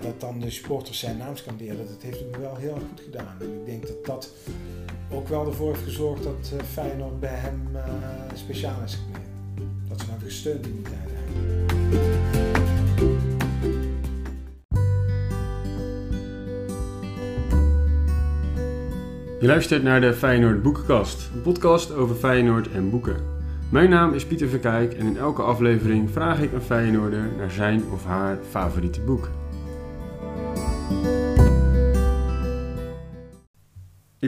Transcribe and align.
dat 0.00 0.20
dan 0.20 0.40
de 0.40 0.50
supporters 0.50 0.98
zijn 0.98 1.16
naam 1.16 1.36
scandeerden, 1.36 1.86
dat 1.86 2.02
heeft 2.02 2.18
hem 2.18 2.40
wel 2.40 2.56
heel 2.56 2.74
erg 2.74 2.82
goed 2.88 3.00
gedaan. 3.00 3.36
En 3.40 3.46
ik 3.46 3.66
denk 3.66 3.86
dat 3.86 4.04
dat 4.04 4.30
ook 5.10 5.28
wel 5.28 5.46
ervoor 5.46 5.72
heeft 5.72 5.84
gezorgd 5.84 6.22
dat 6.22 6.52
uh, 6.54 6.62
Feyenoord 6.62 7.20
bij 7.20 7.34
hem 7.34 7.68
uh, 7.74 7.82
speciaal 8.34 8.82
is 8.84 8.94
gebleven. 8.94 9.30
Dat 9.88 9.98
ze 10.00 10.04
hem 10.04 10.10
hebben 10.10 10.28
gesteund 10.28 10.66
in 10.66 10.72
die 10.72 10.82
tijd 10.82 10.94
eigenlijk. 10.94 11.32
Je 19.40 19.48
luistert 19.48 19.82
naar 19.82 20.00
de 20.00 20.14
Feyenoord 20.14 20.62
Boekenkast, 20.62 21.30
een 21.34 21.42
podcast 21.42 21.92
over 21.92 22.16
Feyenoord 22.16 22.70
en 22.72 22.90
boeken. 22.90 23.16
Mijn 23.70 23.90
naam 23.90 24.14
is 24.14 24.26
Pieter 24.26 24.48
Verkijk 24.48 24.94
en 24.94 25.06
in 25.06 25.16
elke 25.16 25.42
aflevering 25.42 26.10
vraag 26.10 26.40
ik 26.40 26.52
een 26.52 26.62
Feyenoorder 26.62 27.28
naar 27.36 27.50
zijn 27.50 27.82
of 27.92 28.04
haar 28.04 28.38
favoriete 28.50 29.00
boek. 29.00 29.28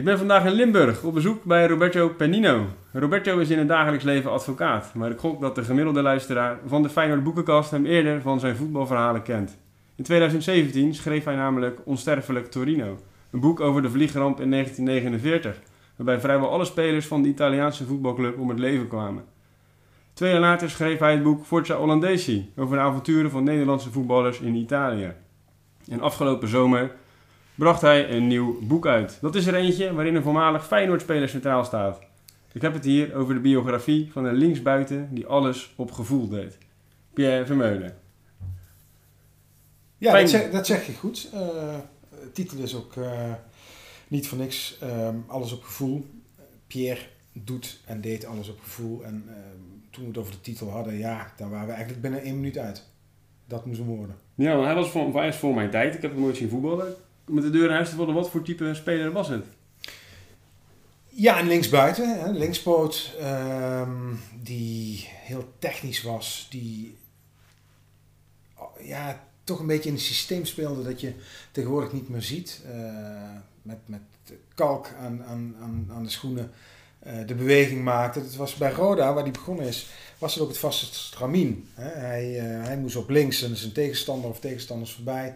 Ben 0.05 0.17
vandaag 0.17 0.45
in 0.45 0.51
Limburg 0.51 1.03
op 1.03 1.13
bezoek 1.13 1.43
bij 1.43 1.67
Roberto 1.67 2.09
Penino. 2.09 2.65
Roberto 2.91 3.37
is 3.37 3.49
in 3.49 3.57
het 3.57 3.67
dagelijks 3.67 4.03
leven 4.03 4.31
advocaat, 4.31 4.93
maar 4.93 5.11
ik 5.11 5.19
gok 5.19 5.41
dat 5.41 5.55
de 5.55 5.63
gemiddelde 5.63 6.01
luisteraar 6.01 6.59
van 6.65 6.83
de 6.83 6.89
Feyenoord 6.89 7.23
Boekenkast 7.23 7.71
hem 7.71 7.85
eerder 7.85 8.21
van 8.21 8.39
zijn 8.39 8.55
voetbalverhalen 8.55 9.21
kent. 9.21 9.57
In 9.95 10.03
2017 10.03 10.93
schreef 10.93 11.23
hij 11.23 11.35
namelijk 11.35 11.79
Onsterfelijk 11.85 12.51
Torino 12.51 12.99
een 13.31 13.39
boek 13.39 13.59
over 13.59 13.81
de 13.81 13.89
vliegramp 13.89 14.39
in 14.39 14.51
1949, 14.51 15.61
waarbij 15.95 16.19
vrijwel 16.19 16.49
alle 16.49 16.65
spelers 16.65 17.07
van 17.07 17.21
de 17.21 17.29
Italiaanse 17.29 17.85
voetbalclub 17.85 18.39
om 18.39 18.49
het 18.49 18.59
leven 18.59 18.87
kwamen. 18.87 19.23
Twee 20.13 20.31
jaar 20.31 20.41
later 20.41 20.69
schreef 20.69 20.99
hij 20.99 21.11
het 21.11 21.23
boek 21.23 21.45
Forza 21.45 21.73
Olandesi 21.73 22.51
over 22.55 22.75
de 22.75 22.81
avonturen 22.81 23.31
van 23.31 23.43
Nederlandse 23.43 23.91
voetballers 23.91 24.39
in 24.39 24.55
Italië. 24.55 25.13
En 25.89 26.01
afgelopen 26.01 26.47
zomer 26.47 26.91
bracht 27.55 27.81
hij 27.81 28.09
een 28.09 28.27
nieuw 28.27 28.59
boek 28.61 28.87
uit. 28.87 29.17
Dat 29.21 29.35
is 29.35 29.47
er 29.47 29.55
eentje 29.55 29.93
waarin 29.93 30.15
een 30.15 30.23
voormalig 30.23 30.67
Feyenoord-speler 30.67 31.29
centraal 31.29 31.65
staat. 31.65 31.99
Ik 32.51 32.61
heb 32.61 32.73
het 32.73 32.83
hier 32.83 33.15
over 33.15 33.33
de 33.33 33.39
biografie 33.39 34.11
van 34.11 34.25
een 34.25 34.35
linksbuiten 34.35 35.09
die 35.11 35.25
alles 35.25 35.73
op 35.75 35.91
gevoel 35.91 36.29
deed. 36.29 36.57
Pierre 37.13 37.45
Vermeulen. 37.45 37.97
Ja, 39.97 40.19
dat 40.19 40.29
zeg, 40.29 40.51
dat 40.51 40.65
zeg, 40.65 40.85
je 40.85 40.93
goed. 40.93 41.29
Uh, 41.33 41.39
de 42.09 42.31
titel 42.33 42.57
is 42.57 42.75
ook 42.75 42.95
uh, 42.95 43.33
niet 44.07 44.27
voor 44.27 44.37
niks. 44.37 44.79
Um, 44.83 45.23
alles 45.27 45.53
op 45.53 45.63
gevoel. 45.63 46.05
Pierre 46.67 47.01
doet 47.33 47.79
en 47.85 48.01
deed 48.01 48.25
alles 48.25 48.49
op 48.49 48.59
gevoel. 48.59 49.03
En 49.03 49.23
uh, 49.27 49.33
toen 49.89 50.03
we 50.03 50.09
het 50.09 50.17
over 50.17 50.31
de 50.31 50.41
titel 50.41 50.69
hadden, 50.69 50.97
ja, 50.97 51.31
dan 51.37 51.49
waren 51.49 51.67
we 51.67 51.73
eigenlijk 51.73 52.01
binnen 52.01 52.21
één 52.21 52.35
minuut 52.35 52.57
uit. 52.57 52.83
Dat 53.47 53.65
moest 53.65 53.79
hem 53.79 53.87
worden. 53.87 54.15
Ja, 54.35 54.55
maar 54.55 54.65
hij 54.65 54.75
was 54.75 54.89
voor, 54.89 55.15
hij 55.15 55.27
is 55.27 55.35
voor 55.35 55.53
mijn 55.53 55.69
tijd. 55.69 55.95
Ik 55.95 56.01
heb 56.01 56.11
hem 56.11 56.21
nooit 56.21 56.37
zien 56.37 56.49
voetballen. 56.49 56.95
Met 57.25 57.43
de 57.43 57.49
deur 57.49 57.69
in 57.69 57.75
huis 57.75 57.89
te 57.89 57.95
vallen, 57.95 58.13
wat 58.13 58.29
voor 58.29 58.41
type 58.41 58.73
speler 58.73 59.11
was 59.11 59.27
het? 59.27 59.45
Ja, 61.07 61.39
een 61.39 61.47
linksbuiten, 61.47 62.19
hè, 62.19 62.31
linkspoot, 62.31 63.11
um, 63.21 64.19
die 64.41 65.07
heel 65.09 65.53
technisch 65.59 66.01
was, 66.01 66.47
die 66.49 66.97
ja, 68.79 69.23
toch 69.43 69.59
een 69.59 69.67
beetje 69.67 69.89
in 69.89 69.95
een 69.95 70.01
systeem 70.01 70.45
speelde 70.45 70.83
dat 70.83 71.01
je 71.01 71.13
tegenwoordig 71.51 71.91
niet 71.91 72.09
meer 72.09 72.21
ziet. 72.21 72.61
Uh, 72.65 72.71
met, 73.61 73.77
met 73.85 74.01
kalk 74.55 74.87
aan, 74.99 75.23
aan, 75.23 75.55
aan, 75.61 75.89
aan 75.91 76.03
de 76.03 76.09
schoenen 76.09 76.51
uh, 77.07 77.27
de 77.27 77.35
beweging 77.35 77.83
maakte. 77.83 78.19
Het 78.19 78.35
was 78.35 78.55
bij 78.55 78.71
Roda, 78.71 79.13
waar 79.13 79.23
hij 79.23 79.31
begonnen 79.31 79.65
is, 79.65 79.87
was 80.17 80.33
het 80.33 80.43
ook 80.43 80.49
het 80.49 80.57
vaste 80.57 80.85
stramien. 80.85 81.67
Hij, 81.73 82.29
uh, 82.29 82.65
hij 82.65 82.77
moest 82.77 82.95
op 82.95 83.09
links 83.09 83.41
en 83.41 83.55
zijn 83.55 83.71
tegenstander 83.71 84.29
of 84.29 84.39
tegenstanders 84.39 84.93
voorbij. 84.93 85.35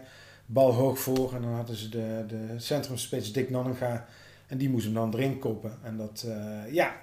Bal 0.52 0.72
hoog 0.72 0.98
voor 0.98 1.34
en 1.34 1.42
dan 1.42 1.52
hadden 1.52 1.76
ze 1.76 1.88
de, 1.88 2.24
de 2.28 2.54
centrumspits 2.56 3.32
Dick 3.32 3.50
Nanninga 3.50 4.06
en 4.46 4.58
die 4.58 4.70
moest 4.70 4.84
hem 4.84 4.94
dan 4.94 5.14
erin 5.14 5.38
koppen. 5.38 5.78
En 5.82 5.96
dat, 5.96 6.26
ja, 6.70 6.96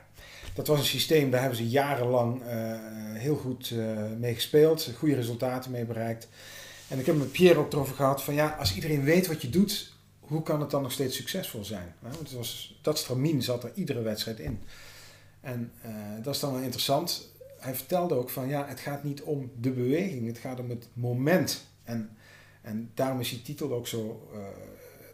dat 0.54 0.68
was 0.68 0.80
een 0.80 0.86
systeem, 0.86 1.32
daar 1.32 1.40
hebben 1.40 1.58
ze 1.58 1.70
jarenlang 1.70 2.42
heel 3.14 3.36
goed 3.36 3.74
mee 4.18 4.34
gespeeld, 4.34 4.92
goede 4.98 5.16
resultaten 5.16 5.72
mee 5.72 5.86
bereikt. 5.86 6.28
En 6.88 7.00
ik 7.00 7.06
heb 7.06 7.18
met 7.18 7.32
Pierre 7.32 7.60
ook 7.60 7.74
erover 7.74 7.96
gehad 7.96 8.24
van 8.24 8.34
ja, 8.34 8.56
als 8.60 8.76
iedereen 8.76 9.04
weet 9.04 9.28
wat 9.28 9.42
je 9.42 9.50
doet, 9.50 9.94
hoe 10.20 10.44
kan 10.44 10.60
het 10.62 10.72
dan 10.72 10.82
nog 10.82 10.92
steeds 10.92 11.16
succesvol 11.16 11.64
zijn? 11.64 11.94
Want 12.00 12.20
het 12.20 12.32
was, 12.32 12.80
dat 12.82 12.98
stramien 12.98 13.44
zat 13.44 13.64
er 13.64 13.72
iedere 13.74 14.02
wedstrijd 14.02 14.40
in. 14.40 14.60
En 15.42 15.72
dat 16.22 16.34
is 16.34 16.40
dan 16.40 16.54
wel 16.54 16.62
interessant. 16.62 17.34
Hij 17.60 17.76
vertelde 17.76 18.16
ook 18.16 18.30
van 18.30 18.48
ja, 18.48 18.68
het 18.68 18.80
gaat 18.80 19.04
niet 19.04 19.22
om 19.22 19.52
de 19.60 19.72
beweging, 19.72 20.28
het 20.28 20.38
gaat 20.38 20.60
om 20.60 20.70
het 20.70 20.88
moment. 20.94 21.66
En, 21.84 22.10
en 22.68 22.92
daarom 22.94 23.20
is 23.20 23.30
die 23.30 23.42
titel 23.42 23.74
ook 23.74 23.88
zo 23.88 24.30
uh, 24.34 24.40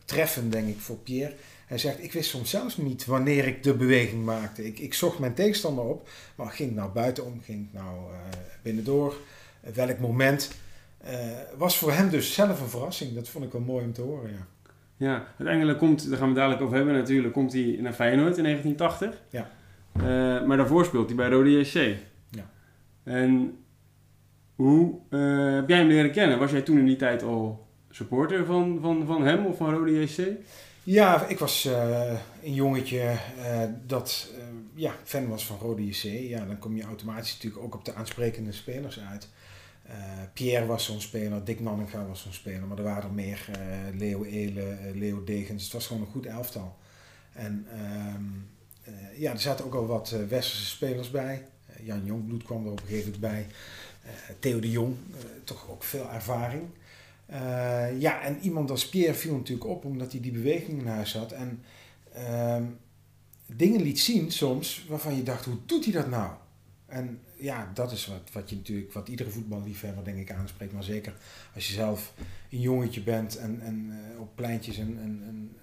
treffend, 0.06 0.52
denk 0.52 0.68
ik, 0.68 0.80
voor 0.80 0.98
Pierre. 0.98 1.36
Hij 1.66 1.78
zegt, 1.78 2.04
ik 2.04 2.14
wist 2.14 2.30
soms 2.30 2.50
zelfs 2.50 2.78
niet 2.78 3.06
wanneer 3.06 3.48
ik 3.48 3.64
de 3.64 3.74
beweging 3.74 4.26
maakte. 4.26 4.66
Ik, 4.66 4.80
ik 4.80 4.94
zocht 4.94 5.20
mijn 5.20 5.34
tegenstander 5.34 5.84
op, 5.84 6.10
maar 6.36 6.52
ging 6.52 6.70
ik 6.70 6.76
nou 6.76 6.92
buitenom, 6.92 7.42
ging 7.42 7.68
ik 7.68 7.74
nou 7.74 8.12
uh, 8.12 8.18
binnendoor, 8.62 9.16
welk 9.74 10.00
moment... 10.00 10.52
Uh, 11.06 11.12
was 11.58 11.78
voor 11.78 11.92
hem 11.92 12.10
dus 12.10 12.34
zelf 12.34 12.62
een 12.62 12.68
verrassing. 12.68 13.14
Dat 13.14 13.30
vond 13.30 13.46
ik 13.46 13.52
wel 13.52 13.62
mooi 13.62 13.86
om 13.86 13.94
te 13.94 14.02
horen, 14.02 14.32
ja. 14.32 14.48
Ja, 14.98 15.28
uiteindelijk 15.38 15.78
komt, 15.78 16.10
daar 16.10 16.18
gaan 16.18 16.20
we 16.20 16.26
het 16.26 16.36
dadelijk 16.36 16.62
over 16.62 16.76
hebben 16.76 16.94
natuurlijk, 16.94 17.34
komt 17.34 17.54
hij 17.54 17.78
naar 17.80 17.94
Feyenoord 17.94 18.38
in 18.38 18.44
1980. 18.44 19.22
Ja. 19.30 19.50
Uh, 19.98 20.48
maar 20.48 20.58
daarvoor 20.58 20.86
speelt 20.86 21.08
hij 21.08 21.16
bij 21.16 21.30
Rode 21.30 21.60
JC. 21.60 21.98
Ja. 22.30 22.50
En 23.04 23.58
hoe 24.56 24.96
uh, 25.10 25.56
heb 25.56 25.70
jij 25.70 25.78
hem 25.78 25.88
leren 25.88 26.12
kennen? 26.12 26.40
Was 26.40 26.52
jij 26.52 26.62
toen 26.62 26.78
in 26.78 26.86
die 26.86 26.96
tijd 26.96 27.24
al 27.24 27.68
supporter 27.90 28.46
van, 28.46 28.80
van, 28.82 29.06
van 29.06 29.26
hem 29.26 29.46
of 29.46 29.58
van 29.58 29.74
Rode 29.74 30.02
JC? 30.02 30.28
Ja, 30.84 31.26
ik 31.26 31.40
was 31.40 31.66
uh, 31.66 32.12
een 32.44 32.54
jongetje 32.54 33.16
dat 33.86 34.34
ja, 34.76 34.96
fan 35.04 35.28
was 35.28 35.46
van 35.46 35.58
Rode 35.58 35.86
JC. 35.86 36.04
Ja, 36.04 36.46
dan 36.46 36.60
kom 36.60 36.76
je 36.76 36.84
automatisch 36.84 37.34
natuurlijk 37.34 37.64
ook 37.64 37.76
op 37.76 37.86
de 37.86 37.94
aansprekende 37.94 38.52
spelers 38.52 39.00
uit. 39.00 39.30
Pierre 40.34 40.66
was 40.66 40.86
zo'n 40.86 41.02
speler, 41.02 41.44
Dick 41.44 41.60
Nanninga 41.60 42.06
was 42.06 42.22
zo'n 42.22 42.34
speler, 42.34 42.68
maar 42.68 42.78
er 42.78 42.84
waren 42.84 43.04
er 43.04 43.14
meer. 43.14 43.46
Leo 43.98 44.24
Elen, 44.24 44.98
Leo 44.98 45.24
Degens. 45.24 45.64
Het 45.64 45.74
was 45.74 45.88
gewoon 45.88 46.02
een 46.02 46.12
goed 46.12 46.26
elftal. 46.26 46.78
En 47.34 47.68
um, 48.16 48.50
ja, 49.16 49.32
er 49.32 49.40
zaten 49.40 49.66
ook 49.66 49.76
al 49.76 49.86
wat 49.86 50.16
westerse 50.30 50.66
spelers 50.66 51.12
bij. 51.12 51.44
Jan 51.82 52.06
Jongbloed 52.06 52.44
kwam 52.44 52.66
er 52.66 52.72
op 52.72 52.80
een 52.80 52.88
gegeven 52.88 53.12
moment 53.12 53.32
bij. 53.32 53.48
Theo 54.40 54.60
de 54.60 54.72
Jong, 54.72 54.96
toch 55.44 55.70
ook 55.70 55.84
veel 55.84 56.10
ervaring. 56.10 56.64
ja, 58.00 58.22
en 58.22 58.40
iemand 58.42 58.70
als 58.70 58.90
Pierre 58.90 59.14
viel 59.14 59.36
natuurlijk 59.36 59.70
op 59.70 59.86
omdat 59.86 60.12
hij 60.12 60.22
die 60.22 60.32
beweging 60.32 60.80
in 60.80 60.88
huis 60.88 61.14
had. 61.14 61.32
En 61.32 61.64
ehm, 62.14 62.64
dingen 63.46 63.82
liet 63.82 64.00
zien 64.00 64.32
soms 64.32 64.86
waarvan 64.88 65.16
je 65.16 65.24
dacht, 65.24 65.46
hoe 65.46 65.58
doet 65.66 65.84
hij 65.84 65.94
dat 65.94 66.10
nou? 66.10 66.32
En 66.86 67.20
ja, 67.38 67.72
dat 67.74 67.92
is 67.92 68.08
wat, 68.08 68.32
wat 68.32 68.50
je 68.50 68.56
natuurlijk, 68.56 68.94
wat 68.94 69.08
iedere 69.08 69.30
voetballiefhebber 69.30 70.04
denk 70.04 70.18
ik 70.18 70.32
aanspreekt. 70.32 70.74
Maar 70.74 70.84
zeker 70.84 71.16
als 71.56 71.68
je 71.68 71.74
zelf 71.74 72.14
een 72.50 72.62
jongetje 72.62 73.02
bent 73.02 73.36
en, 73.38 73.62
en 73.62 73.94
op 74.20 74.36
pleintjes 74.36 74.78
en, 74.78 74.98
en, 75.00 75.58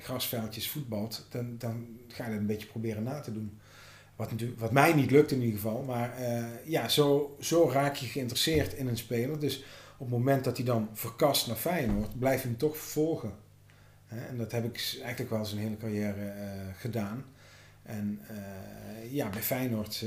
grasveldjes 0.00 0.70
voetbalt, 0.70 1.26
dan, 1.30 1.54
dan 1.58 1.86
ga 2.08 2.24
je 2.24 2.30
dat 2.30 2.40
een 2.40 2.46
beetje 2.46 2.66
proberen 2.66 3.02
na 3.02 3.20
te 3.20 3.32
doen. 3.32 3.58
Wat, 4.16 4.30
wat 4.56 4.72
mij 4.72 4.92
niet 4.92 5.10
lukt 5.10 5.30
in 5.30 5.40
ieder 5.40 5.60
geval. 5.60 5.82
Maar 5.82 6.20
uh, 6.20 6.44
ja, 6.64 6.88
zo, 6.88 7.36
zo 7.40 7.70
raak 7.72 7.94
je 7.94 8.06
geïnteresseerd 8.06 8.74
in 8.74 8.86
een 8.86 8.96
speler. 8.96 9.40
Dus 9.40 9.64
op 9.98 10.06
het 10.06 10.18
moment 10.18 10.44
dat 10.44 10.56
hij 10.56 10.66
dan 10.66 10.88
verkast 10.92 11.46
naar 11.46 11.56
Feyenoord, 11.56 12.18
blijf 12.18 12.42
je 12.42 12.48
hem 12.48 12.56
toch 12.56 12.76
volgen. 12.76 13.32
En 14.06 14.36
dat 14.36 14.52
heb 14.52 14.64
ik 14.64 14.98
eigenlijk 15.02 15.30
wel 15.30 15.44
zijn 15.44 15.60
hele 15.60 15.76
carrière 15.76 16.32
gedaan. 16.76 17.24
En 17.82 18.20
uh, 18.30 19.12
ja, 19.12 19.28
bij 19.28 19.42
Feyenoord 19.42 20.04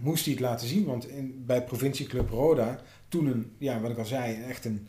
moest 0.00 0.24
hij 0.24 0.34
het 0.34 0.42
laten 0.42 0.68
zien. 0.68 0.84
Want 0.84 1.08
in, 1.08 1.44
bij 1.46 1.64
provincieclub 1.64 2.30
Roda, 2.30 2.80
toen 3.08 3.26
een, 3.26 3.52
ja, 3.58 3.80
wat 3.80 3.90
ik 3.90 3.98
al 3.98 4.04
zei, 4.04 4.42
echt 4.42 4.64
een, 4.64 4.88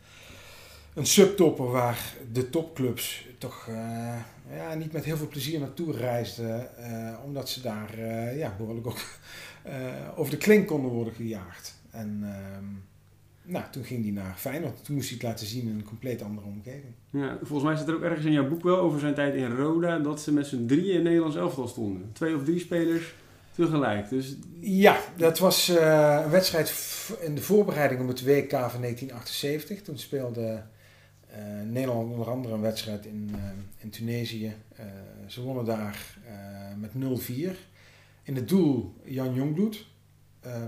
een 0.98 1.06
subtopper 1.06 1.72
waar 1.72 2.14
de 2.32 2.50
topclubs 2.50 3.28
toch 3.38 3.68
uh, 3.70 3.76
ja, 4.56 4.74
niet 4.74 4.92
met 4.92 5.04
heel 5.04 5.18
veel 5.18 5.28
plezier 5.28 5.60
naartoe 5.60 5.94
reisden. 5.94 6.70
omdat 7.26 7.50
ze 7.50 7.62
daar 7.62 8.00
ja, 8.36 8.54
behoorlijk 8.58 8.88
ook 8.88 9.02
over 10.20 10.32
de 10.32 10.38
klink 10.38 10.68
konden 10.68 10.92
worden 10.92 11.14
gejaagd. 11.14 11.76
En 11.90 12.20
ehm, 12.24 12.66
nou, 13.52 13.66
toen 13.72 13.84
ging 13.84 14.04
hij 14.04 14.14
naar 14.14 14.36
Feyenoord. 14.38 14.84
Toen 14.84 14.96
moest 14.96 15.10
hij 15.10 15.18
het 15.18 15.28
laten 15.28 15.46
zien 15.46 15.68
in 15.68 15.76
een 15.76 15.84
compleet 15.84 16.22
andere 16.22 16.48
omgeving. 16.48 16.94
Ja, 17.10 17.38
volgens 17.38 17.64
mij 17.64 17.76
staat 17.76 17.88
er 17.88 17.96
ook 17.96 18.02
ergens 18.02 18.26
in 18.26 18.32
jouw 18.32 18.48
boek 18.48 18.64
wel 18.64 18.78
over 18.78 19.00
zijn 19.00 19.14
tijd 19.14 19.36
in 19.36 19.56
Roda... 19.56 20.00
dat 20.00 20.22
ze 20.22 20.34
met 20.34 20.48
z'n 20.48 20.66
drieën 20.66 20.96
in 20.96 21.04
Nederlands 21.04 21.36
elftal 21.36 21.68
stonden. 21.68 22.10
Twee 22.14 22.36
of 22.36 22.44
drie 22.44 22.60
spelers 22.60 23.14
tegelijk. 23.56 24.10
Dus... 24.10 24.36
Ja, 24.60 24.98
dat 25.16 25.40
was 25.40 25.68
een 25.68 26.30
wedstrijd 26.30 26.74
in 27.20 27.36
de 27.36 27.42
voorbereiding 27.42 28.02
op 28.02 28.08
het 28.08 28.24
WK 28.24 28.50
van 28.50 28.82
1978. 28.82 29.82
Toen 29.82 29.98
speelde 29.98 30.62
Nederland 31.66 32.12
onder 32.12 32.30
andere 32.30 32.54
een 32.54 32.62
wedstrijd 32.62 33.06
in, 33.06 33.30
uh, 33.32 33.38
in 33.78 33.90
Tunesië. 33.90 34.56
ze 35.28 35.42
wonnen 35.42 35.66
daar 35.66 36.18
met 36.78 36.92
0-4. 36.94 37.58
In 38.24 38.36
het 38.36 38.50
doel 38.50 38.94
Jan 39.04 39.34
Jongbloed. 39.34 39.86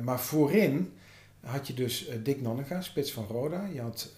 maar 0.04 0.20
voorin 0.20 0.94
had 1.40 1.68
je 1.68 1.74
dus 1.74 2.10
Dick 2.24 2.42
Nonnega, 2.42 2.82
spits 2.82 3.12
van 3.12 3.26
Roda. 3.26 3.66
Je 3.74 3.82
had 3.82 4.14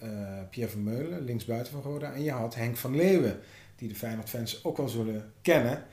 Pierre 0.50 0.72
Vermeulen, 0.72 1.24
linksbuiten 1.24 1.72
van 1.72 1.82
Roda. 1.82 2.12
En 2.12 2.22
je 2.22 2.30
had 2.30 2.54
Henk 2.54 2.76
van 2.76 2.96
Leeuwen, 2.96 3.40
die 3.76 3.88
de 3.88 3.94
Feyenoord-fans 3.94 4.64
ook 4.64 4.76
wel 4.76 4.88
zullen 4.88 5.32
kennen. 5.42 5.84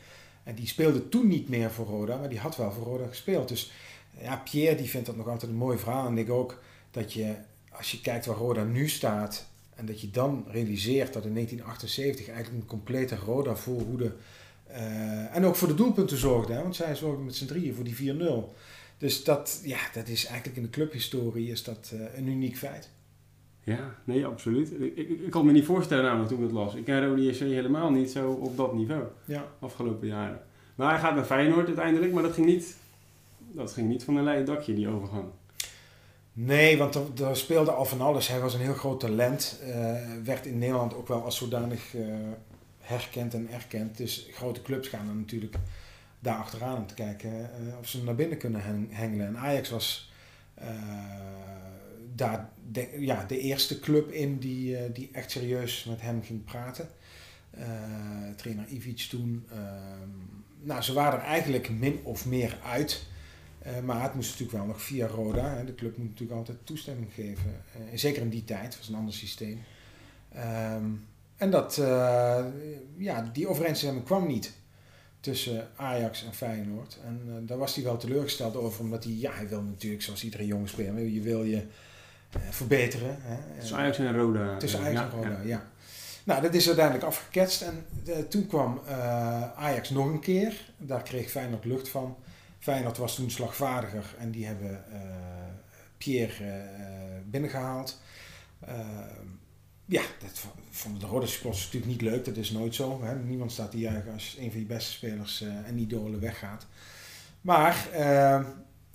En 0.49 0.55
die 0.55 0.67
speelde 0.67 1.09
toen 1.09 1.27
niet 1.27 1.49
meer 1.49 1.71
voor 1.71 1.85
Roda, 1.85 2.17
maar 2.17 2.29
die 2.29 2.39
had 2.39 2.55
wel 2.55 2.71
voor 2.71 2.83
Roda 2.83 3.07
gespeeld. 3.07 3.47
Dus 3.47 3.71
ja, 4.21 4.35
Pierre 4.35 4.75
die 4.75 4.89
vindt 4.89 5.05
dat 5.05 5.15
nog 5.15 5.27
altijd 5.27 5.51
een 5.51 5.57
mooi 5.57 5.77
verhaal. 5.77 6.07
En 6.07 6.17
ik 6.17 6.29
ook 6.29 6.61
dat 6.91 7.13
je, 7.13 7.35
als 7.71 7.91
je 7.91 8.01
kijkt 8.01 8.25
waar 8.25 8.35
Roda 8.35 8.63
nu 8.63 8.89
staat... 8.89 9.48
en 9.79 9.85
dat 9.85 10.01
je 10.01 10.09
dan 10.09 10.45
realiseert 10.47 11.13
dat 11.13 11.25
in 11.25 11.33
1978 11.33 12.27
eigenlijk 12.27 12.61
een 12.61 12.69
complete 12.69 13.15
Roda 13.15 13.55
voorhoede... 13.55 14.13
Uh, 14.71 15.35
en 15.35 15.45
ook 15.45 15.55
voor 15.55 15.67
de 15.67 15.73
doelpunten 15.73 16.17
zorgde, 16.17 16.53
hè, 16.53 16.61
want 16.61 16.75
zij 16.75 16.95
zorgden 16.95 17.25
met 17.25 17.35
z'n 17.35 17.45
drieën 17.45 17.73
voor 17.73 17.83
die 17.83 18.13
4-0. 18.13 18.23
Dus 18.97 19.23
dat, 19.23 19.61
ja, 19.63 19.79
dat 19.93 20.07
is 20.07 20.25
eigenlijk 20.25 20.57
in 20.57 20.63
de 20.63 20.69
clubhistorie 20.69 21.51
is 21.51 21.63
dat, 21.63 21.91
uh, 21.93 22.17
een 22.17 22.27
uniek 22.27 22.57
feit. 22.57 22.89
Ja, 23.63 23.95
nee, 24.03 24.25
absoluut. 24.25 24.71
Ik, 24.71 24.95
ik, 24.95 25.09
ik 25.09 25.29
kan 25.29 25.45
me 25.45 25.51
niet 25.51 25.65
voorstellen 25.65 26.03
namelijk 26.03 26.29
toen 26.29 26.37
ik 26.37 26.43
het 26.43 26.53
las. 26.53 26.75
Ik 26.75 26.85
ken 26.85 27.07
Rode 27.07 27.23
JC 27.23 27.39
helemaal 27.39 27.91
niet 27.91 28.11
zo 28.11 28.31
op 28.31 28.57
dat 28.57 28.73
niveau. 28.73 29.03
Ja. 29.25 29.47
Afgelopen 29.59 30.07
jaren. 30.07 30.41
Maar 30.75 30.91
hij 30.91 30.99
gaat 30.99 31.15
naar 31.15 31.25
Feyenoord 31.25 31.67
uiteindelijk, 31.67 32.13
maar 32.13 32.23
dat 32.23 32.33
ging 32.33 32.45
niet, 32.45 32.77
dat 33.37 33.73
ging 33.73 33.87
niet 33.87 34.03
van 34.03 34.15
een 34.15 34.23
leien 34.23 34.45
dakje, 34.45 34.73
die 34.73 34.87
overgang. 34.87 35.25
Nee, 36.41 36.77
want 36.77 37.19
er, 37.19 37.37
speelde 37.37 37.71
al 37.71 37.85
van 37.85 38.01
alles. 38.01 38.27
Hij 38.27 38.39
was 38.39 38.53
een 38.53 38.59
heel 38.59 38.73
groot 38.73 38.99
talent. 38.99 39.59
Uh, 39.67 39.95
werd 40.23 40.45
in 40.45 40.57
Nederland 40.57 40.93
ook 40.93 41.07
wel 41.07 41.23
als 41.23 41.37
zodanig 41.37 41.93
uh, 41.93 42.05
herkend 42.79 43.33
en 43.33 43.49
erkend. 43.51 43.97
Dus 43.97 44.27
grote 44.31 44.61
clubs 44.61 44.87
gaan 44.87 45.09
er 45.09 45.15
natuurlijk 45.15 45.55
daar 46.19 46.35
achteraan 46.35 46.77
om 46.77 46.87
te 46.87 46.93
kijken 46.93 47.31
uh, 47.31 47.77
of 47.79 47.87
ze 47.87 48.03
naar 48.03 48.15
binnen 48.15 48.37
kunnen 48.37 48.87
hengelen. 48.89 49.27
En 49.27 49.37
Ajax 49.37 49.69
was 49.69 50.11
daar 52.15 52.49
de, 52.71 52.89
ja, 52.99 53.25
de 53.27 53.39
eerste 53.39 53.79
club 53.79 54.11
in 54.11 54.37
die, 54.37 54.91
die 54.91 55.09
echt 55.11 55.31
serieus 55.31 55.83
met 55.83 56.01
hem 56.01 56.23
ging 56.23 56.43
praten. 56.43 56.89
Trainer 58.35 58.67
Ivic 58.67 58.99
toen. 58.99 59.45
Uh, 59.53 59.57
nou, 60.61 60.81
ze 60.81 60.93
waren 60.93 61.19
er 61.19 61.25
eigenlijk 61.25 61.69
min 61.69 61.99
of 62.03 62.25
meer 62.25 62.59
uit. 62.63 63.07
Maar 63.83 64.03
het 64.03 64.13
moest 64.13 64.29
natuurlijk 64.29 64.57
wel 64.57 64.67
nog 64.67 64.81
via 64.81 65.07
Roda. 65.07 65.55
Hè. 65.55 65.65
De 65.65 65.75
club 65.75 65.97
moet 65.97 66.07
natuurlijk 66.07 66.37
altijd 66.37 66.57
toestemming 66.63 67.13
geven. 67.13 67.61
zeker 67.93 68.21
in 68.21 68.29
die 68.29 68.43
tijd, 68.43 68.77
was 68.77 68.89
een 68.89 68.95
ander 68.95 69.13
systeem. 69.13 69.63
Um, 70.75 71.07
en 71.37 71.51
dat, 71.51 71.75
ja, 72.97 73.29
die 73.33 73.47
overeenstemming 73.47 74.05
kwam 74.05 74.27
niet 74.27 74.53
tussen 75.19 75.67
Ajax 75.75 76.25
en 76.25 76.33
Feyenoord. 76.33 76.97
En 77.05 77.43
daar 77.45 77.57
was 77.57 77.75
hij 77.75 77.83
wel 77.83 77.97
teleurgesteld 77.97 78.55
over, 78.55 78.81
omdat 78.81 79.03
hij, 79.03 79.13
ja, 79.13 79.31
hij 79.31 79.47
wil 79.47 79.61
natuurlijk, 79.61 80.01
zoals 80.01 80.23
iedere 80.23 80.45
jonge 80.45 80.67
speler, 80.67 81.07
je 81.07 81.21
wil 81.21 81.43
je 81.43 81.63
verbeteren. 82.49 83.17
Hè. 83.21 83.59
Tussen 83.59 83.77
Ajax 83.77 83.97
en 83.97 84.15
Roda. 84.15 84.57
Tussen 84.57 84.79
Ajax 84.79 84.99
en 84.99 85.09
Roda, 85.09 85.29
ja. 85.29 85.41
ja. 85.43 85.69
Nou, 86.23 86.41
dat 86.41 86.53
is 86.53 86.67
uiteindelijk 86.67 87.05
afgeketst 87.05 87.61
en 87.61 87.85
toen 88.29 88.47
kwam 88.47 88.81
Ajax 89.55 89.89
nog 89.89 90.05
een 90.05 90.19
keer. 90.19 90.71
Daar 90.77 91.03
kreeg 91.03 91.29
Feyenoord 91.29 91.65
lucht 91.65 91.89
van. 91.89 92.17
Feyenoord 92.59 92.97
was 92.97 93.15
toen 93.15 93.31
slagvaardiger 93.31 94.15
en 94.17 94.31
die 94.31 94.45
hebben 94.45 94.83
uh, 94.93 94.99
Pierre 95.97 96.63
binnengehaald. 97.25 98.01
ja, 99.85 100.01
dat 100.19 100.45
vonden 100.69 101.01
de 101.01 101.07
Roda 101.07 101.25
supporters 101.25 101.63
natuurlijk 101.63 101.91
niet 101.91 102.01
leuk. 102.01 102.25
Dat 102.25 102.35
is 102.35 102.51
nooit 102.51 102.75
zo. 102.75 103.03
Hè. 103.03 103.15
Niemand 103.15 103.51
staat 103.51 103.71
te 103.71 103.77
juichen 103.77 104.13
als 104.13 104.35
een 104.39 104.51
van 104.51 104.59
je 104.59 104.65
beste 104.65 104.91
spelers 104.91 105.41
en 105.41 105.77
idolen 105.77 106.19
weggaat. 106.19 106.65
Maar 107.41 107.87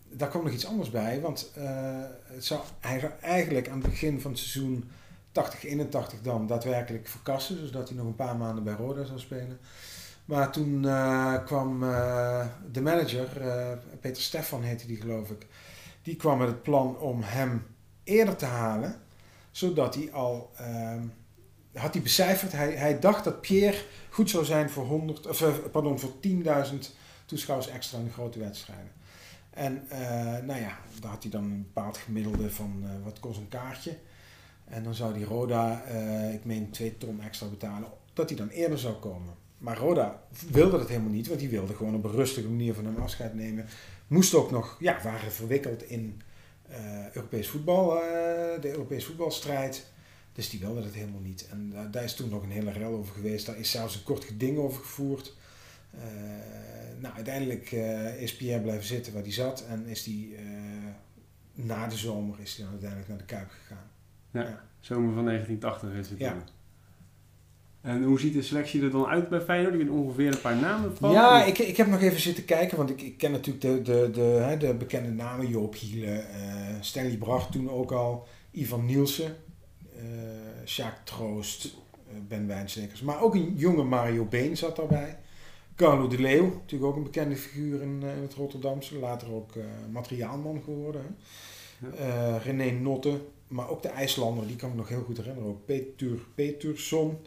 daar 0.09 0.29
kwam 0.29 0.45
nog 0.45 0.53
iets 0.53 0.67
anders 0.67 0.91
bij, 0.91 1.21
want 1.21 1.51
het 2.25 2.45
zou 2.45 2.61
eigenlijk 3.21 3.69
aan 3.69 3.81
het 3.81 3.91
begin 3.91 4.21
van 4.21 4.31
het 4.31 4.41
seizoen 4.41 4.91
80-81 6.19 6.23
dan 6.23 6.47
daadwerkelijk 6.47 7.09
verkassen, 7.09 7.67
zodat 7.67 7.89
hij 7.89 7.97
nog 7.97 8.07
een 8.07 8.15
paar 8.15 8.37
maanden 8.37 8.65
bij 8.65 8.75
Roda 8.75 9.05
zou 9.05 9.19
spelen. 9.19 9.59
Maar 10.25 10.53
toen 10.53 10.83
uh, 10.83 11.45
kwam 11.45 11.83
uh, 11.83 12.47
de 12.73 12.81
manager, 12.81 13.29
Peter 14.01 14.23
Stefan 14.23 14.63
heette 14.63 14.87
die 14.87 14.97
geloof 14.97 15.31
ik, 15.31 15.47
die 16.03 16.17
kwam 16.17 16.39
met 16.39 16.49
het 16.49 16.63
plan 16.63 16.99
om 16.99 17.21
hem 17.23 17.67
eerder 18.05 18.37
te 18.37 18.45
halen, 18.45 19.01
zodat 19.51 19.95
hij 19.95 20.13
al, 20.13 20.51
had 21.75 21.93
hij 21.95 22.03
becijferd, 22.03 22.53
hij, 22.53 22.73
hij 22.73 22.99
dacht 22.99 23.25
dat 23.25 23.41
Pierre 23.41 23.79
goed 24.11 24.31
zou 24.31 24.45
zijn 24.45 24.71
voor, 24.71 24.85
100, 24.85 25.27
of, 25.27 25.71
pardon, 25.71 25.99
voor 25.99 26.13
10.000 26.29 26.31
toeschouwers 27.27 27.69
extra 27.69 27.99
in 27.99 28.05
de 28.05 28.13
grote 28.13 28.39
wedstrijden. 28.39 28.93
En 29.51 29.87
nou 30.47 30.61
ja, 30.61 30.79
daar 31.01 31.11
had 31.11 31.23
hij 31.23 31.31
dan 31.31 31.45
een 31.45 31.63
bepaald 31.73 31.97
gemiddelde 31.97 32.51
van 32.51 32.85
wat 33.05 33.21
kost 33.21 33.39
een 33.39 33.49
kaartje. 33.49 33.99
En 34.65 34.83
dan 34.83 34.95
zou 34.95 35.15
die 35.15 35.25
Roda, 35.25 35.83
ik 36.33 36.45
meen 36.45 36.71
twee 36.71 36.97
ton 36.97 37.21
extra 37.23 37.47
betalen, 37.47 37.89
dat 38.13 38.29
hij 38.29 38.39
dan 38.39 38.49
eerder 38.49 38.79
zou 38.79 38.95
komen. 38.95 39.44
Maar 39.65 39.79
Roda 39.79 40.23
wilde 40.51 40.79
dat 40.79 40.89
helemaal 40.89 41.11
niet, 41.11 41.29
want 41.29 41.41
die 41.41 41.49
wilde 41.49 41.75
gewoon 41.75 41.95
op 41.95 42.05
een 42.05 42.11
rustige 42.11 42.49
manier 42.49 42.75
van 42.75 42.85
hem 42.85 42.97
afscheid 42.97 43.35
nemen. 43.35 43.67
Moest 44.07 44.35
ook 44.35 44.51
nog, 44.51 44.77
ja, 44.81 45.03
waren 45.03 45.33
verwikkeld 45.33 45.83
in 45.83 46.23
Europees 47.13 47.49
voetbal, 47.49 47.89
de 48.61 48.69
Europees 48.71 49.05
voetbalstrijd. 49.05 49.87
Dus 50.33 50.51
die 50.51 50.61
wilde 50.61 50.83
dat 50.83 50.93
helemaal 50.93 51.21
niet. 51.21 51.49
En 51.51 51.91
daar 51.91 52.05
is 52.05 52.15
toen 52.15 52.29
nog 52.29 52.43
een 52.43 52.51
hele 52.51 52.71
rel 52.71 52.93
over 52.93 53.15
geweest. 53.15 53.47
Daar 53.47 53.59
is 53.59 53.71
zelfs 53.71 53.95
een 53.95 54.03
kort 54.03 54.25
geding 54.25 54.59
over 54.59 54.83
gevoerd. 54.83 55.37
nou, 56.99 57.15
uiteindelijk 57.15 57.73
is 58.19 58.37
Pierre 58.37 58.63
blijven 58.63 58.87
zitten 58.87 59.13
waar 59.13 59.23
hij 59.23 59.33
zat 59.33 59.65
en 59.69 59.87
is 59.87 60.05
hij 60.05 60.39
na 61.55 61.87
de 61.87 61.97
zomer 61.97 62.41
is 62.41 62.57
hij 62.57 62.65
dan 62.65 62.73
uiteindelijk 62.73 63.09
naar 63.09 63.19
de 63.19 63.25
Kuip 63.25 63.51
gegaan. 63.51 63.91
Ja, 64.31 64.43
ja. 64.43 64.65
zomer 64.81 65.15
van 65.15 65.25
1980 65.25 65.93
is 65.93 66.11
het 66.11 66.19
ja. 66.19 66.45
En 67.85 68.03
hoe 68.03 68.21
ziet 68.21 68.33
de 68.33 68.43
selectie 68.43 68.83
er 68.83 68.91
dan 68.91 69.07
uit 69.07 69.29
bij 69.29 69.41
Feyenoord? 69.41 69.75
Ik 69.75 69.81
heb 69.81 69.91
ongeveer 69.91 70.27
een 70.27 70.41
paar 70.41 70.57
namen 70.57 70.97
van. 70.97 71.13
Ja, 71.13 71.45
ik, 71.45 71.59
ik 71.59 71.77
heb 71.77 71.87
nog 71.87 72.01
even 72.01 72.21
zitten 72.21 72.45
kijken, 72.45 72.77
want 72.77 72.91
ik, 72.91 73.03
ik 73.03 73.19
ken 73.19 73.31
natuurlijk 73.31 73.65
de, 73.65 73.83
de, 73.83 74.11
de, 74.13 74.21
hè, 74.21 74.57
de 74.57 74.75
bekende 74.75 75.11
namen. 75.11 75.49
Joop 75.49 75.75
Hiele, 75.75 76.07
uh, 76.07 76.23
Stanley 76.81 77.17
Bracht 77.17 77.53
toen 77.53 77.71
ook 77.71 77.93
al, 77.93 78.27
Ivan 78.51 78.85
Nielsen, 78.85 79.37
uh, 79.97 80.03
Sjaak 80.65 81.05
Troost, 81.05 81.65
uh, 81.65 82.15
Ben 82.29 82.47
Wijnstekers. 82.47 83.01
Maar 83.01 83.23
ook 83.23 83.35
een 83.35 83.55
jonge 83.57 83.85
Mario 83.85 84.25
Been 84.25 84.57
zat 84.57 84.77
daarbij. 84.77 85.19
Carlo 85.77 86.09
de 86.09 86.21
Leeuw, 86.21 86.45
natuurlijk 86.45 86.91
ook 86.91 86.97
een 86.97 87.03
bekende 87.03 87.37
figuur 87.37 87.83
in, 87.83 88.03
in 88.17 88.23
het 88.23 88.35
Rotterdamse. 88.35 88.99
Later 88.99 89.33
ook 89.33 89.53
materiaalman 89.93 90.63
geworden. 90.65 91.17
Ja. 91.99 92.37
René 92.37 92.71
Notte, 92.71 93.21
maar 93.49 93.69
ook 93.69 93.83
de 93.83 93.89
IJslander, 93.89 94.47
die 94.47 94.57
kan 94.57 94.71
me 94.71 94.77
nog 94.77 94.89
heel 94.89 95.03
goed 95.03 95.17
herinneren. 95.17 95.49
Ook 95.49 95.65
Petur 95.65 96.19
Petursson. 96.35 97.19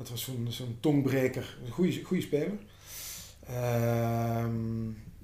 Dat 0.00 0.08
was 0.08 0.22
zo'n 0.22 0.46
zo'n 0.50 0.76
tongbreker. 0.80 1.58
Een 1.64 1.72
goede, 1.72 2.02
goede 2.04 2.22
speler. 2.22 2.58
Uh, 3.50 4.46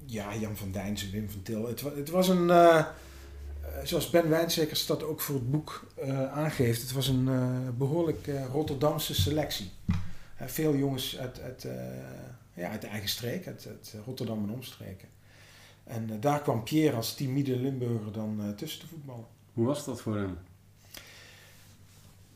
ja, 0.05 0.35
Jan 0.35 0.57
van 0.57 0.71
Dijnsen, 0.71 1.11
Wim 1.11 1.29
van 1.29 1.41
Til. 1.41 1.67
Het, 1.67 1.81
het 1.81 2.09
was 2.09 2.27
een, 2.27 2.47
uh, 2.47 2.85
zoals 3.83 4.09
Ben 4.09 4.29
Wijnsekers 4.29 4.85
dat 4.85 5.03
ook 5.03 5.21
voor 5.21 5.35
het 5.35 5.51
boek 5.51 5.87
uh, 6.03 6.31
aangeeft, 6.31 6.81
het 6.81 6.91
was 6.91 7.07
een 7.07 7.27
uh, 7.27 7.69
behoorlijk 7.77 8.29
Rotterdamse 8.51 9.13
selectie. 9.13 9.71
veel 10.35 10.75
jongens 10.75 11.17
uit, 11.17 11.41
uit, 11.41 11.67
ja, 12.53 12.69
uit 12.69 12.81
de 12.81 12.87
eigen 12.87 13.09
streek, 13.09 13.47
uit, 13.47 13.67
uit 13.67 13.95
Rotterdam 14.05 14.43
en 14.43 14.53
omstreken. 14.53 15.07
En 15.83 16.19
daar 16.19 16.41
kwam 16.41 16.63
Pierre 16.63 16.95
als 16.95 17.15
timide 17.15 17.55
Limburger 17.55 18.11
dan 18.11 18.53
tussen 18.55 18.79
te 18.79 18.87
voetballen. 18.87 19.25
Hoe 19.53 19.65
was 19.65 19.85
dat 19.85 20.01
voor 20.01 20.15
hem? 20.17 20.37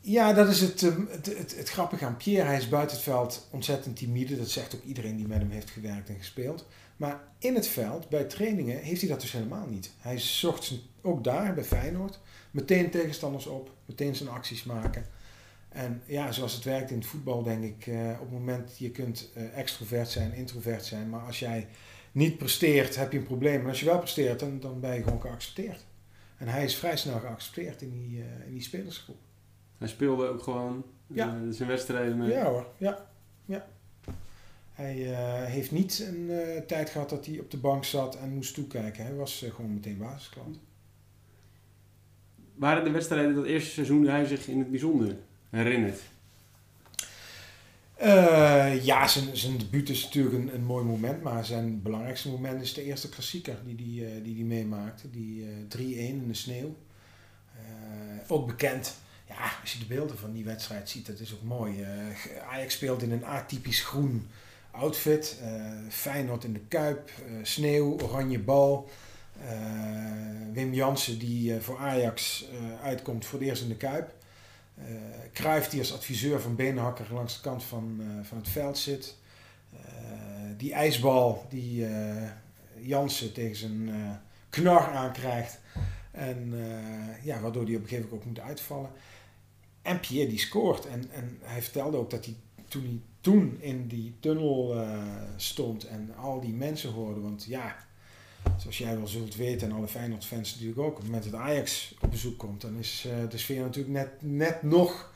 Ja, 0.04 0.32
dat 0.32 0.48
is 0.48 0.60
het, 0.60 0.82
ehm, 0.82 1.06
het, 1.08 1.26
het, 1.26 1.56
het, 1.56 1.68
grappige 1.68 2.04
aan 2.04 2.16
Pierre. 2.16 2.46
Hij 2.46 2.56
is 2.56 2.68
buiten 2.68 2.96
het 2.96 3.04
veld 3.04 3.48
ontzettend 3.50 3.96
timide. 3.96 4.36
Dat 4.36 4.50
zegt 4.50 4.74
ook 4.74 4.82
iedereen 4.84 5.16
die 5.16 5.26
met 5.26 5.38
hem 5.38 5.50
heeft 5.50 5.70
gewerkt 5.70 6.08
en 6.08 6.16
gespeeld. 6.16 6.66
Maar 6.96 7.20
in 7.38 7.54
het 7.54 7.66
veld, 7.66 8.08
bij 8.08 8.24
trainingen, 8.24 8.78
heeft 8.78 9.00
hij 9.00 9.10
dat 9.10 9.20
dus 9.20 9.32
helemaal 9.32 9.66
niet. 9.66 9.90
Hij 9.98 10.18
zocht 10.18 10.72
ook 11.02 11.24
daar, 11.24 11.54
bij 11.54 11.64
Feyenoord, 11.64 12.20
meteen 12.50 12.90
tegenstanders 12.90 13.46
op. 13.46 13.70
Meteen 13.86 14.16
zijn 14.16 14.28
acties 14.28 14.64
maken. 14.64 15.06
En 15.68 16.02
ja, 16.06 16.32
zoals 16.32 16.54
het 16.54 16.64
werkt 16.64 16.90
in 16.90 16.98
het 16.98 17.06
voetbal, 17.06 17.42
denk 17.42 17.64
ik, 17.64 17.86
uh, 17.86 18.10
op 18.10 18.20
het 18.20 18.30
moment 18.30 18.78
je 18.78 18.90
kunt 18.90 19.30
uh, 19.36 19.58
extrovert 19.58 20.08
zijn, 20.08 20.34
introvert 20.34 20.84
zijn. 20.84 21.08
Maar 21.08 21.26
als 21.26 21.38
jij 21.38 21.68
niet 22.12 22.38
presteert, 22.38 22.96
heb 22.96 23.12
je 23.12 23.18
een 23.18 23.24
probleem. 23.24 23.60
En 23.60 23.68
als 23.68 23.80
je 23.80 23.86
wel 23.86 23.98
presteert, 23.98 24.40
dan, 24.40 24.60
dan 24.60 24.80
ben 24.80 24.94
je 24.94 25.02
gewoon 25.02 25.20
geaccepteerd. 25.20 25.84
En 26.36 26.48
hij 26.48 26.64
is 26.64 26.76
vrij 26.76 26.96
snel 26.96 27.18
geaccepteerd 27.18 27.82
in 27.82 27.90
die, 27.90 28.18
uh, 28.18 28.46
in 28.46 28.52
die 28.52 28.62
spelersgroep. 28.62 29.18
Hij 29.82 29.90
speelde 29.90 30.26
ook 30.26 30.42
gewoon 30.42 30.84
ja. 31.06 31.26
uh, 31.26 31.52
zijn 31.52 31.68
wedstrijden 31.68 32.18
mee? 32.18 32.30
Ja 32.30 32.44
hoor, 32.44 32.66
ja. 32.76 33.06
ja. 33.44 33.66
Hij 34.72 34.96
uh, 34.96 35.44
heeft 35.44 35.70
niet 35.70 36.06
een 36.08 36.30
tijd 36.66 36.90
gehad 36.90 37.10
dat 37.10 37.26
hij 37.26 37.38
op 37.38 37.50
de 37.50 37.56
bank 37.56 37.84
zat 37.84 38.16
en 38.16 38.34
moest 38.34 38.54
toekijken. 38.54 39.04
Hij 39.04 39.14
was 39.14 39.44
gewoon 39.54 39.74
meteen 39.74 39.98
basisklant. 39.98 40.58
Waren 42.54 42.84
de 42.84 42.90
wedstrijden 42.90 43.34
dat 43.34 43.44
eerste 43.44 43.70
seizoen 43.70 44.06
hij 44.06 44.24
zich 44.24 44.48
in 44.48 44.58
het 44.58 44.70
bijzonder 44.70 45.16
herinnert? 45.50 46.00
Ja, 48.82 49.08
zijn, 49.08 49.36
zijn 49.36 49.58
debuut 49.58 49.88
is 49.88 50.04
natuurlijk 50.04 50.34
een, 50.34 50.54
een 50.54 50.64
mooi 50.64 50.84
moment, 50.84 51.22
maar 51.22 51.44
zijn 51.44 51.82
belangrijkste 51.82 52.28
moment 52.28 52.62
is 52.62 52.74
de 52.74 52.84
eerste 52.84 53.08
klassieker 53.08 53.56
die 53.64 53.74
hij 53.74 53.84
die, 53.84 54.18
uh, 54.18 54.24
die, 54.24 54.34
die 54.34 54.44
meemaakte. 54.44 55.10
Die 55.10 55.42
uh, 55.42 55.48
3-1 55.76 55.78
in 55.78 56.28
de 56.28 56.34
sneeuw. 56.34 56.76
ook 58.28 58.46
bekend, 58.46 58.96
als 59.60 59.72
je 59.72 59.78
de 59.78 59.84
beelden 59.84 60.18
van 60.18 60.32
die 60.32 60.44
wedstrijd 60.44 60.88
ziet, 60.88 61.06
dat 61.06 61.18
is 61.18 61.34
ook 61.34 61.42
mooi. 61.42 61.86
Ajax 62.50 62.74
speelt 62.74 63.02
in 63.02 63.12
een 63.12 63.24
atypisch 63.24 63.82
groen 63.82 64.28
outfit. 64.70 65.36
Feyenoord 65.88 66.44
in 66.44 66.52
de 66.52 66.60
Kuip, 66.68 67.10
sneeuw, 67.42 68.00
oranje 68.00 68.38
bal. 68.38 68.90
Wim 70.52 70.74
Jansen 70.74 71.18
die 71.18 71.60
voor 71.60 71.78
Ajax 71.78 72.44
uitkomt 72.82 73.24
voor 73.24 73.38
het 73.38 73.48
eerst 73.48 73.62
in 73.62 73.68
de 73.68 73.76
Kuip. 73.76 74.14
Uh, 74.78 74.84
Cruijff 75.32 75.68
die 75.68 75.80
als 75.80 75.92
adviseur 75.92 76.40
van 76.40 76.56
Beenhakker 76.56 77.06
langs 77.12 77.34
de 77.34 77.40
kant 77.40 77.64
van, 77.64 77.96
uh, 78.00 78.06
van 78.22 78.38
het 78.38 78.48
veld 78.48 78.78
zit. 78.78 79.16
Uh, 79.74 79.80
die 80.56 80.72
ijsbal 80.72 81.46
die 81.48 81.86
Jansen 82.80 83.32
tegen 83.32 83.56
zijn 83.56 83.90
knar 84.50 84.90
aankrijgt. 84.90 85.58
En 86.10 86.54
ja, 87.22 87.40
waardoor 87.40 87.64
hij 87.64 87.74
op 87.74 87.82
een 87.82 87.88
gegeven 87.88 88.08
moment 88.10 88.12
ook 88.12 88.24
moet 88.24 88.40
uitvallen. 88.40 88.90
En 89.82 90.00
Pierre 90.00 90.28
die 90.28 90.38
scoort. 90.38 90.86
En, 90.86 91.10
en 91.10 91.38
hij 91.42 91.62
vertelde 91.62 91.96
ook 91.96 92.10
dat 92.10 92.24
hij 92.24 92.34
toen 92.68 92.82
hij 92.82 93.00
toen 93.20 93.56
in 93.60 93.86
die 93.86 94.14
tunnel 94.20 94.86
stond 95.36 95.86
en 95.86 96.14
al 96.16 96.40
die 96.40 96.52
mensen 96.52 96.90
hoorde. 96.90 97.20
Want 97.20 97.44
ja, 97.44 97.76
zoals 98.56 98.78
jij 98.78 98.96
wel 98.96 99.06
zult 99.06 99.36
weten 99.36 99.68
en 99.68 99.76
alle 99.76 99.88
Feyenoord-fans 99.88 100.52
natuurlijk 100.52 100.78
ook, 100.78 100.90
op 100.90 100.96
het 100.96 101.04
moment 101.04 101.24
dat 101.24 101.40
Ajax 101.40 101.94
op 102.00 102.10
bezoek 102.10 102.38
komt, 102.38 102.60
dan 102.60 102.76
is 102.76 103.06
uh, 103.06 103.28
de 103.30 103.38
sfeer 103.38 103.60
natuurlijk 103.60 103.94
net, 103.94 104.10
net 104.20 104.62
nog 104.62 105.12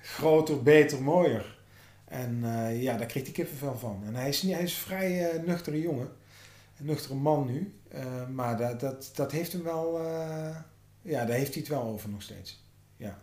groter, 0.00 0.62
beter, 0.62 1.02
mooier. 1.02 1.58
En 2.04 2.40
uh, 2.42 2.82
ja, 2.82 2.96
daar 2.96 3.06
kreeg 3.06 3.22
hij 3.22 3.32
kippenvel 3.32 3.78
van. 3.78 4.02
En 4.06 4.14
hij 4.14 4.28
is, 4.28 4.42
hij 4.42 4.62
is 4.62 4.74
een 4.74 4.80
vrij 4.80 5.42
nuchtere 5.46 5.80
jongen, 5.80 6.08
een 6.78 6.86
nuchtere 6.86 7.14
man 7.14 7.46
nu, 7.46 7.74
maar 8.32 8.56
dat, 8.56 8.80
dat, 8.80 9.10
dat 9.14 9.32
heeft 9.32 9.52
hem 9.52 9.62
wel, 9.62 10.00
ja, 11.02 11.24
daar 11.24 11.36
heeft 11.36 11.52
hij 11.52 11.62
het 11.62 11.68
wel 11.68 11.82
over 11.82 12.08
nog 12.08 12.22
steeds. 12.22 12.64
Ja. 12.96 13.18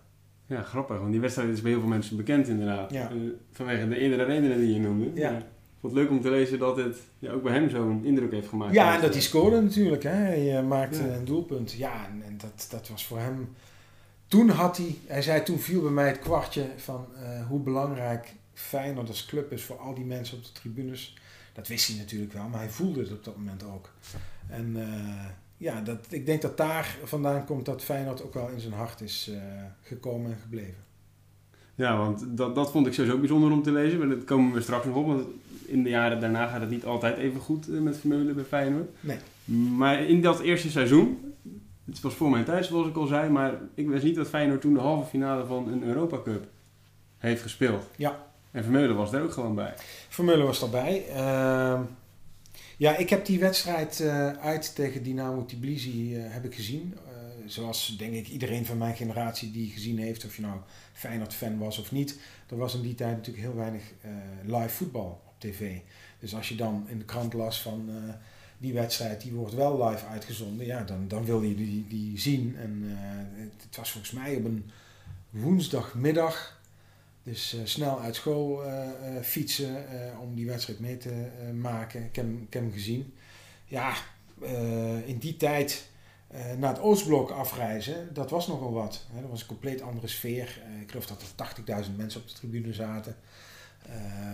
Ja, 0.45 0.62
grappig, 0.62 1.00
want 1.00 1.12
die 1.12 1.21
wedstrijd 1.21 1.50
is 1.50 1.62
bij 1.62 1.71
heel 1.71 1.79
veel 1.79 1.89
mensen 1.89 2.17
bekend 2.17 2.47
inderdaad. 2.47 2.91
Ja. 2.91 3.12
vanwege 3.51 3.88
de 3.88 3.97
eerdere 3.97 4.23
redenen 4.23 4.57
die 4.57 4.73
je 4.73 4.79
noemde. 4.79 5.12
Ja 5.13 5.43
vond 5.83 5.95
het 5.95 6.03
leuk 6.03 6.12
om 6.12 6.21
te 6.21 6.29
lezen 6.29 6.59
dat 6.59 6.77
het 6.77 6.97
ja, 7.19 7.31
ook 7.31 7.43
bij 7.43 7.53
hem 7.53 7.69
zo'n 7.69 8.05
indruk 8.05 8.31
heeft 8.31 8.47
gemaakt. 8.47 8.73
Ja, 8.73 8.95
en 8.95 9.01
dat 9.01 9.13
hij 9.13 9.21
scoorde 9.21 9.62
natuurlijk. 9.62 10.03
Hè. 10.03 10.09
Hij 10.09 10.62
uh, 10.62 10.67
maakte 10.67 11.13
een 11.13 11.25
doelpunt. 11.25 11.71
Ja, 11.71 12.05
en, 12.05 12.23
en, 12.25 12.38
dat, 12.38 12.67
dat 12.69 12.89
was 12.89 13.05
voor 13.05 13.19
hem... 13.19 13.55
Toen 14.27 14.50
had 14.50 14.77
hij... 14.77 14.95
Hij 15.05 15.21
zei, 15.21 15.43
toen 15.43 15.59
viel 15.59 15.81
bij 15.81 15.91
mij 15.91 16.07
het 16.07 16.19
kwartje 16.19 16.65
van 16.77 17.07
uh, 17.21 17.47
hoe 17.47 17.59
belangrijk 17.59 18.33
Feyenoord 18.53 19.07
als 19.07 19.25
club 19.25 19.51
is 19.51 19.63
voor 19.63 19.77
al 19.77 19.93
die 19.93 20.05
mensen 20.05 20.38
op 20.38 20.43
de 20.43 20.51
tribunes. 20.51 21.17
Dat 21.53 21.67
wist 21.67 21.88
hij 21.88 21.97
natuurlijk 21.97 22.33
wel, 22.33 22.47
maar 22.47 22.59
hij 22.59 22.69
voelde 22.69 23.00
het 23.00 23.12
op 23.12 23.23
dat 23.23 23.38
moment 23.38 23.63
ook. 23.63 23.89
En 24.47 24.75
uh, 24.77 25.25
ja, 25.63 25.82
dat, 25.82 26.08
ik 26.10 26.25
denk 26.25 26.41
dat 26.41 26.58
daar 26.58 26.98
vandaan 27.03 27.46
komt 27.46 27.65
dat 27.65 27.84
Feyenoord 27.84 28.24
ook 28.24 28.34
wel 28.34 28.50
in 28.50 28.60
zijn 28.60 28.74
hart 28.74 29.01
is 29.01 29.32
gekomen 29.82 30.32
en 30.32 30.38
gebleven. 30.41 30.84
Ja, 31.75 31.98
want 31.98 32.25
dat, 32.27 32.55
dat 32.55 32.72
vond 32.72 32.88
ik 32.88 32.93
sowieso 32.93 33.17
bijzonder 33.17 33.51
om 33.51 33.63
te 33.63 33.72
lezen. 33.72 34.00
Maar 34.00 34.10
dat 34.10 34.24
komen 34.24 34.53
we 34.53 34.62
straks 34.62 34.86
nog 34.86 34.96
op. 34.96 35.05
Want 35.05 35.25
in 35.65 35.84
de 35.84 35.89
jaren 35.89 36.20
daarna 36.20 36.48
gaat 36.48 36.62
het 36.62 36.70
niet 36.70 36.86
altijd 36.86 37.17
even 37.17 37.39
goed 37.39 37.70
eh, 37.70 37.79
met 37.79 37.98
Vermeulen 37.98 38.36
bij 38.36 38.43
Feyenoord. 38.43 38.89
Nee. 39.00 39.17
Maar 39.77 40.03
in 40.03 40.22
dat 40.22 40.39
eerste 40.39 40.70
seizoen, 40.70 41.34
het 41.86 42.01
was 42.01 42.13
voor 42.13 42.29
mijn 42.29 42.46
tijd 42.46 42.65
zoals 42.65 42.88
ik 42.88 42.96
al 42.96 43.05
zei, 43.05 43.29
maar 43.29 43.53
ik 43.74 43.88
wist 43.88 44.03
niet 44.03 44.15
dat 44.15 44.27
Feyenoord 44.27 44.62
toen 44.62 44.74
de 44.74 44.79
halve 44.79 45.10
finale 45.10 45.46
van 45.46 45.67
een 45.67 45.84
Europa 45.84 46.22
Cup 46.24 46.48
heeft 47.17 47.41
gespeeld. 47.41 47.89
Ja. 47.96 48.25
En 48.51 48.63
Vermeulen 48.63 48.96
was 48.96 49.13
er 49.13 49.24
ook 49.24 49.32
gewoon 49.32 49.55
bij. 49.55 49.74
Vermeulen 50.10 50.46
was 50.46 50.62
erbij. 50.62 51.05
Uh, 51.10 51.79
ja, 52.84 52.98
ik 52.98 53.10
heb 53.10 53.25
die 53.25 53.40
wedstrijd 53.40 54.00
uh, 54.00 54.32
uit 54.32 54.75
tegen 54.75 55.04
Dynamo 55.04 55.46
Tbilisi 55.46 56.18
uh, 56.18 56.24
heb 56.34 56.46
ik 56.46 56.56
gezien. 56.56 56.98
zoals 57.46 57.96
denk 57.98 58.13
ik 58.13 58.28
iedereen 58.28 58.66
van 58.66 58.78
mijn 58.78 58.96
generatie 58.96 59.52
die 59.52 59.72
gezien 59.72 59.98
heeft, 59.98 60.25
of 60.25 60.36
je 60.36 60.42
nou 60.42 60.60
Feyenoord-fan 60.94 61.58
was 61.58 61.78
of 61.78 61.92
niet. 61.92 62.20
Er 62.50 62.58
was 62.58 62.75
in 62.75 62.82
die 62.82 62.96
tijd 62.96 63.16
natuurlijk 63.16 63.46
heel 63.46 63.56
weinig 63.56 63.84
live 64.46 64.70
voetbal 64.70 65.22
tv. 65.38 65.78
Dus 66.20 66.36
als 66.36 66.50
je 66.50 66.56
dan 66.56 66.86
in 66.88 66.98
de 66.98 67.06
krant 67.06 67.34
las 67.34 67.62
van 67.62 67.90
die 68.58 68.74
wedstrijd, 68.74 69.22
die 69.22 69.32
wordt 69.32 69.54
wel 69.54 69.90
live 69.90 70.06
uitgezonden, 70.06 70.66
ja, 70.66 70.84
dan, 70.84 71.08
dan 71.08 71.25
wil 71.25 71.42
je 71.42 71.56
die, 71.56 71.88
die 71.88 72.20
zien. 72.20 72.56
En 72.58 72.84
het, 73.36 73.78
was 73.78 73.92
volgens 73.92 74.13
mij 74.13 74.36
op 74.36 74.46
een 74.46 74.72
woensdagmiddag. 75.30 76.62
Dus 77.24 77.53
uh, 77.53 77.62
snel 77.63 78.00
uit 78.00 78.15
school 78.15 78.62
fietsen 79.22 79.86
om 80.22 80.36
die 80.36 80.46
wedstrijd 80.46 80.80
mee 80.80 80.98
te 80.98 81.27
maken. 81.62 82.03
Ik 82.06 82.15
heb, 82.15 82.25
hem 82.50 82.72
gezien. 82.72 83.13
Ja, 83.65 83.94
in 85.06 85.18
die 85.18 85.38
tijd 85.38 85.89
naar 86.58 86.74
het 86.74 86.82
Oostblok 86.82 87.30
afreizen, 87.30 88.13
dat 88.13 88.30
was 88.30 88.48
nogal 88.48 88.74
wat. 88.74 89.06
dat 89.22 89.30
was 89.30 89.42
een 89.42 89.48
compleet 89.48 89.82
andere 89.82 90.08
sfeer. 90.08 90.62
ik 90.82 90.89
geloof 90.89 91.06
dat 91.06 91.22
er 91.22 91.86
80.000 91.86 91.96
mensen 91.96 92.22
op 92.22 92.27
de 92.27 92.34
tribune 92.34 92.74
zaten. 92.74 93.15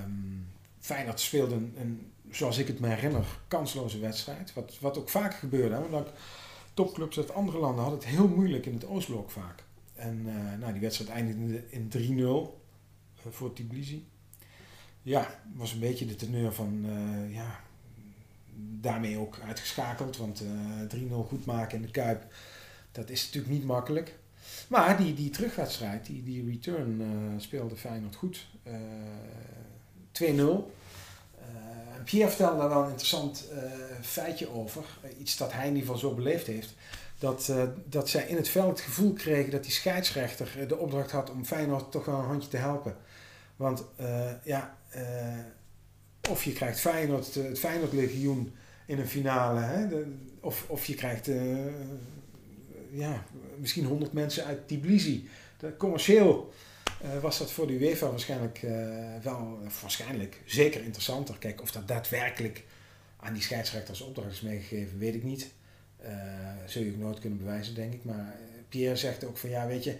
Um, 0.05 0.47
Feyenoord 0.79 1.19
speelde 1.19 1.55
een, 1.55 2.11
zoals 2.29 2.57
ik 2.57 2.67
het 2.67 2.79
me 2.79 2.87
herinner, 2.87 3.25
kansloze 3.47 3.99
wedstrijd. 3.99 4.53
Wat, 4.53 4.77
wat 4.79 4.97
ook 4.97 5.09
vaak 5.09 5.35
gebeurde. 5.35 5.89
Want 5.89 6.09
topclubs 6.73 7.17
uit 7.17 7.33
andere 7.33 7.59
landen 7.59 7.83
hadden 7.83 7.99
het 7.99 8.09
heel 8.09 8.27
moeilijk 8.27 8.65
in 8.65 8.73
het 8.73 8.85
Oostblok 8.85 9.31
vaak. 9.31 9.63
En 9.95 10.23
nou, 10.59 10.71
die 10.71 10.81
wedstrijd 10.81 11.11
eindigde 11.11 11.63
in 11.69 11.91
3-0 11.91 11.97
uh, 11.97 12.29
eh, 12.29 12.47
voor 13.29 13.53
Tbilisi. 13.53 14.07
Ja, 15.01 15.39
was 15.53 15.73
een 15.73 15.79
beetje 15.79 16.05
de 16.05 16.15
teneur 16.15 16.53
van, 16.53 16.85
uh, 16.85 17.33
ja, 17.33 17.59
daarmee 18.81 19.17
ook 19.17 19.39
uitgeschakeld. 19.47 20.17
Want 20.17 20.43
3-0 20.95 21.27
goed 21.27 21.45
maken 21.45 21.75
in 21.75 21.81
de 21.81 21.91
Kuip, 21.91 22.33
dat 22.91 23.09
is 23.09 23.25
natuurlijk 23.25 23.53
niet 23.53 23.65
makkelijk. 23.65 24.17
Maar 24.67 24.97
die, 24.97 25.13
die 25.13 25.29
terugwedstrijd, 25.29 26.05
die, 26.05 26.23
die 26.23 26.45
return, 26.45 27.01
speelde 27.37 27.75
Feyenoord 27.75 28.15
goed. 28.15 28.47
2-0. 28.67 28.71
Uh, 30.21 30.65
Pierre 32.03 32.29
vertelde 32.29 32.57
daar 32.57 32.69
wel 32.69 32.83
een 32.83 32.89
interessant 32.89 33.45
feitje 34.01 34.49
over. 34.49 34.83
Iets 35.19 35.37
dat 35.37 35.53
hij 35.53 35.67
in 35.67 35.75
ieder 35.75 35.81
geval 35.85 36.09
zo 36.09 36.15
beleefd 36.15 36.47
heeft. 36.47 36.73
Dat, 37.19 37.53
dat 37.85 38.09
zij 38.09 38.27
in 38.27 38.35
het 38.35 38.49
veld 38.49 38.69
het 38.69 38.81
gevoel 38.81 39.13
kregen 39.13 39.51
dat 39.51 39.63
die 39.63 39.71
scheidsrechter 39.71 40.67
de 40.67 40.77
opdracht 40.77 41.11
had 41.11 41.31
om 41.31 41.45
Feyenoord 41.45 41.91
toch 41.91 42.05
wel 42.05 42.19
een 42.19 42.25
handje 42.25 42.49
te 42.49 42.57
helpen. 42.57 42.97
Want 43.59 43.83
ja, 44.43 44.77
of 46.29 46.43
je 46.43 46.53
krijgt 46.53 46.79
Feyenoord, 46.79 47.35
het 47.35 47.59
Feyenoord 47.59 47.93
legioen 47.93 48.55
in 48.85 48.99
een 48.99 49.07
finale. 49.07 49.59
Hè, 49.59 49.87
of, 50.39 50.65
of 50.67 50.85
je 50.85 50.93
krijgt 50.93 51.29
ja, 52.91 53.23
misschien 53.57 53.85
100 53.85 54.13
mensen 54.13 54.45
uit 54.45 54.67
Tbilisi. 54.67 55.29
Commercieel 55.77 56.53
was 57.21 57.37
dat 57.37 57.51
voor 57.51 57.67
de 57.67 57.79
UEFA 57.79 58.09
waarschijnlijk 58.09 58.59
wel, 59.23 59.59
waarschijnlijk 59.81 60.41
zeker 60.45 60.83
interessanter. 60.83 61.37
Kijk, 61.37 61.61
of 61.61 61.71
dat 61.71 61.87
daadwerkelijk 61.87 62.63
aan 63.17 63.33
die 63.33 63.41
scheidsrechters 63.41 64.01
opdracht 64.01 64.31
is 64.31 64.41
meegegeven, 64.41 64.97
weet 64.97 65.15
ik 65.15 65.23
niet. 65.23 65.51
Uh, 66.03 66.09
zul 66.65 66.83
je 66.83 66.91
ook 66.91 66.97
nooit 66.97 67.19
kunnen 67.19 67.39
bewijzen, 67.39 67.75
denk 67.75 67.93
ik. 67.93 68.03
Maar 68.03 68.35
Pierre 68.69 68.95
zegt 68.95 69.23
ook 69.23 69.37
van 69.37 69.49
ja, 69.49 69.67
weet 69.67 69.83
je, 69.83 69.95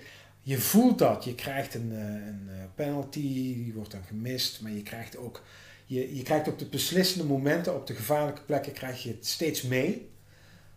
je 0.49 0.57
voelt 0.57 0.99
dat. 0.99 1.23
Je 1.23 1.35
krijgt 1.35 1.73
een, 1.73 1.91
een 1.91 2.49
penalty, 2.75 3.21
die 3.53 3.73
wordt 3.73 3.91
dan 3.91 4.03
gemist, 4.03 4.61
maar 4.61 4.71
je 4.71 4.83
krijgt 4.83 5.17
ook, 5.17 5.41
je, 5.85 6.15
je 6.15 6.23
krijgt 6.23 6.47
op 6.47 6.59
de 6.59 6.65
beslissende 6.65 7.27
momenten, 7.27 7.75
op 7.75 7.87
de 7.87 7.93
gevaarlijke 7.93 8.41
plekken, 8.41 8.73
krijg 8.73 9.03
je 9.03 9.09
het 9.09 9.25
steeds 9.25 9.61
mee. 9.61 10.09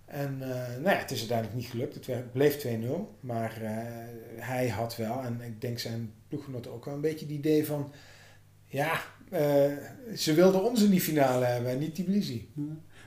En 0.04 0.38
uh, 0.40 0.48
nou 0.48 0.82
ja, 0.82 0.96
het 0.96 1.10
is 1.10 1.18
uiteindelijk 1.18 1.58
niet 1.58 1.70
gelukt. 1.70 2.06
Het 2.06 2.32
bleef 2.32 2.66
2-0. 2.66 2.70
Maar 3.20 3.56
hij 4.36 4.68
had 4.68 4.96
wel, 4.96 5.22
en 5.22 5.40
ik 5.40 5.60
denk 5.60 5.78
zijn 5.78 6.12
ploeggenoten 6.28 6.72
ook 6.72 6.84
wel 6.84 6.94
een 6.94 7.00
beetje 7.00 7.26
het 7.26 7.34
idee 7.34 7.66
van... 7.66 7.92
Ja, 8.66 9.00
ze 10.16 10.34
wilden 10.34 10.64
ons 10.64 10.82
in 10.82 10.90
die 10.90 11.00
finale 11.00 11.44
hebben 11.44 11.70
en 11.70 11.78
niet 11.78 11.94
Tbilisi. 11.94 12.52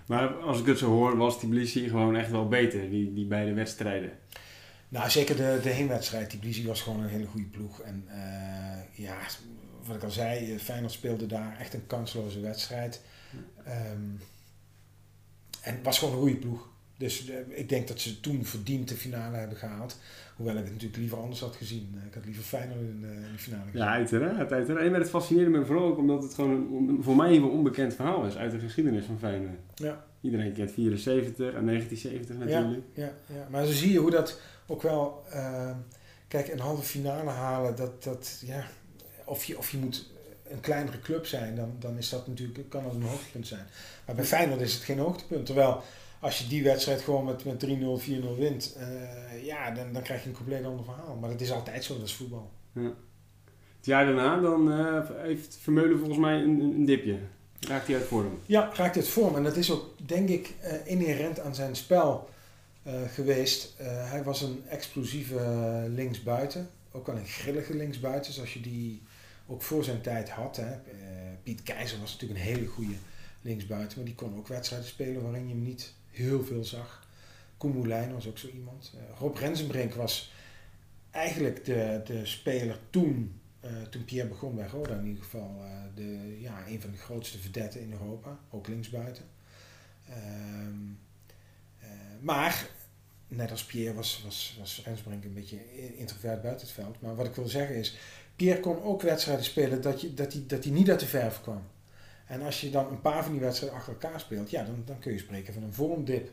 Maar 0.08 0.28
als 0.28 0.60
ik 0.60 0.66
het 0.66 0.78
zo 0.78 0.90
hoor, 0.90 1.18
was 1.18 1.40
Tbilisi 1.40 1.90
gewoon 1.90 2.16
echt 2.16 2.32
wel 2.32 2.48
beter, 2.48 2.90
die, 2.90 3.14
die 3.14 3.26
beide 3.26 3.54
wedstrijden. 3.54 4.12
Nou, 4.96 5.10
zeker 5.10 5.36
de, 5.36 5.60
de 5.64 5.70
heenwedstrijd. 5.70 6.30
Tbilisi 6.30 6.68
was 6.68 6.82
gewoon 6.82 7.04
een 7.04 7.10
hele 7.10 7.26
goede 7.26 7.48
ploeg. 7.48 7.82
En 7.82 8.08
ja, 8.92 9.18
wat 9.86 9.96
ik 9.96 10.04
al 10.04 10.12
zei, 10.12 10.60
Feyenoord 10.60 10.92
speelde 10.92 11.26
daar 11.26 11.58
echt 11.60 11.74
een 11.74 11.88
kansloze 11.88 12.40
wedstrijd. 12.40 13.02
Um, 13.94 14.20
en 15.62 15.80
was 15.84 16.00
gewoon 16.00 16.14
een 16.14 16.20
goede 16.20 16.36
ploeg. 16.36 16.70
Dus 16.98 17.30
uh, 17.30 17.36
ik 17.50 17.70
denk 17.70 17.88
dat 17.88 18.00
ze 18.00 18.20
toen 18.20 18.46
verdiend 18.46 18.90
de 18.90 18.96
finale 18.96 19.38
hebben 19.38 19.58
gehaald. 19.58 20.00
Hoewel 20.36 20.56
ik 20.56 20.64
het 20.64 20.72
natuurlijk 20.72 21.00
liever 21.00 21.18
anders 21.18 21.40
had 21.40 21.56
gezien. 21.56 22.02
Ik 22.08 22.14
had 22.14 22.26
liever 22.26 22.44
Feyenoord 22.44 22.80
in, 22.80 23.04
in 23.04 23.32
de 23.32 23.38
finale 23.38 23.64
gezien. 23.66 23.82
Ja, 23.82 23.92
uiteraard. 23.92 24.52
uiteraard. 24.52 24.86
En 24.86 24.94
het 24.94 25.10
fascineerde 25.10 25.50
me 25.50 25.66
vooral 25.66 25.86
ook 25.86 25.98
omdat 25.98 26.24
het 26.24 26.34
gewoon 26.34 26.52
een, 26.52 27.04
voor 27.04 27.16
mij 27.16 27.36
een 27.36 27.44
onbekend 27.44 27.96
verhaal 27.96 28.26
is 28.26 28.36
uit 28.36 28.52
de 28.52 28.60
geschiedenis 28.60 29.06
van 29.06 29.20
Feyenoord. 29.20 29.60
Ja. 29.76 30.06
Iedereen 30.22 30.54
kent 30.54 30.72
74 30.72 31.54
en 31.54 31.66
1970 31.66 32.38
natuurlijk. 32.38 32.84
Ja, 32.94 33.04
ja, 33.04 33.36
ja. 33.36 33.48
maar 33.50 33.66
zo 33.66 33.72
zie 33.72 33.92
je 33.92 34.00
hoe 34.00 34.12
dat 34.12 34.40
ook 34.68 34.82
wel... 34.82 35.24
kijk, 36.28 36.48
een 36.48 36.60
halve 36.60 36.84
finale 36.84 37.30
halen, 37.30 37.76
dat, 37.76 38.04
dat 38.04 38.42
ja... 38.46 38.66
Of 39.26 39.44
je, 39.44 39.58
of 39.58 39.72
je 39.72 39.78
moet 39.78 40.10
een 40.50 40.60
kleinere 40.60 41.00
club 41.00 41.26
zijn, 41.26 41.56
dan, 41.56 41.76
dan 41.80 41.98
is 41.98 42.10
dat 42.10 42.28
natuurlijk, 42.28 42.70
kan 42.70 42.84
dat 42.84 42.94
een 42.94 43.02
hoogtepunt 43.02 43.48
zijn. 43.48 43.66
Maar 44.06 44.16
bij 44.16 44.26
Feyenoord 44.26 44.62
is 44.62 44.74
het 44.74 44.84
geen 44.84 45.00
hoogtepunt. 45.00 45.46
Terwijl 45.46 45.82
als 46.20 46.38
je 46.38 46.48
die 46.48 46.64
wedstrijd 46.64 47.02
gewoon 47.02 47.26
met, 47.26 47.46
met 47.46 47.66
3-0, 47.66 47.68
4-0 47.68 48.38
wint, 48.38 48.78
uh, 48.78 49.46
ja, 49.46 49.72
dan, 49.72 49.94
dan 49.94 50.02
krijg 50.02 50.24
je 50.24 50.30
een 50.30 50.36
compleet 50.36 50.66
ander 50.66 50.86
verhaal. 50.86 51.16
Maar 51.16 51.30
dat 51.30 51.42
is 51.42 51.52
altijd 51.52 51.84
zo, 51.84 51.98
dat 51.98 52.08
is 52.08 52.14
voetbal. 52.14 52.52
Ja. 52.72 52.92
Het 53.78 53.86
jaar 53.86 54.06
daarna 54.06 54.40
dan 54.40 54.72
uh, 54.72 55.00
heeft 55.18 55.58
Vermeulen 55.62 55.98
volgens 55.98 56.20
mij 56.20 56.42
een, 56.42 56.60
een 56.60 56.86
dipje. 56.86 57.18
Raakt 57.60 57.88
hij 57.88 57.96
uit 57.96 58.06
vorm? 58.06 58.40
Ja, 58.46 58.72
raakt 58.74 58.96
uit 58.96 59.08
vorm. 59.08 59.36
En 59.36 59.44
dat 59.44 59.56
is 59.56 59.72
ook, 59.72 59.86
denk 60.06 60.30
ik, 60.30 60.54
uh, 60.64 60.72
inherent 60.92 61.40
aan 61.40 61.56
zijn 61.56 61.76
spel 61.76 62.30
geweest. 63.08 63.74
hij 63.84 64.24
was 64.24 64.42
een 64.42 64.64
explosieve 64.68 65.86
linksbuiten. 65.90 66.70
Ook 66.92 67.06
wel 67.06 67.18
een 67.18 67.26
grillige 67.26 67.76
linksbuiten, 67.76 68.34
zoals 68.34 68.54
je 68.54 68.62
die 68.62 69.02
ook 69.48 69.62
voor 69.62 69.84
zijn 69.84 70.02
tijd 70.02 70.30
had. 70.30 70.56
Hè. 70.56 70.76
Piet 71.44 71.64
Keizer 71.64 72.00
was 72.00 72.12
natuurlijk 72.12 72.40
een 72.40 72.46
hele 72.46 72.66
goede 72.66 72.96
linksbuiten. 73.42 73.98
Maar 73.98 74.06
die 74.06 74.16
kon 74.16 74.38
ook 74.38 74.48
wedstrijden 74.48 74.88
spelen 74.88 75.22
waarin 75.22 75.48
je 75.48 75.54
hem 75.54 75.64
niet 75.64 75.94
heel 76.10 76.44
veel 76.44 76.64
zag. 76.64 77.08
Koen 77.58 77.88
was 78.14 78.28
ook 78.28 78.38
zo 78.38 78.48
iemand. 78.48 78.94
Rob 79.18 79.38
Rensenbrink 79.38 79.94
was 79.94 80.34
eigenlijk 81.12 81.66
de, 81.66 82.02
de 82.06 82.26
speler 82.26 82.80
toen, 82.90 83.40
toen 83.90 84.06
Pierre 84.06 84.30
begon 84.30 84.56
bij 84.56 84.68
Roda 84.68 84.98
in 84.98 85.06
ieder 85.06 85.24
geval, 85.24 85.62
de, 85.96 86.38
ja, 86.40 86.68
een 86.68 86.82
van 86.82 86.92
de 86.92 86.98
grootste 86.98 87.38
verdetten 87.38 87.82
in 87.82 87.92
Europa, 87.92 88.40
ook 88.50 88.68
linksbuiten. 88.68 89.24
Maar, 92.20 92.70
net 93.28 93.52
als 93.52 93.66
Pierre 93.66 93.96
was, 93.96 94.22
was, 94.24 94.56
was 94.60 94.82
Rensbrink 94.86 95.24
een 95.24 95.34
beetje 95.34 95.58
introvert 95.98 96.42
buiten 96.42 96.68
het 96.68 96.76
veld. 96.76 97.02
Maar 97.02 97.16
wat 97.16 97.26
ik 97.26 97.36
wil 97.36 97.48
zeggen 97.48 97.76
is, 97.76 97.98
Pierre 98.36 98.60
kon 98.60 98.84
ook 98.84 99.02
wedstrijden 99.02 99.46
spelen 99.46 99.82
dat, 99.82 100.06
dat, 100.16 100.34
hij, 100.34 100.44
dat 100.48 100.64
hij 100.64 100.74
niet 100.74 100.90
uit 100.90 101.00
de 101.00 101.06
verf 101.06 101.42
kwam. 101.42 101.64
En 102.26 102.42
als 102.42 102.62
je 102.62 102.70
dan 102.70 102.88
een 102.92 103.02
paar 103.02 103.24
van 103.24 103.32
die 103.32 103.42
wedstrijden 103.42 103.78
achter 103.78 103.94
elkaar 103.94 104.20
speelt, 104.20 104.50
ja, 104.50 104.64
dan, 104.64 104.82
dan 104.86 105.00
kun 105.00 105.12
je 105.12 105.18
spreken 105.18 105.54
van 105.54 105.64
een 105.64 105.74
vormdip. 105.74 106.32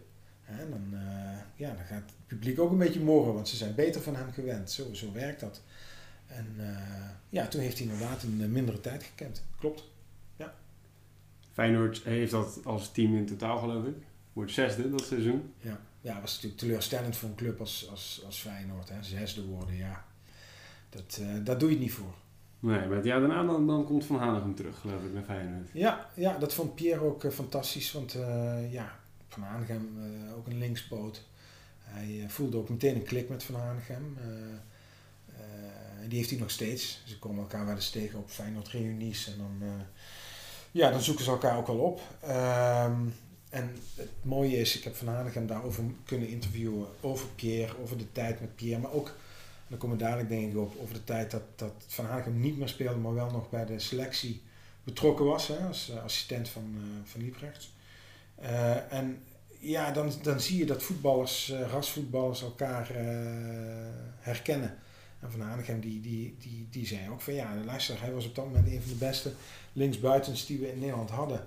Dan, 0.71 0.89
uh, 0.93 1.39
ja, 1.55 1.75
dan 1.75 1.85
gaat 1.85 2.03
het 2.03 2.27
publiek 2.27 2.61
ook 2.61 2.71
een 2.71 2.79
beetje 2.79 3.01
morren, 3.01 3.35
want 3.35 3.49
ze 3.49 3.57
zijn 3.57 3.75
beter 3.75 4.01
van 4.01 4.17
hem 4.17 4.33
gewend. 4.33 4.71
Zo, 4.71 4.95
zo 4.95 5.12
werkt 5.12 5.41
dat. 5.41 5.62
En 6.27 6.55
uh, 6.59 6.67
ja, 7.29 7.47
toen 7.47 7.61
heeft 7.61 7.79
hij 7.79 7.87
inderdaad 7.87 8.23
een 8.23 8.39
uh, 8.41 8.47
mindere 8.47 8.81
tijd 8.81 9.03
gekend. 9.03 9.43
Klopt. 9.59 9.85
Ja. 10.37 10.55
Feyenoord 11.53 12.03
heeft 12.03 12.31
dat 12.31 12.61
als 12.65 12.93
team 12.93 13.17
in 13.17 13.27
totaal 13.27 13.59
geloof 13.59 13.87
ik. 13.87 13.97
Wordt 14.33 14.53
zesde 14.53 14.91
dat 14.91 15.05
seizoen. 15.05 15.53
Ja, 15.59 15.81
ja 16.01 16.21
was 16.21 16.35
natuurlijk 16.35 16.61
teleurstellend 16.61 17.17
voor 17.17 17.29
een 17.29 17.35
club 17.35 17.61
als, 17.61 17.89
als, 17.91 18.23
als 18.27 18.39
Feyenoord. 18.39 18.89
Hè. 18.89 19.03
Zesde 19.03 19.45
worden, 19.45 19.77
ja. 19.77 20.05
Dat, 20.91 21.21
daar 21.45 21.59
doe 21.59 21.69
je 21.69 21.75
het 21.75 21.85
niet 21.85 21.93
voor. 21.93 22.15
Nee, 22.62 22.87
maar 22.89 23.05
ja, 23.05 23.19
daarna 23.19 23.45
dan, 23.45 23.67
dan 23.67 23.85
komt 23.85 24.05
Van 24.05 24.17
Hanegem 24.17 24.55
terug, 24.55 24.79
geloof 24.79 25.05
ik, 25.05 25.12
naar 25.12 25.23
Feyenoord. 25.23 25.69
Ja, 25.73 26.09
ja 26.15 26.39
dat 26.39 26.55
vond 26.55 26.75
Pierre 26.75 27.05
ook 27.05 27.25
uh, 27.25 27.31
fantastisch. 27.31 27.93
Want 27.93 28.15
uh, 28.15 28.73
ja, 28.73 28.99
Van 29.29 29.43
Hanegem, 29.43 29.99
uh, 29.99 30.37
ook 30.37 30.47
een 30.47 30.59
linkspoot. 30.59 31.23
Hij 31.79 32.25
voelde 32.29 32.57
ook 32.57 32.69
meteen 32.69 32.95
een 32.95 33.03
klik 33.03 33.29
met 33.29 33.45
Van 33.45 33.55
Hanegem. 33.55 34.17
en 36.03 36.09
die 36.09 36.19
heeft 36.19 36.31
hij 36.31 36.39
nog 36.39 36.51
steeds. 36.51 37.03
Ze 37.05 37.19
komen 37.19 37.43
elkaar 37.43 37.67
wel 37.67 37.75
eens 37.75 37.91
tegen 37.91 38.19
op 38.19 38.31
Feyenoord 38.31 38.69
reunies. 38.69 39.27
En 39.27 39.39
dan, 39.39 39.62
ja, 40.71 40.91
dan 40.91 41.01
zoeken 41.01 41.25
ze 41.25 41.31
elkaar 41.31 41.57
ook 41.57 41.67
wel 41.67 41.79
op. 41.79 42.01
Um, 42.29 43.15
en 43.52 43.71
het 43.94 44.11
mooie 44.23 44.56
is, 44.56 44.76
ik 44.76 44.85
heb 44.85 44.97
Van 44.97 45.09
Hanegem 45.09 45.47
daarover 45.47 45.85
kunnen 46.04 46.28
interviewen. 46.28 46.87
Over 47.00 47.26
Pierre, 47.35 47.75
over 47.82 47.99
de 47.99 48.12
tijd 48.12 48.40
met 48.40 48.56
Pierre. 48.56 48.80
Maar 48.80 48.92
ook 48.92 49.14
dan 49.73 49.78
komen 49.78 49.97
we 49.97 50.02
dadelijk 50.02 50.28
denk 50.28 50.52
ik 50.52 50.59
op 50.59 50.75
over 50.80 50.94
de 50.94 51.04
tijd 51.04 51.30
dat, 51.30 51.42
dat 51.56 51.73
Van 51.87 52.04
Hagen 52.04 52.40
niet 52.40 52.59
meer 52.59 52.68
speelde, 52.68 52.99
maar 52.99 53.14
wel 53.14 53.30
nog 53.30 53.50
bij 53.50 53.64
de 53.64 53.78
selectie 53.78 54.42
betrokken 54.85 55.25
was 55.25 55.49
hè, 55.49 55.66
als 55.66 55.90
uh, 55.90 56.02
assistent 56.02 56.49
van, 56.49 56.75
uh, 56.76 56.82
van 57.04 57.21
Liebrecht. 57.21 57.71
Uh, 58.42 58.92
en 58.92 59.23
ja, 59.59 59.92
dan, 59.92 60.12
dan 60.23 60.40
zie 60.40 60.59
je 60.59 60.66
dat 60.66 60.82
voetballers, 60.82 61.52
rasvoetballers 61.71 62.42
elkaar 62.42 62.88
herkennen. 64.18 64.78
En 65.21 65.30
Van 65.30 65.40
Hanegem 65.40 65.80
die, 65.80 66.00
die, 66.00 66.37
die, 66.38 66.66
die 66.70 66.87
zei 66.87 67.11
ook 67.11 67.20
van 67.20 67.35
ja, 67.35 67.55
luister, 67.64 68.00
hij 68.00 68.12
was 68.12 68.27
op 68.27 68.35
dat 68.35 68.44
moment 68.44 68.66
een 68.66 68.83
van 68.83 68.92
de 68.92 69.05
beste 69.05 69.33
linksbuitens 69.72 70.46
die 70.46 70.59
we 70.59 70.72
in 70.72 70.79
Nederland 70.79 71.11
hadden. 71.11 71.46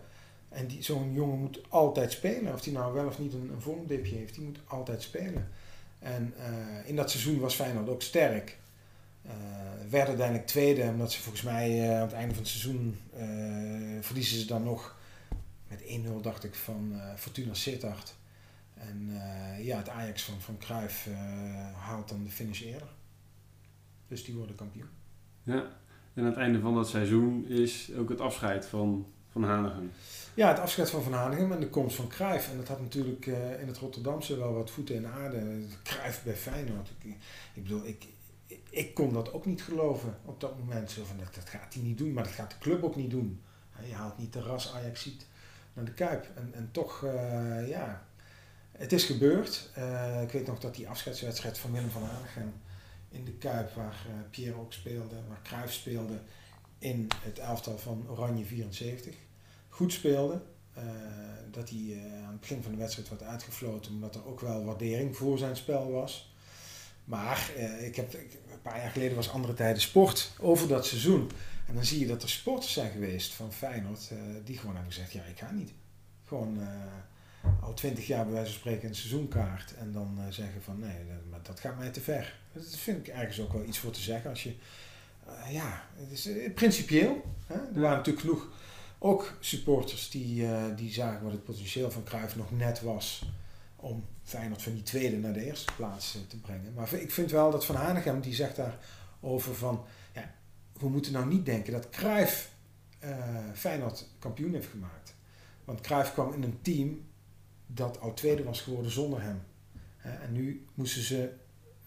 En 0.55 0.83
zo'n 0.83 1.13
jongen 1.13 1.39
moet 1.39 1.59
altijd 1.69 2.11
spelen. 2.11 2.53
Of 2.53 2.63
hij 2.63 2.73
nou 2.73 2.93
wel 2.93 3.05
of 3.05 3.19
niet 3.19 3.33
een, 3.33 3.49
een 3.53 3.61
vormdipje 3.61 4.15
heeft, 4.15 4.33
die 4.33 4.43
moet 4.43 4.59
altijd 4.67 5.01
spelen. 5.01 5.47
En 5.99 6.33
uh, 6.37 6.89
in 6.89 6.95
dat 6.95 7.11
seizoen 7.11 7.39
was 7.39 7.55
Feyenoord 7.55 7.89
ook 7.89 8.01
sterk. 8.01 8.57
Uh, 9.25 9.31
werd 9.89 10.07
uiteindelijk 10.07 10.47
tweede, 10.47 10.81
omdat 10.81 11.11
ze 11.11 11.21
volgens 11.21 11.43
mij 11.43 11.69
uh, 11.79 11.95
aan 11.95 12.01
het 12.01 12.13
einde 12.13 12.33
van 12.33 12.43
het 12.43 12.51
seizoen 12.51 12.97
verliezen 14.01 14.39
ze 14.39 14.45
dan 14.45 14.63
nog 14.63 14.97
met 15.67 15.81
1-0 15.81 16.21
dacht 16.21 16.43
ik 16.43 16.55
van 16.55 17.01
Fortuna 17.15 17.53
Sittard. 17.53 18.15
En 18.73 19.09
ja, 19.59 19.77
het 19.77 19.89
Ajax 19.89 20.23
van, 20.23 20.41
van 20.41 20.57
Cruijff 20.57 21.07
haalt 21.77 22.09
dan 22.09 22.23
de 22.23 22.29
finish 22.29 22.61
eerder. 22.61 22.87
Dus 24.07 24.25
die 24.25 24.35
worden 24.35 24.55
kampioen. 24.55 24.89
Ja, 25.43 25.77
en 26.13 26.23
aan 26.23 26.25
het 26.25 26.37
einde 26.37 26.59
van 26.59 26.75
dat 26.75 26.89
seizoen 26.89 27.47
is 27.47 27.91
ook 27.97 28.09
het 28.09 28.21
afscheid 28.21 28.65
van, 28.65 29.05
van 29.41 29.43
Hanegem. 29.43 29.91
Ja, 30.33 30.47
het 30.47 30.59
afscheid 30.59 30.89
van 30.89 31.03
Van 31.03 31.13
Hanegem 31.13 31.51
en 31.51 31.59
de 31.59 31.69
komst 31.69 31.95
van 31.95 32.07
Cruijff. 32.07 32.51
En 32.51 32.57
dat 32.57 32.67
had 32.67 32.81
natuurlijk 32.81 33.25
uh, 33.25 33.61
in 33.61 33.67
het 33.67 33.77
Rotterdamse 33.77 34.37
wel 34.37 34.53
wat 34.53 34.71
voeten 34.71 34.95
in 34.95 35.07
aarde. 35.07 35.63
Cruijff 35.83 36.23
bij 36.23 36.33
Feyenoord. 36.33 36.89
Ik, 37.53 37.63
bedoel, 37.63 37.85
ik, 37.85 38.05
ik 38.69 38.93
kon 38.93 39.13
dat 39.13 39.33
ook 39.33 39.45
niet 39.45 39.63
geloven 39.63 40.17
op 40.25 40.39
dat 40.39 40.59
moment. 40.59 40.91
Zo 40.91 41.03
van, 41.03 41.17
dat, 41.17 41.35
dat 41.35 41.49
gaat 41.49 41.73
hij 41.73 41.83
niet 41.83 41.97
doen, 41.97 42.13
maar 42.13 42.23
dat 42.23 42.33
gaat 42.33 42.51
de 42.51 42.57
club 42.57 42.83
ook 42.83 42.95
niet 42.95 43.09
doen. 43.09 43.41
Je 43.87 43.93
haalt 43.93 44.17
niet 44.17 44.33
de 44.33 44.41
ras 44.41 44.73
Ajaxiet 44.73 45.27
naar 45.73 45.85
de 45.85 45.93
Kuip. 45.93 46.27
En, 46.35 46.51
en 46.53 46.69
toch, 46.71 47.01
uh, 47.01 47.69
ja, 47.69 48.05
het 48.71 48.93
is 48.93 49.03
gebeurd. 49.03 49.69
Uh, 49.77 50.21
ik 50.21 50.31
weet 50.31 50.47
nog 50.47 50.59
dat 50.59 50.75
die 50.75 50.89
afscheidswedstrijd 50.89 51.57
van 51.57 51.71
Willem 51.71 51.89
van 51.89 52.03
Hanegem 52.03 52.53
in 53.09 53.25
de 53.25 53.33
Kuip, 53.33 53.73
waar 53.73 54.05
Pierre 54.29 54.59
ook 54.59 54.73
speelde, 54.73 55.15
waar 55.27 55.41
Cruijff 55.43 55.73
speelde, 55.73 56.19
in 56.79 57.07
het 57.23 57.39
elftal 57.39 57.77
van 57.77 58.05
Oranje 58.09 58.45
74 58.45 59.15
goed 59.75 59.93
speelde. 59.93 60.41
Uh, 60.77 60.83
dat 61.51 61.69
hij 61.69 61.79
uh, 61.79 62.25
aan 62.25 62.31
het 62.31 62.39
begin 62.39 62.63
van 62.63 62.71
de 62.71 62.77
wedstrijd 62.77 63.09
werd 63.09 63.23
uitgefloten, 63.23 63.91
omdat 63.91 64.15
er 64.15 64.27
ook 64.27 64.39
wel 64.39 64.65
waardering 64.65 65.17
voor 65.17 65.37
zijn 65.37 65.55
spel 65.55 65.91
was. 65.91 66.33
Maar 67.05 67.51
uh, 67.57 67.85
ik 67.85 67.95
heb, 67.95 68.13
een 68.13 68.61
paar 68.61 68.79
jaar 68.79 68.89
geleden 68.89 69.15
was 69.15 69.31
andere 69.31 69.53
tijden 69.53 69.81
sport 69.81 70.31
over 70.39 70.67
dat 70.67 70.85
seizoen. 70.85 71.31
En 71.67 71.73
dan 71.73 71.85
zie 71.85 71.99
je 71.99 72.07
dat 72.07 72.23
er 72.23 72.29
sporters 72.29 72.73
zijn 72.73 72.91
geweest 72.91 73.33
van 73.33 73.53
Feyenoord 73.53 74.11
die 74.43 74.57
gewoon 74.57 74.75
hebben 74.75 74.93
gezegd, 74.93 75.11
ja 75.11 75.23
ik 75.23 75.39
ga 75.39 75.51
niet. 75.51 75.71
Gewoon 76.25 76.59
al 77.61 77.73
twintig 77.73 78.07
jaar 78.07 78.23
bij 78.23 78.33
wijze 78.33 78.51
van 78.51 78.59
spreken 78.59 78.89
een 78.89 78.95
seizoenkaart. 78.95 79.75
En 79.75 79.91
dan 79.91 80.19
zeggen 80.29 80.63
van 80.63 80.79
nee, 80.79 80.97
dat, 81.31 81.45
dat 81.45 81.59
gaat 81.59 81.77
mij 81.77 81.89
te 81.89 82.01
ver. 82.01 82.39
Dat 82.53 82.75
vind 82.75 83.07
ik 83.07 83.13
ergens 83.13 83.39
ook 83.39 83.53
wel 83.53 83.63
iets 83.63 83.79
voor 83.79 83.91
te 83.91 84.01
zeggen. 84.01 84.29
Als 84.29 84.43
je, 84.43 84.55
ja, 85.49 85.83
het 85.95 86.11
is 86.11 86.29
principieel. 86.53 87.23
Hè? 87.45 87.55
Er 87.55 87.81
waren 87.81 87.97
natuurlijk 87.97 88.25
genoeg 88.25 88.47
ook 88.99 89.37
supporters 89.39 90.09
die, 90.09 90.43
uh, 90.43 90.63
die 90.75 90.93
zagen 90.93 91.23
wat 91.23 91.31
het 91.31 91.43
potentieel 91.43 91.91
van 91.91 92.03
Cruijff 92.03 92.35
nog 92.35 92.51
net 92.51 92.81
was 92.81 93.25
om 93.75 94.05
Feyenoord 94.23 94.61
van 94.61 94.73
die 94.73 94.83
tweede 94.83 95.17
naar 95.17 95.33
de 95.33 95.45
eerste 95.45 95.73
plaats 95.75 96.15
uh, 96.15 96.21
te 96.27 96.39
brengen. 96.39 96.73
Maar 96.73 96.93
ik 96.93 97.11
vind 97.11 97.31
wel 97.31 97.51
dat 97.51 97.65
Van 97.65 97.75
Hanegem, 97.75 98.21
die 98.21 98.33
zegt 98.35 98.55
daarover 98.55 99.55
van, 99.55 99.85
ja, 100.13 100.33
we 100.79 100.89
moeten 100.89 101.11
nou 101.11 101.25
niet 101.25 101.45
denken 101.45 101.73
dat 101.73 101.89
Cruijff 101.89 102.51
uh, 103.03 103.09
Feyenoord 103.53 104.07
kampioen 104.19 104.53
heeft 104.53 104.69
gemaakt. 104.69 105.13
Want 105.65 105.81
Cruijff 105.81 106.13
kwam 106.13 106.33
in 106.33 106.43
een 106.43 106.61
team 106.61 107.05
dat 107.67 107.99
al 107.99 108.13
tweede 108.13 108.43
was 108.43 108.61
geworden 108.61 108.91
zonder 108.91 109.21
hem. 109.21 109.41
en 109.97 110.31
nu 110.31 110.65
moesten 110.73 111.01
ze 111.01 111.33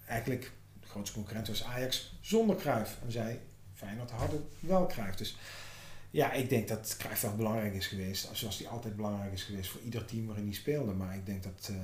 eigenlijk, 0.06 0.52
de 0.80 0.86
grootste 0.86 1.14
concurrent 1.14 1.48
was 1.48 1.64
Ajax, 1.64 2.14
zonder 2.20 2.56
Cruijff. 2.56 2.98
En 3.04 3.12
zij, 3.12 3.40
Feyenoord, 3.74 4.10
hadden 4.10 4.48
wel 4.60 4.86
Cruijff. 4.86 5.16
Dus 5.16 5.36
ja, 6.10 6.32
ik 6.32 6.48
denk 6.48 6.68
dat 6.68 6.96
Cruijff 6.98 7.20
wel 7.20 7.36
belangrijk 7.36 7.74
is 7.74 7.86
geweest. 7.86 8.30
Zoals 8.32 8.58
hij 8.58 8.68
altijd 8.68 8.96
belangrijk 8.96 9.32
is 9.32 9.42
geweest 9.42 9.70
voor 9.70 9.80
ieder 9.80 10.04
team 10.04 10.26
waarin 10.26 10.44
hij 10.44 10.54
speelde. 10.54 10.92
Maar 10.92 11.14
ik 11.14 11.26
denk 11.26 11.42
dat 11.42 11.68
uh, 11.70 11.76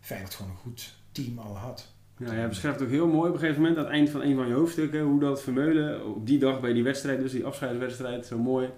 Feyenoord 0.00 0.34
gewoon 0.34 0.50
een 0.50 0.56
goed 0.56 0.94
team 1.12 1.38
al 1.38 1.56
had. 1.56 1.92
Ja, 2.18 2.34
jij 2.34 2.48
beschrijft 2.48 2.82
ook 2.82 2.88
heel 2.88 3.06
mooi 3.06 3.28
op 3.28 3.34
een 3.34 3.40
gegeven 3.40 3.62
moment 3.62 3.78
aan 3.78 3.84
het 3.84 3.92
eind 3.92 4.10
van 4.10 4.22
een 4.22 4.36
van 4.36 4.48
je 4.48 4.54
hoofdstukken 4.54 5.02
hoe 5.02 5.20
dat 5.20 5.42
Vermeulen 5.42 6.14
op 6.14 6.26
die 6.26 6.38
dag 6.38 6.60
bij 6.60 6.72
die 6.72 6.82
wedstrijd, 6.82 7.20
dus 7.20 7.32
die 7.32 7.44
afscheidswedstrijd, 7.44 8.26
zo 8.26 8.38
mooi 8.38 8.70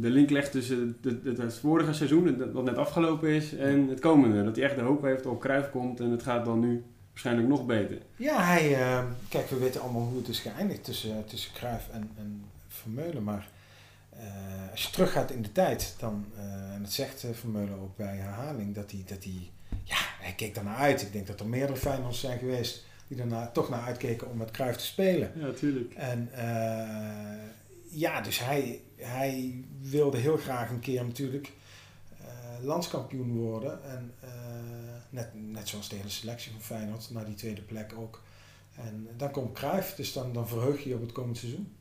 de 0.00 0.10
link 0.10 0.30
legt 0.30 0.52
tussen 0.52 0.98
het, 1.02 1.38
het, 1.38 1.54
vorige 1.54 1.92
seizoen, 1.92 2.52
wat 2.52 2.64
net 2.64 2.76
afgelopen 2.76 3.28
is, 3.28 3.54
en 3.56 3.88
het 3.88 4.00
komende. 4.00 4.44
Dat 4.44 4.56
hij 4.56 4.64
echt 4.64 4.76
de 4.76 4.82
hoop 4.82 5.02
heeft 5.02 5.26
op 5.26 5.40
Cruijff 5.40 5.70
komt 5.70 6.00
en 6.00 6.10
het 6.10 6.22
gaat 6.22 6.44
dan 6.44 6.60
nu 6.60 6.84
waarschijnlijk 7.10 7.48
nog 7.48 7.66
beter. 7.66 7.98
Ja, 8.16 8.42
hij, 8.42 8.70
uh, 8.70 9.04
kijk, 9.28 9.48
we 9.48 9.58
weten 9.58 9.80
allemaal 9.80 10.02
hoe 10.02 10.18
het 10.18 10.28
is 10.28 10.40
geëindigd 10.40 10.84
tussen, 10.84 11.24
tussen 11.26 11.52
Cruijff 11.52 11.88
en, 11.92 12.10
en 12.18 12.44
Vermeulen, 12.68 13.22
maar 13.22 13.48
uh, 14.14 14.70
als 14.70 14.82
je 14.82 14.90
teruggaat 14.90 15.30
in 15.30 15.42
de 15.42 15.52
tijd, 15.52 15.94
dan, 15.98 16.26
uh, 16.36 16.42
en 16.74 16.82
dat 16.82 16.92
zegt 16.92 17.24
uh, 17.24 17.30
Vermeulen 17.32 17.78
ook 17.78 17.96
bij 17.96 18.16
herhaling, 18.16 18.74
dat 18.74 18.90
hij, 18.90 19.04
dat 19.06 19.24
hij, 19.24 19.50
ja, 19.84 19.96
hij 20.20 20.32
keek 20.32 20.54
daarnaar 20.54 20.76
uit. 20.76 21.02
Ik 21.02 21.12
denk 21.12 21.26
dat 21.26 21.40
er 21.40 21.46
meerdere 21.46 21.78
Feyenoords 21.78 22.20
zijn 22.20 22.38
geweest 22.38 22.84
die 23.08 23.16
daarna 23.16 23.46
toch 23.46 23.68
naar 23.68 23.82
uitkeken 23.82 24.30
om 24.30 24.36
met 24.36 24.50
Cruijff 24.50 24.78
te 24.78 24.84
spelen. 24.84 25.32
Ja, 25.34 25.50
tuurlijk. 25.50 25.94
En 25.94 26.30
ja, 27.90 28.20
dus 28.20 28.38
hij, 28.38 28.80
hij 28.96 29.64
wilde 29.80 30.18
heel 30.18 30.36
graag 30.36 30.70
een 30.70 30.80
keer 30.80 31.04
natuurlijk 31.04 31.52
landskampioen 32.60 33.32
worden. 33.32 33.84
En 33.84 34.14
net, 35.10 35.28
net 35.34 35.68
zoals 35.68 35.88
de 35.88 35.96
hele 35.96 36.08
selectie 36.08 36.52
van 36.52 36.60
Feyenoord, 36.60 37.10
naar 37.10 37.24
die 37.24 37.34
tweede 37.34 37.62
plek 37.62 37.92
ook. 37.98 38.22
En 38.74 39.08
dan 39.16 39.30
komt 39.30 39.52
Cruijff, 39.52 39.94
dus 39.94 40.12
dan, 40.12 40.32
dan 40.32 40.48
verheug 40.48 40.82
je 40.82 40.88
je 40.88 40.94
op 40.94 41.00
het 41.00 41.12
komend 41.12 41.36
seizoen. 41.38 41.76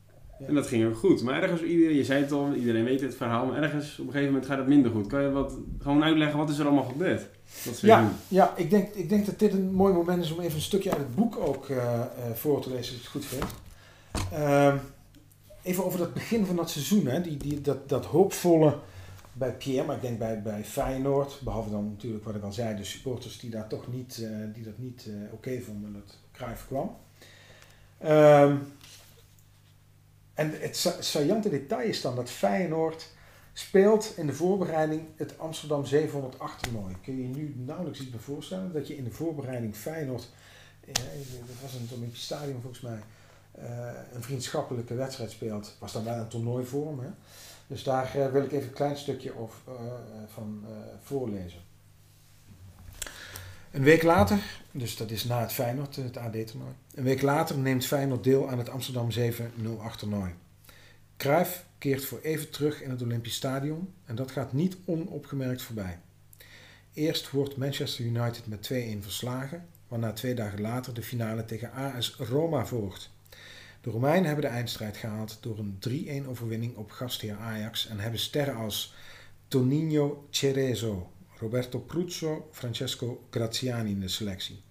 En 0.48 0.54
dat 0.54 0.68
ging 0.68 0.86
ook 0.86 0.98
goed. 0.98 1.24
Maar 1.24 1.42
ergens, 1.42 1.62
iedereen, 1.62 1.96
je 1.96 2.04
zei 2.04 2.22
het 2.22 2.32
al, 2.32 2.54
iedereen 2.54 2.84
weet 2.84 3.02
het 3.02 3.16
verhaal, 3.16 3.46
maar 3.46 3.64
ergens 3.64 4.00
op 4.00 4.06
een 4.06 4.12
gegeven 4.12 4.34
moment 4.34 4.46
gaat 4.46 4.58
het 4.58 4.68
minder 4.68 4.92
goed. 4.92 5.08
Kan 5.08 5.22
je 5.22 5.32
wat, 5.32 5.54
gewoon 5.80 6.04
uitleggen 6.04 6.38
wat 6.38 6.50
is 6.50 6.58
er 6.58 6.66
allemaal 6.66 6.84
gebeurd? 6.84 7.28
Ja, 7.82 8.12
ja 8.28 8.54
ik, 8.56 8.70
denk, 8.70 8.94
ik 8.94 9.10
denk 9.10 9.26
dat 9.26 9.40
dit 9.40 9.54
een 9.54 9.74
mooi 9.74 9.94
moment 9.94 10.24
is 10.24 10.32
om 10.32 10.40
even 10.40 10.56
een 10.56 10.62
stukje 10.62 10.90
uit 10.90 11.00
het 11.00 11.16
boek 11.16 11.38
ook 11.38 11.70
uh, 11.70 12.02
voor 12.34 12.62
te 12.62 12.70
lezen, 12.70 12.80
als 12.80 12.90
je 12.90 12.96
het 12.96 13.08
goed 13.08 13.26
vindt. 13.26 13.54
Uh, 14.34 14.74
even 15.62 15.86
over 15.86 16.00
dat 16.00 16.14
begin 16.14 16.46
van 16.46 16.56
dat 16.56 16.70
seizoen, 16.70 17.06
hè, 17.06 17.22
die, 17.22 17.38
die, 17.38 17.62
dat, 17.62 17.90
dat 17.90 18.06
hoopvolle 18.06 18.78
bij 19.34 19.54
Pierre, 19.54 19.86
maar 19.86 19.96
ik 19.96 20.02
denk 20.02 20.20
bij, 20.20 20.42
bij 20.42 20.64
Feyenoord, 20.64 21.40
behalve 21.44 21.70
dan 21.70 21.90
natuurlijk 21.90 22.24
wat 22.24 22.36
ik 22.36 22.44
al 22.44 22.52
zei, 22.52 22.76
de 22.76 22.84
supporters 22.84 23.40
die, 23.40 23.50
daar 23.50 23.68
toch 23.68 23.94
niet, 23.94 24.20
uh, 24.22 24.30
die 24.54 24.64
dat 24.64 24.78
niet 24.78 25.10
oké 25.32 25.62
vonden 25.62 25.94
dat 25.94 26.18
Cruijff 26.32 26.68
kwam. 26.68 26.96
Ehm, 27.98 28.56
en 30.34 30.62
het 30.62 30.96
saillante 31.00 31.50
detail 31.50 31.88
is 31.88 32.02
dan 32.02 32.16
dat 32.16 32.30
Feyenoord 32.30 33.10
speelt 33.54 34.14
in 34.18 34.26
de 34.26 34.34
voorbereiding 34.34 35.08
het 35.16 35.40
Amsterdam 35.40 35.86
708 35.86 36.64
toernooi. 36.64 36.96
Kun 37.02 37.16
je 37.16 37.22
je 37.22 37.36
nu 37.36 37.56
nauwelijks 37.58 38.00
iets 38.00 38.12
meer 38.12 38.20
voorstellen 38.20 38.74
dat 38.74 38.88
je 38.88 38.98
in 38.98 39.04
de 39.04 39.12
voorbereiding 39.12 39.76
Feyenoord, 39.76 40.30
eh, 40.82 40.94
dat 41.48 41.62
was 41.62 41.72
het 41.72 41.92
Olympisch 41.98 42.24
Stadion 42.24 42.62
volgens 42.62 42.82
mij, 42.82 43.00
eh, 43.52 43.90
een 44.14 44.24
vriendschappelijke 44.24 44.96
wedstrijd 44.96 45.32
speelt. 45.32 45.76
Was 45.80 45.92
dan 45.92 46.04
wel 46.04 46.18
een 46.18 46.28
toernooivorm. 46.28 47.00
Hè? 47.00 47.10
Dus 47.68 47.84
daar 47.84 48.16
eh, 48.16 48.32
wil 48.32 48.44
ik 48.44 48.52
even 48.52 48.68
een 48.68 48.74
klein 48.74 48.98
stukje 48.98 49.34
van 50.28 50.66
voorlezen. 51.02 51.71
Een 53.72 53.84
week 53.84 54.04
later, 54.04 54.40
dus 54.72 54.98
dat 54.98 55.12
is 55.12 55.24
na 55.24 55.40
het 55.42 55.52
Feyenoord, 55.52 55.96
het 55.96 56.18
AD-toernooi. 56.18 56.74
Een 56.94 57.04
week 57.04 57.22
later 57.22 57.58
neemt 57.58 57.86
Feyenoord 57.86 58.24
deel 58.24 58.50
aan 58.50 58.58
het 58.58 58.70
Amsterdam 58.70 59.12
708 59.12 60.00
toernooi. 60.00 60.32
Cruijff 61.18 61.66
keert 61.78 62.06
voor 62.06 62.20
even 62.22 62.50
terug 62.50 62.82
in 62.82 62.90
het 62.90 63.02
Olympisch 63.02 63.36
Stadion 63.36 63.94
en 64.06 64.16
dat 64.16 64.32
gaat 64.32 64.54
niet 64.54 64.78
onopgemerkt 64.86 65.62
voorbij. 65.62 66.00
Eerst 66.94 67.30
wordt 67.30 67.58
Manchester 67.58 68.06
United 68.06 68.48
met 68.48 68.72
2-1 68.74 68.76
verslagen, 69.00 69.68
waarna 69.88 70.14
twee 70.14 70.34
dagen 70.34 70.62
later 70.62 70.94
de 70.94 71.04
finale 71.04 71.46
tegen 71.46 71.72
AS 71.72 72.16
Roma 72.18 72.66
volgt. 72.66 73.10
De 73.82 73.90
Romeinen 73.90 74.26
hebben 74.26 74.46
de 74.46 74.56
eindstrijd 74.56 74.98
gehaald 74.98 75.38
door 75.42 75.60
een 75.60 76.24
3-1 76.26 76.28
overwinning 76.28 76.76
op 76.76 76.92
gastheer 76.92 77.36
Ajax 77.36 77.88
en 77.88 78.00
hebben 78.00 78.20
sterren 78.20 78.56
als 78.56 78.94
Toninho 79.48 80.28
Cerezo, 80.30 81.12
Roberto 81.42 81.80
Pruzzo, 81.80 82.50
Francesco 82.52 83.28
Graziani 83.30 83.92
in 83.92 84.00
de 84.00 84.08
selectie. 84.08 84.62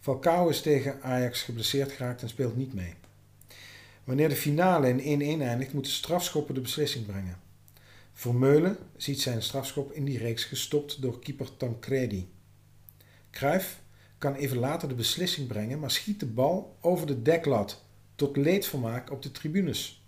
Falcao 0.00 0.48
is 0.48 0.60
tegen 0.60 1.02
Ajax 1.02 1.42
geblesseerd 1.42 1.92
geraakt 1.92 2.22
en 2.22 2.28
speelt 2.28 2.56
niet 2.56 2.74
mee. 2.74 2.94
Wanneer 4.04 4.28
de 4.28 4.36
finale 4.36 5.02
in 5.02 5.38
1-1 5.38 5.42
eindigt, 5.42 5.72
moeten 5.72 5.92
strafschoppen 5.92 6.54
de 6.54 6.60
beslissing 6.60 7.06
brengen. 7.06 7.38
Vermeulen 8.12 8.76
ziet 8.96 9.20
zijn 9.20 9.42
strafschop 9.42 9.92
in 9.92 10.04
die 10.04 10.18
reeks 10.18 10.44
gestopt 10.44 11.02
door 11.02 11.20
keeper 11.20 11.56
Tancredi. 11.56 12.28
Cruijff 13.30 13.80
kan 14.18 14.34
even 14.34 14.58
later 14.58 14.88
de 14.88 14.94
beslissing 14.94 15.48
brengen, 15.48 15.78
maar 15.78 15.90
schiet 15.90 16.20
de 16.20 16.26
bal 16.26 16.76
over 16.80 17.06
de 17.06 17.22
deklat, 17.22 17.84
tot 18.14 18.36
leedvermaak 18.36 19.10
op 19.10 19.22
de 19.22 19.30
tribunes. 19.30 20.04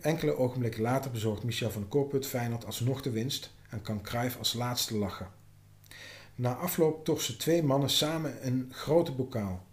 Enkele 0.00 0.36
ogenblikken 0.36 0.82
later 0.82 1.10
bezorgt 1.10 1.44
Michel 1.44 1.70
van 1.70 1.88
Kooput 1.88 2.26
Feyenoord 2.26 2.64
alsnog 2.64 3.02
de 3.02 3.10
winst 3.10 3.50
en 3.72 3.82
kan 3.82 4.02
Cruijff 4.02 4.38
als 4.38 4.52
laatste 4.52 4.96
lachen. 4.96 5.28
Na 6.34 6.54
afloop 6.54 7.04
torsen 7.04 7.38
twee 7.38 7.62
mannen 7.62 7.90
samen 7.90 8.46
een 8.46 8.68
grote 8.72 9.12
bokaal. 9.12 9.66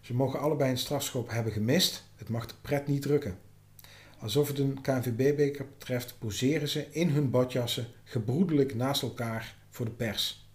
Ze 0.00 0.14
mogen 0.14 0.40
allebei 0.40 0.70
een 0.70 0.78
strafschop 0.78 1.30
hebben 1.30 1.52
gemist, 1.52 2.04
het 2.16 2.28
mag 2.28 2.46
de 2.46 2.54
pret 2.60 2.86
niet 2.86 3.02
drukken. 3.02 3.38
Alsof 4.18 4.48
het 4.48 4.58
een 4.58 4.80
KNVB-beker 4.80 5.66
betreft, 5.78 6.18
poseren 6.18 6.68
ze 6.68 6.86
in 6.90 7.08
hun 7.08 7.30
badjassen 7.30 7.86
gebroedelijk 8.04 8.74
naast 8.74 9.02
elkaar 9.02 9.56
voor 9.70 9.84
de 9.84 9.92
pers. 9.92 10.48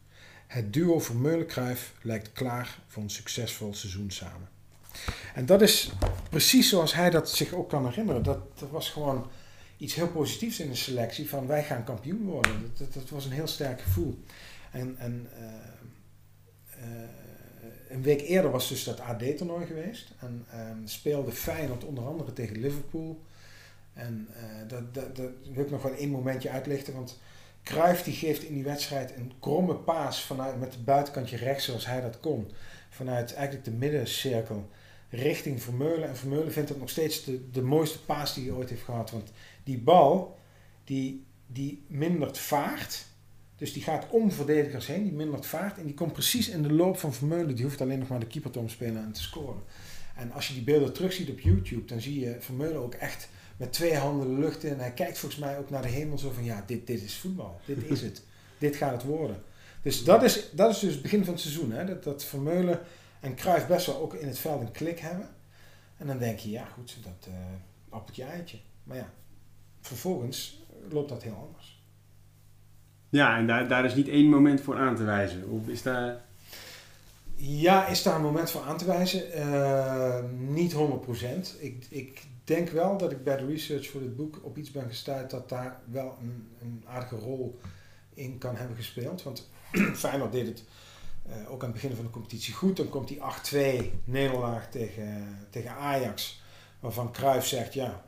Het 0.47 0.73
duo 0.73 0.99
Vermeulen-Kruif 0.99 1.93
lijkt 2.01 2.31
klaar 2.31 2.79
voor 2.87 3.03
een 3.03 3.09
succesvol 3.09 3.73
seizoen 3.73 4.11
samen. 4.11 4.49
En 5.33 5.45
dat 5.45 5.61
is 5.61 5.91
precies 6.29 6.69
zoals 6.69 6.93
hij 6.93 7.09
dat 7.09 7.29
zich 7.29 7.53
ook 7.53 7.69
kan 7.69 7.85
herinneren. 7.85 8.23
Dat 8.23 8.39
was 8.71 8.89
gewoon 8.89 9.29
iets 9.79 9.95
heel 9.95 10.07
positiefs 10.07 10.59
in 10.59 10.69
de 10.69 10.75
selectie 10.75 11.29
van 11.29 11.47
wij 11.47 11.63
gaan 11.63 11.83
kampioen 11.83 12.25
worden. 12.25 12.71
Dat, 12.77 12.93
dat, 12.93 13.09
was 13.09 13.25
een 13.25 13.31
heel 13.31 13.47
sterk 13.47 13.81
gevoel. 13.81 14.23
En, 14.71 14.95
en 14.97 15.27
uh, 15.39 15.45
uh, 16.83 17.09
een 17.89 18.01
week 18.01 18.21
eerder 18.21 18.51
was 18.51 18.69
dus 18.69 18.83
dat 18.83 18.99
AD-toernooi 18.99 19.65
geweest. 19.65 20.11
En 20.19 20.45
um, 20.55 20.87
speelde 20.87 21.31
Feyenoord 21.31 21.83
onder 21.83 22.05
andere 22.05 22.33
tegen 22.33 22.59
Liverpool. 22.59 23.21
En 23.93 24.27
uh, 24.31 24.67
dat, 24.67 24.93
dat, 24.93 25.15
dat 25.15 25.31
wil 25.53 25.63
ik 25.63 25.71
nog 25.71 25.81
wel 25.81 25.95
één 25.95 26.09
momentje 26.09 26.49
uitlichten. 26.49 26.93
Want 26.93 27.19
Cruijff 27.63 28.03
die 28.03 28.13
geeft 28.13 28.43
in 28.43 28.53
die 28.53 28.63
wedstrijd 28.63 29.15
een 29.15 29.31
kromme 29.39 29.75
paas 29.75 30.21
vanuit, 30.23 30.59
met 30.59 30.73
het 30.73 30.85
buitenkantje 30.85 31.37
rechts 31.37 31.65
zoals 31.65 31.85
hij 31.85 32.01
dat 32.01 32.19
kon. 32.19 32.51
Vanuit 32.89 33.33
eigenlijk 33.33 33.65
de 33.65 33.71
middencirkel 33.71 34.69
richting 35.09 35.61
Vermeulen. 35.61 36.07
En 36.07 36.17
Vermeulen 36.17 36.51
vindt 36.51 36.69
het 36.69 36.79
nog 36.79 36.89
steeds 36.89 37.23
de, 37.23 37.49
de 37.51 37.61
mooiste 37.61 38.03
paas 38.03 38.33
die 38.33 38.43
hij 38.43 38.53
ooit 38.53 38.69
heeft 38.69 38.83
gehad. 38.83 39.11
Want 39.11 39.31
die 39.63 39.77
bal 39.77 40.37
die, 40.83 41.25
die 41.47 41.83
mindert 41.87 42.37
vaart. 42.37 43.05
Dus 43.55 43.73
die 43.73 43.83
gaat 43.83 44.07
om 44.09 44.31
verdedigers 44.31 44.87
heen, 44.87 45.03
die 45.03 45.13
mindert 45.13 45.45
vaart. 45.45 45.77
En 45.77 45.85
die 45.85 45.93
komt 45.93 46.13
precies 46.13 46.49
in 46.49 46.61
de 46.61 46.73
loop 46.73 46.97
van 46.97 47.13
Vermeulen. 47.13 47.55
Die 47.55 47.65
hoeft 47.65 47.81
alleen 47.81 47.99
nog 47.99 48.07
maar 48.07 48.19
de 48.19 48.27
keeper 48.27 48.51
te 48.51 48.59
omspelen 48.59 49.03
en 49.03 49.11
te 49.11 49.21
scoren. 49.21 49.61
En 50.15 50.31
als 50.31 50.47
je 50.47 50.53
die 50.53 50.63
beelden 50.63 50.93
terugziet 50.93 51.29
op 51.29 51.39
YouTube, 51.39 51.85
dan 51.85 52.01
zie 52.01 52.19
je 52.19 52.35
Vermeulen 52.39 52.81
ook 52.81 52.93
echt 52.93 53.29
met 53.57 53.73
twee 53.73 53.95
handen 53.95 54.35
de 54.35 54.41
lucht 54.41 54.63
in. 54.63 54.71
En 54.71 54.79
hij 54.79 54.93
kijkt 54.93 55.17
volgens 55.17 55.41
mij 55.41 55.57
ook 55.57 55.69
naar 55.69 55.81
de 55.81 55.87
hemel 55.87 56.17
zo 56.17 56.31
van, 56.31 56.43
ja, 56.43 56.63
dit, 56.67 56.87
dit 56.87 57.01
is 57.01 57.15
voetbal. 57.15 57.59
Dit 57.65 57.89
is 57.89 58.01
het. 58.01 58.23
dit 58.57 58.75
gaat 58.75 58.91
het 58.91 59.03
worden. 59.03 59.43
Dus 59.81 60.03
dat 60.03 60.23
is, 60.23 60.49
dat 60.51 60.71
is 60.71 60.79
dus 60.79 60.93
het 60.93 61.01
begin 61.01 61.23
van 61.23 61.33
het 61.33 61.41
seizoen. 61.41 61.71
Hè? 61.71 61.85
Dat, 61.85 62.03
dat 62.03 62.23
Vermeulen 62.23 62.79
en 63.19 63.35
Cruijff 63.35 63.67
best 63.67 63.85
wel 63.85 63.99
ook 63.99 64.13
in 64.13 64.27
het 64.27 64.39
veld 64.39 64.61
een 64.61 64.71
klik 64.71 64.99
hebben. 64.99 65.29
En 65.97 66.07
dan 66.07 66.17
denk 66.17 66.39
je, 66.39 66.49
ja 66.49 66.65
goed, 66.65 66.97
dat 67.03 67.27
uh, 67.27 67.35
appeltje 67.89 68.23
eitje. 68.23 68.57
Maar 68.83 68.97
ja, 68.97 69.09
vervolgens 69.81 70.63
loopt 70.89 71.09
dat 71.09 71.23
heel 71.23 71.47
anders. 71.47 71.83
Ja, 73.09 73.37
en 73.37 73.47
daar, 73.47 73.67
daar 73.67 73.85
is 73.85 73.95
niet 73.95 74.07
één 74.07 74.29
moment 74.29 74.61
voor 74.61 74.77
aan 74.77 74.95
te 74.95 75.03
wijzen. 75.03 75.49
Of 75.49 75.67
is 75.67 75.81
daar... 75.81 76.21
Ja, 77.35 77.87
is 77.87 78.03
daar 78.03 78.15
een 78.15 78.21
moment 78.21 78.51
voor 78.51 78.61
aan 78.61 78.77
te 78.77 78.85
wijzen? 78.85 79.37
Uh, 79.37 80.19
niet 80.37 80.73
100%. 80.73 80.77
Ik, 81.59 81.85
ik 81.89 82.21
denk 82.43 82.69
wel 82.69 82.97
dat 82.97 83.11
ik 83.11 83.23
bij 83.23 83.37
de 83.37 83.45
research 83.45 83.89
voor 83.89 84.01
dit 84.01 84.15
boek 84.15 84.39
op 84.41 84.57
iets 84.57 84.71
ben 84.71 84.87
gestuurd 84.87 85.29
dat 85.29 85.49
daar 85.49 85.79
wel 85.85 86.17
een, 86.21 86.47
een 86.61 86.83
aardige 86.87 87.15
rol 87.15 87.59
in 88.13 88.37
kan 88.37 88.55
hebben 88.55 88.75
gespeeld. 88.75 89.23
Want 89.23 89.49
Feyenoord 89.93 90.31
deed 90.31 90.47
het 90.47 90.63
uh, 91.29 91.51
ook 91.51 91.63
aan 91.63 91.71
het 91.71 91.81
begin 91.81 91.95
van 91.95 92.05
de 92.05 92.11
competitie 92.11 92.53
goed. 92.53 92.77
Dan 92.77 92.89
komt 92.89 93.07
die 93.07 93.19
8-2 93.19 93.23
nederlaag 94.03 94.69
tegen, 94.69 95.37
tegen 95.49 95.71
Ajax. 95.71 96.41
Waarvan 96.79 97.11
Cruijff 97.11 97.47
zegt, 97.47 97.73
ja, 97.73 98.05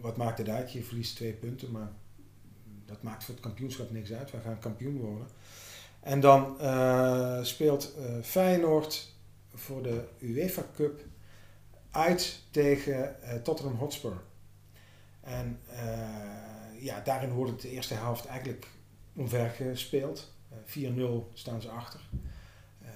wat 0.00 0.16
maakt 0.16 0.38
het 0.38 0.48
uit? 0.48 0.72
Je 0.72 0.82
verliest 0.82 1.16
twee 1.16 1.32
punten, 1.32 1.70
maar 1.70 1.92
dat 2.86 3.02
maakt 3.02 3.24
voor 3.24 3.34
het 3.34 3.42
kampioenschap 3.42 3.90
niks 3.90 4.12
uit. 4.12 4.30
Wij 4.30 4.40
gaan 4.40 4.58
kampioen 4.58 5.00
worden. 5.00 5.26
En 6.00 6.20
dan 6.20 6.56
uh, 6.60 7.42
speelt 7.42 7.94
uh, 7.98 8.22
Feyenoord 8.22 9.12
voor 9.54 9.82
de 9.82 10.04
UEFA 10.20 10.62
Cup 10.76 11.04
uit 11.90 12.40
tegen 12.50 13.16
Tottenham 13.42 13.76
Hotspur. 13.76 14.22
En 15.20 15.60
ja, 16.78 17.00
daarin 17.00 17.30
wordt 17.30 17.62
de 17.62 17.70
eerste 17.70 17.94
helft 17.94 18.26
eigenlijk 18.26 18.66
omver 19.16 19.50
gespeeld. 19.50 20.32
4-0 20.66 20.80
staan 21.32 21.60
ze 21.62 21.68
achter. 21.68 22.00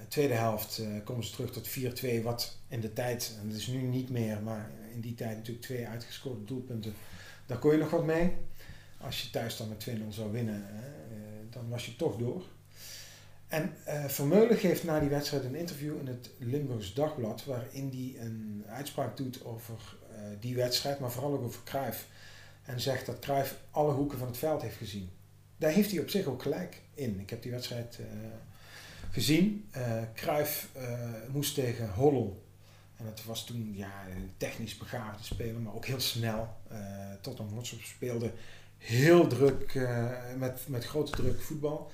Tweede 0.09 0.33
helft 0.33 0.81
komen 1.03 1.23
ze 1.23 1.31
terug 1.31 1.51
tot 1.51 1.69
4-2, 1.69 2.23
wat 2.23 2.57
in 2.67 2.79
de 2.79 2.93
tijd, 2.93 3.37
en 3.41 3.49
dat 3.49 3.57
is 3.57 3.67
nu 3.67 3.81
niet 3.81 4.09
meer, 4.09 4.41
maar 4.41 4.71
in 4.93 5.01
die 5.01 5.15
tijd 5.15 5.35
natuurlijk 5.37 5.65
twee 5.65 5.87
uitgescoorde 5.87 6.43
doelpunten. 6.43 6.93
Daar 7.45 7.57
kon 7.57 7.71
je 7.71 7.77
nog 7.77 7.89
wat 7.89 8.05
mee. 8.05 8.33
Als 8.97 9.21
je 9.21 9.29
thuis 9.29 9.57
dan 9.57 9.69
met 9.69 9.87
2-0 9.89 9.93
zou 10.09 10.31
winnen, 10.31 10.69
eh, 10.69 10.81
dan 11.49 11.69
was 11.69 11.85
je 11.85 11.95
toch 11.95 12.17
door. 12.17 12.43
En 13.47 13.73
uh, 13.87 14.05
Vermeulen 14.05 14.57
geeft 14.57 14.83
na 14.83 14.99
die 14.99 15.09
wedstrijd 15.09 15.43
een 15.43 15.55
interview 15.55 15.97
in 15.97 16.07
het 16.07 16.29
Limburgs 16.37 16.93
Dagblad, 16.93 17.45
waarin 17.45 17.89
hij 17.89 18.25
een 18.25 18.63
uitspraak 18.67 19.17
doet 19.17 19.45
over 19.45 19.97
die 20.39 20.55
wedstrijd, 20.55 20.99
maar 20.99 21.11
vooral 21.11 21.33
ook 21.33 21.43
over 21.43 21.63
Cruijff. 21.63 22.07
En 22.63 22.79
zegt 22.79 23.05
dat 23.05 23.19
Cruijff 23.19 23.59
alle 23.71 23.93
hoeken 23.93 24.17
van 24.17 24.27
het 24.27 24.37
veld 24.37 24.61
heeft 24.61 24.77
gezien. 24.77 25.09
Daar 25.57 25.71
heeft 25.71 25.91
hij 25.91 25.99
op 25.99 26.09
zich 26.09 26.25
ook 26.25 26.41
gelijk 26.41 26.81
in. 26.93 27.19
Ik 27.19 27.29
heb 27.29 27.41
die 27.41 27.51
wedstrijd 27.51 27.99
gezien. 29.11 29.69
Cruijff 30.13 30.69
moest 31.31 31.53
tegen 31.53 31.89
Hollel 31.89 32.43
En 32.97 33.05
het 33.05 33.25
was 33.25 33.45
toen 33.45 33.73
ja, 33.75 34.07
een 34.15 34.31
technisch 34.37 34.77
begaafde 34.77 35.23
speler, 35.23 35.61
maar 35.61 35.73
ook 35.73 35.85
heel 35.85 35.99
snel. 35.99 36.57
Uh, 36.71 36.77
Tottenham 37.21 37.55
Hotspur 37.55 37.83
speelde 37.83 38.31
heel 38.77 39.27
druk, 39.27 39.87
met, 40.37 40.65
met 40.67 40.85
grote 40.85 41.11
druk 41.11 41.41
voetbal. 41.41 41.91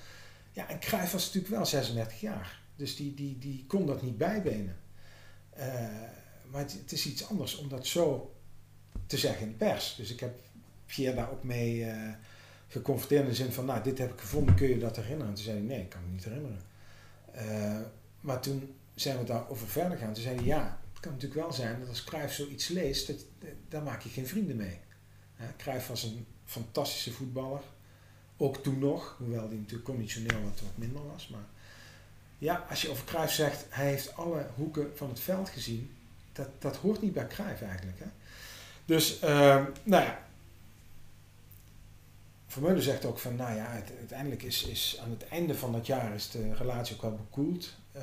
Ja, 0.51 0.69
en 0.69 0.80
Cruijff 0.80 1.12
was 1.12 1.25
natuurlijk 1.25 1.54
wel 1.54 1.65
36 1.65 2.19
jaar. 2.19 2.60
Dus 2.75 2.95
die, 2.95 3.13
die, 3.13 3.38
die 3.38 3.65
kon 3.67 3.86
dat 3.86 4.01
niet 4.01 4.17
bijbenen. 4.17 4.78
Maar 6.51 6.62
het, 6.62 6.91
is 6.91 7.06
iets 7.06 7.30
anders 7.30 7.58
om 7.58 7.69
dat 7.69 7.88
zo 7.88 8.36
te 9.08 9.17
zeggen 9.17 9.41
in 9.41 9.51
de 9.51 9.58
pers. 9.58 9.95
Dus 9.95 10.12
ik 10.12 10.19
heb 10.19 10.39
Pierre 10.86 11.15
daar 11.15 11.32
ook 11.32 11.43
mee 11.43 11.88
geconfronteerd 12.67 13.23
in 13.23 13.30
de 13.30 13.36
zin 13.36 13.51
van, 13.51 13.65
nou, 13.65 13.84
dit 13.84 13.97
heb 13.97 14.13
ik 14.13 14.19
gevonden, 14.19 14.56
kun 14.56 14.67
je 14.67 14.78
dat 14.78 14.95
herinneren? 14.95 15.28
En 15.28 15.34
toen 15.34 15.43
zei 15.43 15.58
hij, 15.58 15.65
nee, 15.65 15.82
ik 15.82 15.89
kan 15.89 16.01
me 16.06 16.12
niet 16.12 16.23
herinneren. 16.23 16.62
Uh, 17.36 17.80
maar 18.21 18.39
toen 18.39 18.76
zijn 18.95 19.17
we 19.17 19.24
daarover 19.24 19.67
verder 19.67 19.98
gaan. 19.98 20.13
Toen 20.13 20.24
zei 20.24 20.36
hij, 20.36 20.45
ja, 20.45 20.80
het 20.91 21.00
kan 21.00 21.12
natuurlijk 21.12 21.41
wel 21.41 21.54
zijn 21.54 21.80
dat 21.80 21.89
als 21.89 22.04
Cruijff 22.04 22.34
zoiets 22.34 22.67
leest, 22.67 23.08
dat, 23.08 23.26
daar 23.69 23.84
maak 23.84 24.02
je 24.02 24.10
geen 24.10 24.28
vrienden 24.28 24.56
mee. 24.56 24.80
Uh, 25.39 25.45
Cruijff 25.58 25.88
was 25.88 26.04
een 26.04 26.26
fantastische 26.45 27.12
voetballer. 27.12 27.62
Ook 28.38 28.63
toen 28.63 28.80
nog, 28.80 29.15
hoewel 29.17 29.48
hij 29.48 29.58
natuurlijk 29.58 29.84
conditioneel 29.84 30.41
wat, 30.43 30.62
wat 30.62 30.78
minder 30.78 31.08
was. 31.08 31.28
Maar 31.28 31.45
ja, 32.38 32.65
als 32.69 32.82
je 32.82 32.89
over 32.89 33.06
Cruijff 33.06 33.34
zegt, 33.34 33.65
hij 33.69 33.89
heeft 33.89 34.15
alle 34.15 34.48
hoeken 34.56 34.91
van 34.95 35.10
het 35.10 35.19
veld 35.19 35.50
gezien. 35.50 35.95
Dat, 36.34 36.50
dat 36.60 36.76
hoort 36.76 37.02
niet 37.02 37.13
bij 37.13 37.28
Cruijff 37.28 37.62
eigenlijk. 37.62 38.00
Hè? 38.00 38.06
Dus, 38.86 39.21
uh, 39.24 39.65
nou 39.84 40.04
ja. 40.04 40.25
Vermeulen 42.56 42.84
zegt 42.84 43.06
ook 43.06 43.18
van, 43.18 43.36
nou 43.36 43.56
ja, 43.56 43.65
het, 43.70 43.91
uiteindelijk 43.98 44.44
is, 44.44 44.65
is 44.65 45.00
aan 45.04 45.10
het 45.10 45.28
einde 45.28 45.56
van 45.56 45.72
dat 45.72 45.86
jaar 45.86 46.13
is 46.13 46.30
de 46.30 46.54
relatie 46.54 46.96
ook 46.96 47.02
wel 47.02 47.15
bekoeld. 47.15 47.76
Uh, 47.96 48.02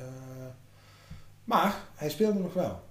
maar 1.43 1.75
hij 1.95 2.09
speelde 2.09 2.39
nog 2.39 2.53
wel. 2.53 2.81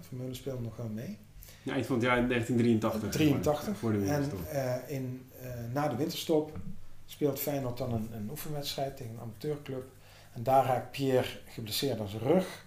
Vermeulen 0.00 0.36
speelde 0.36 0.62
nog 0.62 0.76
wel 0.76 0.88
mee. 0.88 1.18
Ja, 1.62 1.72
eind 1.72 1.86
van 1.86 1.94
het 1.94 2.04
jaar 2.04 2.28
1983. 2.28 3.10
83. 3.10 3.76
Voor 3.76 3.92
de 3.92 3.98
winterstop. 3.98 4.46
En 4.46 4.82
uh, 4.88 4.96
in, 4.96 5.30
na 5.72 5.88
de 5.88 5.96
winterstop 5.96 6.58
speelt 7.06 7.40
Feyenoord 7.40 7.78
dan 7.78 7.92
een, 7.92 8.08
een 8.12 8.30
oefenwedstrijd 8.30 8.96
tegen 8.96 9.12
een 9.12 9.20
amateurclub. 9.20 9.84
En 10.32 10.42
daar 10.42 10.64
raakt 10.64 10.90
Pierre 10.90 11.28
geblesseerd 11.46 12.00
aan 12.00 12.08
zijn 12.08 12.22
rug. 12.22 12.64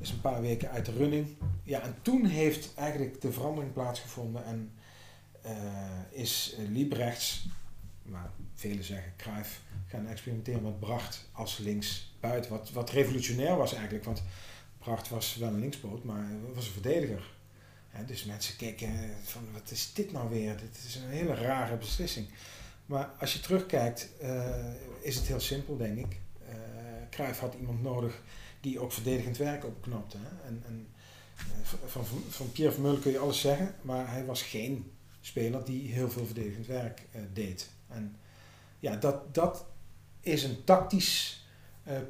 Is 0.00 0.10
een 0.10 0.20
paar 0.20 0.40
weken 0.40 0.70
uit 0.70 0.86
de 0.86 0.92
running. 0.92 1.26
Ja, 1.62 1.80
en 1.80 1.94
toen 2.02 2.24
heeft 2.24 2.74
eigenlijk 2.74 3.20
de 3.20 3.32
verandering 3.32 3.72
plaatsgevonden 3.72 4.44
en 4.44 4.70
is 6.10 6.56
Liebrechts, 6.68 7.48
maar 8.02 8.30
velen 8.54 8.84
zeggen 8.84 9.12
Cruijff, 9.16 9.60
gaan 9.86 10.06
experimenteren 10.06 10.62
met 10.62 10.80
Bracht 10.80 11.28
als 11.32 11.58
linksbuiten. 11.58 12.50
Wat, 12.50 12.70
wat 12.70 12.90
revolutionair 12.90 13.56
was 13.56 13.74
eigenlijk, 13.74 14.04
want 14.04 14.22
Bracht 14.78 15.08
was 15.08 15.36
wel 15.36 15.48
een 15.48 15.60
linkspoot, 15.60 16.04
maar 16.04 16.26
was 16.54 16.66
een 16.66 16.72
verdediger. 16.72 17.34
Dus 18.06 18.24
mensen 18.24 18.56
keken 18.56 19.10
van 19.22 19.42
wat 19.52 19.70
is 19.70 19.92
dit 19.92 20.12
nou 20.12 20.30
weer? 20.30 20.56
Dit 20.56 20.84
is 20.86 20.94
een 20.94 21.08
hele 21.08 21.34
rare 21.34 21.76
beslissing. 21.76 22.26
Maar 22.86 23.10
als 23.18 23.32
je 23.32 23.40
terugkijkt, 23.40 24.08
uh, 24.22 24.54
is 25.00 25.16
het 25.16 25.26
heel 25.26 25.40
simpel, 25.40 25.76
denk 25.76 25.98
ik. 25.98 26.20
Uh, 26.48 26.54
Cruijff 27.10 27.40
had 27.40 27.54
iemand 27.60 27.82
nodig 27.82 28.22
die 28.60 28.80
ook 28.80 28.92
verdedigend 28.92 29.36
werk 29.36 29.64
opknapte. 29.64 30.16
Hè? 30.20 30.46
En, 30.46 30.62
en 30.66 30.88
van, 31.62 31.78
van, 31.86 32.22
van, 32.28 32.52
Pierre 32.52 32.98
kun 32.98 33.12
je 33.12 33.18
alles 33.18 33.40
zeggen, 33.40 33.74
maar 33.82 34.10
hij 34.10 34.24
was 34.24 34.42
geen 34.42 34.90
speler 35.26 35.64
die 35.64 35.92
heel 35.92 36.10
veel 36.10 36.26
verdedigend 36.26 36.66
werk 36.66 37.06
deed. 37.32 37.70
En 37.88 38.16
ja, 38.78 38.96
dat, 38.96 39.34
dat 39.34 39.66
is 40.20 40.42
een 40.42 40.64
tactisch 40.64 41.46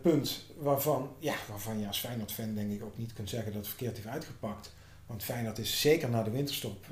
punt 0.03 0.43
waarvan, 0.57 1.17
ja, 1.19 1.35
waarvan 1.49 1.81
je 1.81 1.87
als 1.87 1.99
Feyenoord-fan 1.99 2.55
denk 2.55 2.73
ik 2.73 2.83
ook 2.83 2.99
niet 2.99 3.13
kunt 3.13 3.29
zeggen 3.29 3.53
dat 3.53 3.61
het 3.61 3.69
verkeerd 3.69 3.97
heeft 3.97 4.09
uitgepakt. 4.09 4.75
Want 5.07 5.25
Feyenoord 5.25 5.59
is 5.59 5.81
zeker 5.81 6.09
na 6.09 6.23
de 6.23 6.31
winterstop 6.31 6.87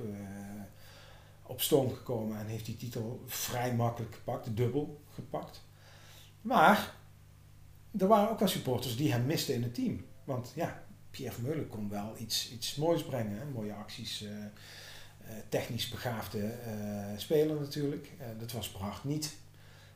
op 1.42 1.60
stoom 1.60 1.94
gekomen 1.94 2.38
en 2.38 2.46
heeft 2.46 2.66
die 2.66 2.76
titel 2.76 3.22
vrij 3.26 3.74
makkelijk 3.74 4.14
gepakt, 4.14 4.56
dubbel 4.56 5.02
gepakt. 5.14 5.62
Maar 6.40 6.94
er 7.98 8.06
waren 8.06 8.30
ook 8.30 8.38
wel 8.38 8.48
supporters 8.48 8.96
die 8.96 9.12
hem 9.12 9.26
misten 9.26 9.54
in 9.54 9.62
het 9.62 9.74
team. 9.74 10.04
Want 10.24 10.52
ja, 10.54 10.84
Pierre 11.10 11.34
Vermeulen 11.34 11.68
kon 11.68 11.88
wel 11.88 12.14
iets, 12.18 12.52
iets 12.52 12.74
moois 12.74 13.04
brengen. 13.04 13.38
Hè? 13.38 13.44
Mooie 13.44 13.74
acties, 13.74 14.24
technisch 15.48 15.88
begaafde 15.88 16.38
uh, 16.38 16.52
speler 17.16 17.60
natuurlijk. 17.60 18.12
dat 18.38 18.52
was 18.52 18.70
Bracht 18.70 19.04
niet. 19.04 19.36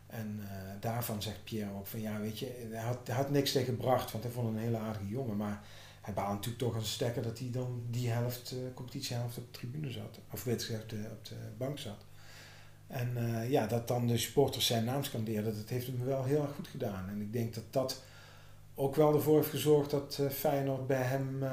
En 0.06 0.40
daarvan 0.80 1.22
zegt 1.22 1.44
Pierre 1.44 1.74
ook 1.74 1.86
van 1.86 2.00
ja, 2.00 2.20
weet 2.20 2.38
je, 2.38 2.68
hij 2.70 2.82
had, 2.82 3.06
hij 3.06 3.16
had 3.16 3.30
niks 3.30 3.52
tegen 3.52 3.76
Bracht, 3.76 4.12
want 4.12 4.24
hij 4.24 4.32
vond 4.32 4.48
een 4.48 4.62
hele 4.62 4.78
aardige 4.78 5.08
jongen. 5.08 5.36
Maar 5.36 5.62
hij 6.00 6.14
baalt 6.14 6.34
natuurlijk 6.34 6.58
toch 6.58 6.74
als 6.74 6.92
stekker 6.92 7.22
dat 7.22 7.38
hij 7.38 7.50
dan 7.50 7.82
die 7.90 8.10
helft, 8.10 8.54
competitiehelft 8.74 9.38
op 9.38 9.44
de 9.52 9.58
tribune 9.58 9.90
zat. 9.90 10.18
Of 10.32 10.44
weet 10.44 10.62
gezegd 10.62 10.82
op 10.82 11.24
de, 11.24 11.34
bank 11.58 11.78
zat. 11.78 12.04
En 12.86 13.16
ja, 13.48 13.66
dat 13.66 13.88
dan 13.88 14.06
de 14.06 14.18
supporters 14.18 14.66
zijn 14.66 14.84
naam 14.84 15.04
scandeerden, 15.04 15.56
dat 15.56 15.68
heeft 15.68 15.86
hem 15.86 16.04
wel 16.04 16.24
heel 16.24 16.42
erg 16.42 16.54
goed 16.54 16.68
gedaan. 16.68 17.08
En 17.08 17.20
ik 17.20 17.32
denk 17.32 17.54
dat 17.54 17.64
dat 17.70 18.02
ook 18.74 18.96
wel 18.96 19.14
ervoor 19.14 19.36
heeft 19.36 19.50
gezorgd 19.50 19.90
dat 19.90 20.20
Feyenoord 20.30 20.86
bij 20.86 21.02
hem 21.02 21.44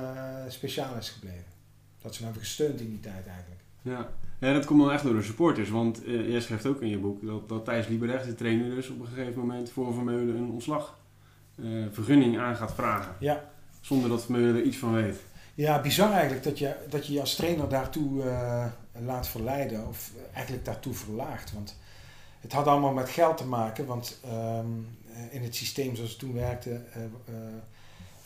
speciaal 0.47 0.97
is 0.97 1.09
gebleven. 1.09 1.53
Dat 2.01 2.13
ze 2.13 2.17
hem 2.17 2.25
hebben 2.25 2.47
gesteund 2.47 2.79
in 2.79 2.89
die 2.89 2.99
tijd 2.99 3.27
eigenlijk. 3.27 3.61
Ja, 3.85 4.09
ja 4.39 4.53
dat 4.53 4.65
komt 4.65 4.81
dan 4.81 4.91
echt 4.91 5.03
door 5.03 5.13
de 5.13 5.21
supporters. 5.21 5.69
Want 5.69 6.01
jij 6.05 6.41
schrijft 6.41 6.65
ook 6.65 6.81
in 6.81 6.89
je 6.89 6.97
boek 6.97 7.25
dat, 7.25 7.49
dat 7.49 7.65
Thijs 7.65 7.87
Lieberrecht, 7.87 8.25
de 8.25 8.35
trainer 8.35 8.75
dus, 8.75 8.89
op 8.89 8.99
een 8.99 9.07
gegeven 9.07 9.39
moment 9.39 9.69
voor 9.69 9.93
Vermeulen 9.93 10.35
een 10.35 10.49
ontslag 10.51 10.97
vergunning 11.91 12.39
aan 12.39 12.55
gaat 12.55 12.73
vragen. 12.73 13.15
Ja. 13.19 13.49
Zonder 13.81 14.09
dat 14.09 14.23
Vermeulen 14.23 14.55
er 14.55 14.61
iets 14.61 14.77
van 14.77 14.93
weet. 14.93 15.17
Ja, 15.53 15.81
bizar 15.81 16.11
eigenlijk 16.11 16.43
dat 16.43 16.59
je 16.59 16.75
dat 16.89 17.07
je, 17.07 17.13
je 17.13 17.19
als 17.19 17.35
trainer 17.35 17.69
daartoe 17.69 18.23
uh, 18.23 18.65
laat 19.05 19.27
verleiden. 19.27 19.87
Of 19.87 20.11
eigenlijk 20.33 20.65
daartoe 20.65 20.93
verlaagt. 20.93 21.53
Want 21.53 21.77
het 22.39 22.53
had 22.53 22.67
allemaal 22.67 22.93
met 22.93 23.09
geld 23.09 23.37
te 23.37 23.45
maken. 23.45 23.85
Want 23.85 24.19
um, 24.59 24.87
in 25.31 25.43
het 25.43 25.55
systeem 25.55 25.95
zoals 25.95 26.09
het 26.09 26.19
toen 26.19 26.33
werkte... 26.33 26.81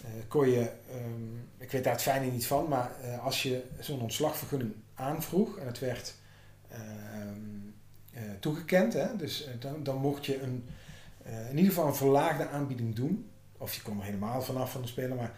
Uh, 0.03 0.09
kon 0.27 0.49
je... 0.49 0.71
Um, 0.93 1.47
ik 1.57 1.71
weet 1.71 1.83
daar 1.83 1.93
het 1.93 2.01
fijne 2.01 2.31
niet 2.31 2.45
van. 2.45 2.67
Maar 2.67 2.91
als 3.21 3.43
je 3.43 3.63
zo'n 3.79 4.01
ontslagvergunning 4.01 4.73
aanvroeg... 4.93 5.57
En 5.57 5.65
het 5.65 5.79
werd 5.79 6.15
ehm, 6.69 8.29
toegekend. 8.39 8.93
Hè, 8.93 9.15
dus 9.15 9.47
dan, 9.59 9.83
dan 9.83 9.97
mocht 9.97 10.25
je 10.25 10.41
een, 10.41 10.65
in 11.23 11.57
ieder 11.57 11.71
geval 11.71 11.88
een 11.88 11.95
verlaagde 11.95 12.47
aanbieding 12.47 12.95
doen. 12.95 13.29
Of 13.57 13.73
je 13.73 13.81
kon 13.81 13.97
er 13.97 14.05
helemaal 14.05 14.41
vanaf 14.41 14.71
van 14.71 14.81
de 14.81 14.88
speler. 14.88 15.15
Maar 15.15 15.33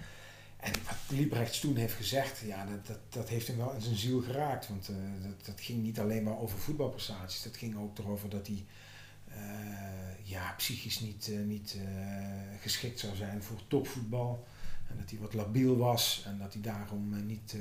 en 0.57 0.71
wat 0.85 1.17
Liebrechts 1.17 1.59
toen 1.59 1.75
heeft 1.75 1.93
gezegd, 1.93 2.39
ja, 2.39 2.65
dat, 2.65 2.87
dat, 2.87 2.99
dat 3.09 3.29
heeft 3.29 3.47
hem 3.47 3.57
wel 3.57 3.73
in 3.73 3.81
zijn 3.81 3.95
ziel 3.95 4.21
geraakt. 4.21 4.67
Want 4.67 4.91
dat, 5.21 5.45
dat 5.45 5.61
ging 5.61 5.83
niet 5.83 5.99
alleen 5.99 6.23
maar 6.23 6.39
over 6.39 6.59
voetbalprestaties. 6.59 7.43
Dat 7.43 7.57
ging 7.57 7.77
ook 7.77 7.97
erover 7.97 8.29
dat 8.29 8.47
hij 8.47 8.65
ja, 10.23 10.53
psychisch 10.57 10.99
niet, 10.99 11.31
niet 11.45 11.77
geschikt 12.61 12.99
zou 12.99 13.15
zijn 13.15 13.43
voor 13.43 13.59
topvoetbal. 13.67 14.45
En 14.91 14.97
dat 14.97 15.09
hij 15.09 15.19
wat 15.19 15.33
labiel 15.33 15.77
was 15.77 16.23
en 16.27 16.37
dat 16.37 16.53
hij 16.53 16.61
daarom 16.61 17.25
niet, 17.25 17.55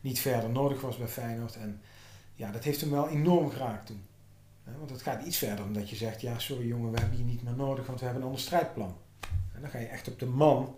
niet 0.00 0.20
verder 0.20 0.50
nodig 0.50 0.80
was 0.80 0.96
bij 0.96 1.08
Feyenoord. 1.08 1.56
En 1.56 1.80
ja, 2.34 2.50
dat 2.50 2.64
heeft 2.64 2.80
hem 2.80 2.90
wel 2.90 3.08
enorm 3.08 3.50
geraakt 3.50 3.86
toen. 3.86 4.02
Want 4.78 4.90
het 4.90 5.02
gaat 5.02 5.26
iets 5.26 5.36
verder 5.36 5.56
dan 5.56 5.72
dat 5.72 5.90
je 5.90 5.96
zegt, 5.96 6.20
ja 6.20 6.38
sorry 6.38 6.66
jongen, 6.66 6.92
we 6.92 6.98
hebben 7.00 7.18
je 7.18 7.24
niet 7.24 7.42
meer 7.42 7.56
nodig, 7.56 7.86
want 7.86 7.98
we 7.98 8.04
hebben 8.04 8.22
een 8.22 8.28
ander 8.28 8.44
strijdplan. 8.44 8.96
En 9.54 9.60
dan 9.60 9.70
ga 9.70 9.78
je 9.78 9.86
echt 9.86 10.08
op 10.08 10.18
de 10.18 10.26
man 10.26 10.74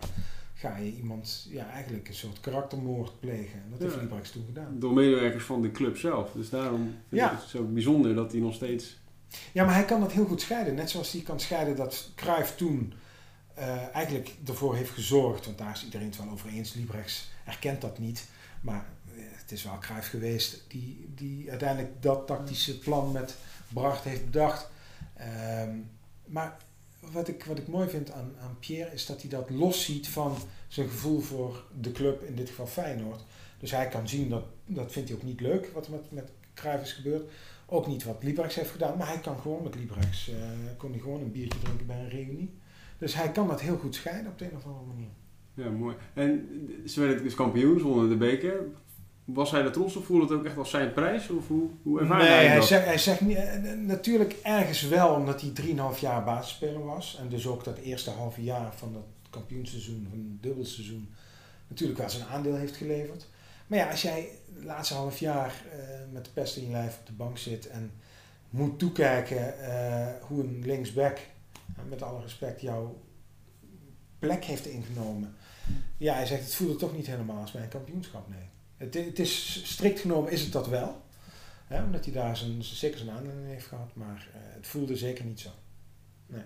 ga 0.53 0.77
je 0.77 0.95
iemand 0.95 1.47
ja, 1.49 1.69
eigenlijk 1.69 2.07
een 2.07 2.13
soort 2.13 2.39
karaktermoord 2.39 3.19
plegen. 3.19 3.63
En 3.63 3.69
dat 3.69 3.79
heeft 3.79 3.95
Liebrechts 3.95 4.31
toen 4.31 4.45
gedaan. 4.45 4.79
Door 4.79 4.93
medewerkers 4.93 5.43
van 5.43 5.61
de 5.61 5.71
club 5.71 5.97
zelf. 5.97 6.31
Dus 6.31 6.49
daarom 6.49 6.95
ja. 7.09 7.31
is 7.33 7.39
het 7.39 7.49
zo 7.49 7.63
bijzonder 7.63 8.15
dat 8.15 8.31
hij 8.31 8.41
nog 8.41 8.53
steeds... 8.53 8.97
Ja, 9.51 9.65
maar 9.65 9.73
hij 9.73 9.85
kan 9.85 9.99
dat 9.99 10.11
heel 10.11 10.25
goed 10.25 10.41
scheiden. 10.41 10.75
Net 10.75 10.89
zoals 10.89 11.11
hij 11.11 11.21
kan 11.21 11.39
scheiden 11.39 11.75
dat 11.75 12.11
Cruijff 12.15 12.55
toen 12.55 12.93
uh, 13.57 13.95
eigenlijk 13.95 14.35
ervoor 14.45 14.75
heeft 14.75 14.89
gezorgd. 14.91 15.45
Want 15.45 15.57
daar 15.57 15.73
is 15.73 15.83
iedereen 15.83 16.07
het 16.07 16.17
wel 16.17 16.29
over 16.29 16.49
eens. 16.49 16.73
Liebrechts 16.73 17.31
erkent 17.45 17.81
dat 17.81 17.99
niet. 17.99 18.27
Maar 18.61 18.85
het 19.15 19.51
is 19.51 19.63
wel 19.63 19.77
Cruijff 19.77 20.09
geweest 20.09 20.63
die, 20.67 21.11
die 21.15 21.49
uiteindelijk 21.49 22.01
dat 22.01 22.27
tactische 22.27 22.79
plan 22.79 23.11
met 23.11 23.35
Bracht 23.67 24.03
heeft 24.03 24.25
bedacht. 24.25 24.69
Um, 25.61 25.89
maar 26.25 26.57
wat 26.99 27.27
ik, 27.27 27.43
wat 27.43 27.57
ik 27.57 27.67
mooi 27.67 27.89
vind 27.89 28.11
aan, 28.11 28.35
aan 28.41 28.57
Pierre 28.59 28.93
is 28.93 29.05
dat 29.05 29.21
hij 29.21 29.29
dat 29.29 29.49
los 29.49 29.85
ziet 29.85 30.07
van 30.07 30.37
zijn 30.67 30.89
gevoel 30.89 31.19
voor 31.19 31.63
de 31.79 31.91
club, 31.91 32.23
in 32.23 32.35
dit 32.35 32.49
geval 32.49 32.67
Feyenoord. 32.67 33.21
Dus 33.59 33.71
hij 33.71 33.87
kan 33.87 34.07
zien 34.07 34.29
dat, 34.29 34.43
dat 34.65 34.91
vindt 34.91 35.09
hij 35.09 35.17
ook 35.17 35.23
niet 35.23 35.41
leuk 35.41 35.71
wat 35.73 35.89
met, 35.89 36.11
met 36.11 36.31
Cruijff 36.53 36.83
is 36.83 36.93
gebeurd. 36.93 37.31
Ook 37.65 37.87
niet 37.87 38.03
wat 38.03 38.23
Librex 38.23 38.55
heeft 38.55 38.71
gedaan, 38.71 38.97
maar 38.97 39.07
hij 39.07 39.19
kan 39.19 39.39
gewoon 39.39 39.63
met 39.63 39.75
Librex, 39.75 40.29
uh, 40.29 40.35
kon 40.77 40.91
hij 40.91 40.99
gewoon 40.99 41.21
een 41.21 41.31
biertje 41.31 41.59
drinken 41.59 41.85
bij 41.85 41.99
een 41.99 42.09
reunie. 42.09 42.53
Dus 43.03 43.15
hij 43.15 43.31
kan 43.31 43.47
dat 43.47 43.61
heel 43.61 43.77
goed 43.77 43.95
scheiden 43.95 44.31
op 44.31 44.37
de 44.37 44.45
een 44.45 44.55
of 44.55 44.65
andere 44.65 44.85
manier. 44.85 45.09
Ja, 45.53 45.69
mooi. 45.69 45.95
En 46.13 46.49
ze 46.85 46.99
werden 46.99 47.23
dus 47.23 47.35
kampioen, 47.35 47.79
zonder 47.79 48.09
de 48.09 48.15
beker. 48.15 48.65
Was 49.25 49.51
hij 49.51 49.61
er 49.61 49.71
trots 49.71 49.95
of 49.95 50.05
voelde 50.05 50.23
het 50.23 50.31
ook 50.33 50.45
echt 50.45 50.57
als 50.57 50.69
zijn 50.69 50.93
prijs? 50.93 51.29
Of 51.29 51.47
hoe, 51.47 51.69
hoe 51.81 51.99
ervaarde 51.99 52.23
nee, 52.23 52.33
hij 52.33 52.45
hij 52.47 52.55
dat? 52.55 52.67
Zegt, 52.67 52.85
hij 52.85 52.97
zegt 52.97 53.21
niet, 53.21 53.37
natuurlijk 53.77 54.35
ergens 54.43 54.87
wel, 54.87 55.13
omdat 55.13 55.41
hij 55.41 55.51
3,5 55.95 55.99
jaar 55.99 56.23
basisspeler 56.23 56.85
was. 56.85 57.17
En 57.21 57.29
dus 57.29 57.47
ook 57.47 57.63
dat 57.63 57.77
eerste 57.77 58.09
halve 58.09 58.43
jaar 58.43 58.73
van 58.75 58.93
dat 58.93 59.05
kampioenseizoen, 59.29 60.07
van 60.09 60.19
het 60.19 60.43
dubbelseizoen, 60.43 61.09
natuurlijk 61.67 61.99
wel 61.99 62.09
zijn 62.09 62.27
aandeel 62.27 62.55
heeft 62.55 62.75
geleverd. 62.75 63.27
Maar 63.67 63.79
ja, 63.79 63.89
als 63.89 64.01
jij 64.01 64.29
het 64.55 64.63
laatste 64.63 64.93
half 64.93 65.19
jaar 65.19 65.53
met 66.11 66.25
de 66.25 66.31
pest 66.33 66.57
in 66.57 66.65
je 66.65 66.71
lijf 66.71 66.97
op 66.99 67.05
de 67.05 67.13
bank 67.13 67.37
zit 67.37 67.67
en 67.67 67.91
moet 68.49 68.79
toekijken 68.79 69.53
hoe 70.27 70.43
een 70.43 70.61
linksback, 70.65 71.19
met 71.89 72.01
alle 72.01 72.21
respect, 72.21 72.61
jouw 72.61 73.01
plek 74.19 74.43
heeft 74.43 74.65
ingenomen. 74.65 75.35
Ja, 75.97 76.13
hij 76.13 76.25
zegt 76.25 76.43
het 76.43 76.55
voelde 76.55 76.75
toch 76.75 76.95
niet 76.95 77.07
helemaal 77.07 77.41
als 77.41 77.51
bij 77.51 77.61
een 77.61 77.69
kampioenschap, 77.69 78.29
nee. 78.29 78.49
Het, 78.77 78.93
het 78.93 79.19
is 79.19 79.61
strikt 79.65 79.99
genomen 79.99 80.31
is 80.31 80.41
het 80.41 80.51
dat 80.51 80.67
wel. 80.67 81.01
Hè, 81.65 81.83
omdat 81.83 82.05
hij 82.05 82.13
daar 82.13 82.37
zijn, 82.37 82.63
zeker 82.63 82.97
zijn 82.97 83.09
aanleiding 83.09 83.47
heeft 83.47 83.65
gehad. 83.65 83.91
Maar 83.93 84.27
uh, 84.29 84.41
het 84.55 84.67
voelde 84.67 84.95
zeker 84.95 85.25
niet 85.25 85.39
zo. 85.39 85.49
Nee. 86.25 86.43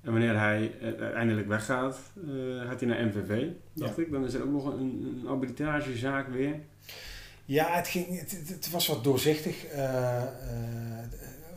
En 0.00 0.12
wanneer 0.12 0.38
hij 0.38 0.74
uiteindelijk 0.82 1.46
weggaat, 1.46 1.98
uh, 2.26 2.66
gaat 2.68 2.80
hij 2.80 2.88
naar 2.88 3.06
MVV, 3.06 3.46
dacht 3.72 3.98
ik. 3.98 4.10
Dan 4.10 4.24
is 4.24 4.34
er 4.34 4.42
ook 4.42 4.50
nog 4.50 4.64
een, 4.64 5.20
een 5.20 5.26
arbitragezaak 5.26 6.28
weer. 6.28 6.60
Ja, 7.44 7.76
het, 7.76 7.88
ging, 7.88 8.18
het, 8.18 8.48
het 8.48 8.70
was 8.70 8.86
wat 8.86 9.04
doorzichtig. 9.04 9.74
Uh, 9.74 10.22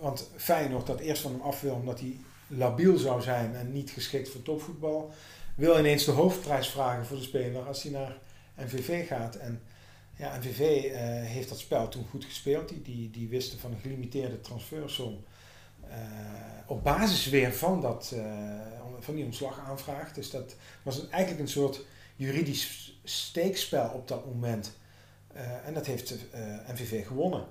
want 0.04 0.30
Feyenoord 0.36 0.88
dat 0.88 1.00
eerst 1.00 1.22
van 1.22 1.32
hem 1.32 1.42
af 1.42 1.62
wil 1.62 1.74
omdat 1.74 2.00
hij 2.00 2.18
labiel 2.48 2.98
zou 2.98 3.22
zijn 3.22 3.56
en 3.56 3.72
niet 3.72 3.90
geschikt 3.90 4.30
voor 4.30 4.42
topvoetbal, 4.42 5.12
wil 5.56 5.80
ineens 5.80 6.06
de 6.06 6.12
hoofdprijs 6.12 6.68
vragen 6.68 7.06
voor 7.06 7.18
de 7.18 7.24
speler 7.24 7.68
als 7.68 7.84
hij 7.84 7.92
naar 7.92 8.18
MVV 8.58 9.08
gaat. 9.08 9.36
En 9.36 9.62
ja, 10.16 10.38
MVV 10.38 10.60
eh, 10.60 11.00
heeft 11.06 11.50
dat 11.50 11.60
spel 11.60 11.88
toen 11.88 12.06
goed 12.10 12.26
gespeeld. 12.26 12.70
Die, 12.70 12.82
die, 12.82 13.10
die 13.10 13.28
wisten 13.28 13.60
van 13.60 13.72
een 13.72 13.80
gelimiteerde 13.80 14.42
transfersom. 14.42 15.24
Uh, 15.88 15.90
op 16.68 16.84
basis 16.84 17.30
weer 17.30 17.54
van, 17.54 17.82
dat, 17.82 18.12
uh, 18.16 18.24
van 19.00 19.16
die 19.16 19.26
ontslagaanvraag. 19.26 20.14
Dus 20.14 20.30
dat 20.30 20.56
was 20.84 21.10
eigenlijk 21.10 21.42
een 21.42 21.48
soort 21.48 21.86
juridisch 22.16 23.00
steekspel 23.04 23.90
op 23.90 24.08
dat 24.08 24.26
moment. 24.26 24.78
en 25.66 25.74
dat 25.74 25.86
heeft 25.86 26.16
MVV 26.72 27.08
gewonnen. 27.08 27.46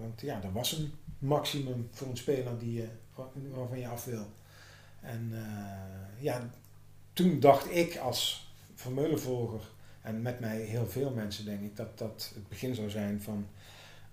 want 0.00 0.20
ja, 0.20 0.42
er 0.42 0.52
was 0.52 0.72
een 0.72 0.92
maximum 1.18 1.88
voor 1.90 2.08
een 2.08 2.16
speler 2.16 2.58
die, 2.58 2.88
waarvan 3.54 3.78
je 3.78 3.88
af 3.88 4.04
wil. 4.04 4.26
En 5.00 5.32
ja, 6.18 6.50
toen 7.12 7.40
dacht 7.40 7.70
ik 7.70 7.96
als 7.96 8.52
Vermeulenvolger 8.74 9.60
en 10.02 10.22
met 10.22 10.40
mij 10.40 10.60
heel 10.60 10.86
veel 10.86 11.10
mensen 11.10 11.44
denk 11.44 11.62
ik 11.62 11.76
dat 11.76 11.98
dat 11.98 12.32
het 12.34 12.48
begin 12.48 12.74
zou 12.74 12.90
zijn 12.90 13.22
van 13.22 13.46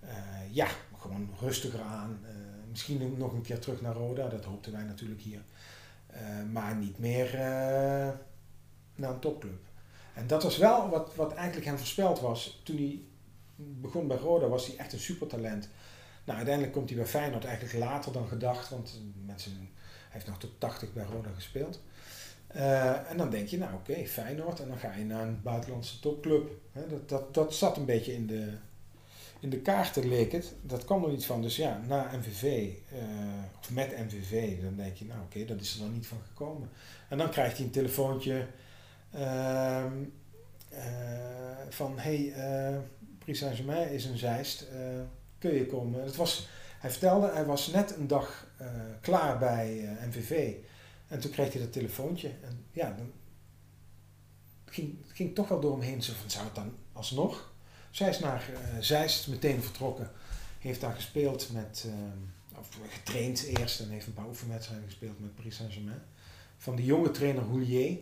uh, 0.04 0.10
ja, 0.50 0.68
gewoon 0.98 1.30
rustiger 1.40 1.80
aan. 1.80 2.18
Uh, 2.22 2.30
misschien 2.70 3.14
nog 3.16 3.32
een 3.32 3.42
keer 3.42 3.58
terug 3.58 3.80
naar 3.80 3.94
Roda, 3.94 4.28
dat 4.28 4.44
hoopten 4.44 4.72
wij 4.72 4.82
natuurlijk 4.82 5.20
hier. 5.20 5.40
Maar 6.52 6.76
niet 6.76 6.98
meer 6.98 7.34
naar 8.94 9.10
een 9.10 9.18
topclub. 9.18 9.64
En 10.14 10.26
dat 10.26 10.42
was 10.42 10.56
wel 10.56 10.88
wat, 10.88 11.14
wat 11.14 11.34
eigenlijk 11.34 11.66
hem 11.66 11.78
voorspeld 11.78 12.20
was. 12.20 12.60
Toen 12.64 12.76
hij 12.76 13.00
begon 13.56 14.06
bij 14.06 14.16
Roda 14.16 14.48
was 14.48 14.66
hij 14.66 14.76
echt 14.76 14.92
een 14.92 14.98
supertalent. 14.98 15.68
Nou, 16.26 16.38
uiteindelijk 16.38 16.74
komt 16.74 16.88
hij 16.88 16.98
bij 16.98 17.06
Feyenoord 17.06 17.44
eigenlijk 17.44 17.78
later 17.78 18.12
dan 18.12 18.28
gedacht, 18.28 18.68
want 18.68 19.00
mensen, 19.26 19.52
hij 19.52 19.68
heeft 20.08 20.26
nog 20.26 20.38
tot 20.38 20.60
80 20.60 20.92
bij 20.92 21.04
Roda 21.04 21.30
gespeeld. 21.34 21.80
Uh, 22.56 23.10
en 23.10 23.16
dan 23.16 23.30
denk 23.30 23.48
je, 23.48 23.58
nou 23.58 23.74
oké, 23.74 24.06
Feyenoord. 24.06 24.60
En 24.60 24.68
dan 24.68 24.78
ga 24.78 24.92
je 24.92 25.04
naar 25.04 25.26
een 25.26 25.42
buitenlandse 25.42 26.00
topclub. 26.00 26.50
dat, 26.88 27.08
dat, 27.08 27.34
dat 27.34 27.54
zat 27.54 27.76
een 27.76 27.84
beetje 27.84 28.14
in 28.14 28.26
de, 28.26 28.52
in 29.40 29.50
de 29.50 29.58
kaarten, 29.58 30.08
leek 30.08 30.32
het. 30.32 30.54
Dat 30.62 30.84
kwam 30.84 31.04
er 31.04 31.10
niet 31.10 31.26
van. 31.26 31.42
Dus 31.42 31.56
ja, 31.56 31.80
na 31.86 32.10
MVV, 32.16 32.72
eh, 32.92 32.98
of 33.58 33.70
met 33.70 33.98
MVV, 33.98 34.62
dan 34.62 34.76
denk 34.76 34.96
je, 34.96 35.04
nou 35.04 35.20
oké, 35.20 35.44
dat 35.44 35.60
is 35.60 35.74
er 35.74 35.80
dan 35.80 35.92
niet 35.92 36.06
van 36.06 36.18
gekomen. 36.28 36.70
En 37.08 37.18
dan 37.18 37.30
krijgt 37.30 37.56
hij 37.56 37.66
een 37.66 37.72
telefoontje 37.72 38.46
uh, 39.14 39.84
van, 41.68 41.98
hey, 41.98 42.32
Paris 43.18 43.38
Saint-Germain 43.38 43.90
is 43.90 44.04
een 44.04 44.18
Zeist, 44.18 44.66
kun 45.38 45.54
je 45.54 45.66
komen? 45.66 46.02
Het 46.02 46.16
was, 46.16 46.48
hij 46.78 46.90
vertelde, 46.90 47.30
hij 47.32 47.44
was 47.44 47.66
net 47.66 47.96
een 47.96 48.06
dag 48.06 48.46
klaar 49.00 49.38
bij 49.38 49.88
MVV. 50.06 50.54
En 51.08 51.20
toen 51.20 51.30
kreeg 51.30 51.52
hij 51.52 51.62
dat 51.62 51.72
telefoontje. 51.72 52.28
En 52.42 52.64
ja, 52.72 52.90
dan 52.90 53.12
ging, 54.64 54.96
ging 55.06 55.34
toch 55.34 55.48
wel 55.48 55.60
door 55.60 55.72
hem 55.72 55.80
heen. 55.80 56.02
Zo 56.02 56.12
van, 56.20 56.30
zou 56.30 56.44
het 56.44 56.54
dan 56.54 56.72
alsnog? 56.92 57.54
Zij 57.90 58.08
is 58.08 58.18
naar 58.18 58.50
uh, 58.50 58.58
Zeist 58.80 59.28
meteen 59.28 59.62
vertrokken. 59.62 60.10
Heeft 60.58 60.80
daar 60.80 60.94
gespeeld 60.94 61.52
met, 61.52 61.84
uh, 61.86 62.58
of 62.58 62.78
getraind 62.88 63.42
eerst 63.42 63.80
en 63.80 63.88
heeft 63.88 64.06
een 64.06 64.12
paar 64.12 64.26
oefenwedstrijden 64.26 64.86
gespeeld 64.86 65.20
met 65.20 65.34
Paris 65.34 65.56
Saint-Germain. 65.56 66.02
Van 66.58 66.76
de 66.76 66.84
jonge 66.84 67.10
trainer 67.10 67.42
Houlier 67.42 67.98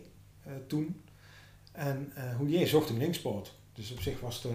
uh, 0.47 0.53
toen. 0.67 1.03
En 1.71 2.13
uh, 2.17 2.35
Houlier 2.35 2.67
zocht 2.67 2.89
een 2.89 2.97
linkspoot. 2.97 3.53
Dus 3.73 3.91
op 3.91 4.01
zich 4.01 4.19
was 4.19 4.43
het 4.43 4.53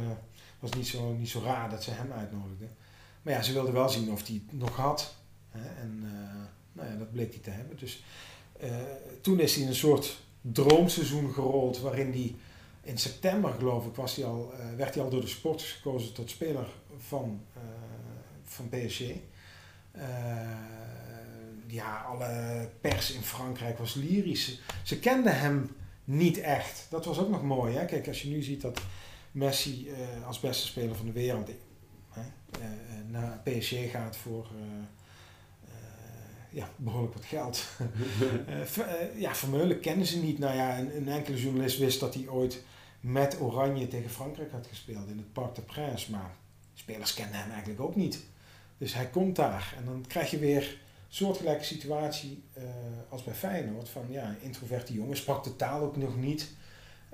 was 0.60 0.72
niet, 0.72 0.86
zo, 0.86 1.12
niet 1.12 1.28
zo 1.28 1.40
raar 1.44 1.70
dat 1.70 1.82
ze 1.82 1.90
hem 1.90 2.12
uitnodigden. 2.12 2.70
Maar 3.22 3.34
ja, 3.34 3.42
ze 3.42 3.52
wilden 3.52 3.72
wel 3.72 3.88
zien 3.88 4.10
of 4.10 4.26
hij 4.26 4.42
het 4.46 4.58
nog 4.58 4.76
had. 4.76 5.14
Hè? 5.48 5.80
En 5.80 6.00
nou 6.72 6.88
ja, 6.88 6.96
dat 6.96 7.12
bleek 7.12 7.32
hij 7.32 7.42
te 7.42 7.50
hebben. 7.50 7.76
Dus 7.76 8.04
uh, 8.62 8.70
toen 9.20 9.40
is 9.40 9.56
hij 9.56 9.66
een 9.66 9.74
soort 9.74 10.18
droomseizoen 10.40 11.32
gerold 11.32 11.78
waarin 11.78 12.12
hij 12.12 12.34
in 12.82 12.98
september 12.98 13.52
geloof 13.52 13.86
ik 13.86 13.94
was 13.94 14.16
hij 14.16 14.24
al, 14.24 14.52
uh, 14.52 14.76
werd 14.76 14.94
hij 14.94 15.04
al 15.04 15.10
door 15.10 15.20
de 15.20 15.26
sporters 15.26 15.72
gekozen 15.72 16.12
tot 16.12 16.30
speler 16.30 16.66
van, 16.98 17.42
van 18.44 18.68
PSG. 18.68 19.00
ja, 21.66 22.00
alle 22.00 22.68
pers 22.80 23.12
in 23.12 23.22
Frankrijk 23.22 23.78
was 23.78 23.94
lyrisch. 23.94 24.60
Ze 24.82 24.98
kenden 24.98 25.38
hem 25.38 25.76
niet 26.04 26.38
echt. 26.38 26.86
Dat 26.90 27.04
was 27.04 27.18
ook 27.18 27.28
nog 27.28 27.42
mooi. 27.42 27.76
Hè? 27.76 27.84
Kijk, 27.84 28.08
als 28.08 28.22
je 28.22 28.28
nu 28.28 28.42
ziet 28.42 28.60
dat 28.60 28.80
Messi 29.30 29.90
als 30.26 30.40
beste 30.40 30.66
speler 30.66 30.96
van 30.96 31.06
de 31.06 31.12
wereld 31.12 31.50
naar 33.06 33.40
PSG 33.44 33.90
gaat 33.90 34.16
voor 34.16 34.46
ja, 36.50 36.68
behoorlijk 36.76 37.14
wat 37.14 37.24
geld. 37.24 37.64
ja, 39.24 39.34
Vermeulen 39.34 39.80
kennen 39.80 40.06
ze 40.06 40.18
niet. 40.18 40.38
Nou 40.38 40.56
ja, 40.56 40.78
een, 40.78 40.96
een, 40.96 41.08
enkele 41.08 41.40
journalist 41.40 41.78
wist 41.78 42.00
dat 42.00 42.14
hij 42.14 42.28
ooit 42.28 42.62
met 43.00 43.40
Oranje 43.40 43.88
tegen 43.88 44.10
Frankrijk 44.10 44.52
had 44.52 44.66
gespeeld 44.66 45.08
in 45.08 45.16
het 45.16 45.32
Parc 45.32 45.54
de 45.54 45.62
Prince. 45.62 46.10
Maar 46.10 46.34
spelers 46.74 47.14
kenden 47.14 47.40
hem 47.40 47.50
eigenlijk 47.50 47.80
ook 47.80 47.96
niet. 47.96 48.24
Dus 48.78 48.94
hij 48.94 49.06
komt 49.06 49.36
daar 49.36 49.74
en 49.76 49.84
dan 49.84 50.04
krijg 50.06 50.30
je 50.30 50.38
weer 50.38 50.62
een 50.62 50.76
soortgelijke 51.08 51.64
situatie 51.64 52.42
als 53.08 53.24
bij 53.24 53.34
Feyenoord. 53.34 53.88
Van 53.88 54.06
ja, 54.08 54.36
introverte 54.40 54.92
jongen, 54.92 55.16
sprak 55.16 55.44
de 55.44 55.56
taal 55.56 55.80
ook 55.80 55.96
nog 55.96 56.16
niet. 56.16 56.54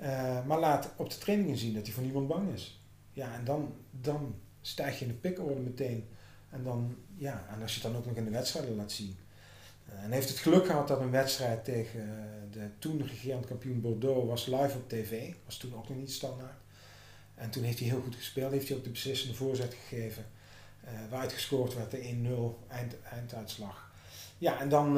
Uh, 0.01 0.45
maar 0.45 0.59
laat 0.59 0.93
op 0.95 1.09
de 1.09 1.17
trainingen 1.17 1.57
zien 1.57 1.73
dat 1.73 1.85
hij 1.85 1.93
voor 1.93 2.03
niemand 2.03 2.27
bang 2.27 2.53
is. 2.53 2.81
Ja, 3.11 3.33
en 3.33 3.45
dan, 3.45 3.73
dan 3.91 4.35
stijg 4.61 4.99
je 4.99 5.05
in 5.05 5.11
de 5.11 5.17
pikorde 5.17 5.59
meteen. 5.59 6.07
En, 6.49 6.63
dan, 6.63 6.95
ja, 7.15 7.45
en 7.53 7.61
als 7.61 7.75
je 7.75 7.81
het 7.81 7.91
dan 7.91 8.01
ook 8.01 8.07
nog 8.07 8.15
in 8.15 8.25
de 8.25 8.31
wedstrijden 8.31 8.75
laat 8.75 8.91
zien. 8.91 9.17
Eh, 9.85 10.03
en 10.03 10.11
heeft 10.11 10.29
het 10.29 10.37
geluk 10.37 10.65
gehad 10.65 10.87
dat 10.87 10.99
een 10.99 11.11
wedstrijd 11.11 11.63
tegen 11.63 12.01
eh, 12.01 12.51
de 12.51 12.69
toen 12.79 13.07
regerend 13.07 13.45
kampioen 13.45 13.81
Bordeaux 13.81 14.27
was 14.27 14.45
live 14.45 14.77
op 14.77 14.89
tv. 14.89 15.33
Was 15.45 15.57
toen 15.57 15.75
ook 15.75 15.89
nog 15.89 15.97
niet 15.97 16.11
standaard. 16.11 16.57
En 17.35 17.49
toen 17.49 17.63
heeft 17.63 17.79
hij 17.79 17.87
heel 17.87 18.01
goed 18.01 18.15
gespeeld. 18.15 18.51
Heeft 18.51 18.67
hij 18.67 18.77
ook 18.77 18.83
de 18.83 18.89
beslissende 18.89 19.35
voorzet 19.35 19.73
gegeven. 19.73 20.25
Uh, 20.83 20.91
waaruit 21.09 21.33
gescoord 21.33 21.75
werd 21.75 21.91
de 21.91 22.57
1-0 22.67 22.67
eind, 22.67 22.95
einduitslag. 23.11 23.91
Ja, 24.37 24.59
en 24.59 24.69
dan 24.69 24.95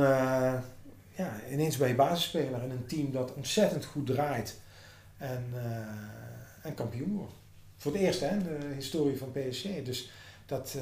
ja, 1.16 1.42
ineens 1.52 1.78
ben 1.78 1.88
je 1.88 1.96
basisspeler 1.96 2.64
in 2.64 2.72
een 2.72 2.86
team 2.86 3.12
dat 3.12 3.34
ontzettend 3.34 3.86
goed 3.86 4.06
draait. 4.06 4.60
En, 5.20 5.46
uh, 5.54 6.66
en 6.66 6.74
kampioen 6.74 7.16
wordt. 7.16 7.34
Voor 7.78 7.92
het 7.92 8.02
eerst 8.02 8.20
hè, 8.20 8.30
in 8.30 8.44
de 8.44 8.60
historie 8.76 9.18
van 9.18 9.32
PSG. 9.32 9.64
Dus 9.84 10.12
dat, 10.46 10.78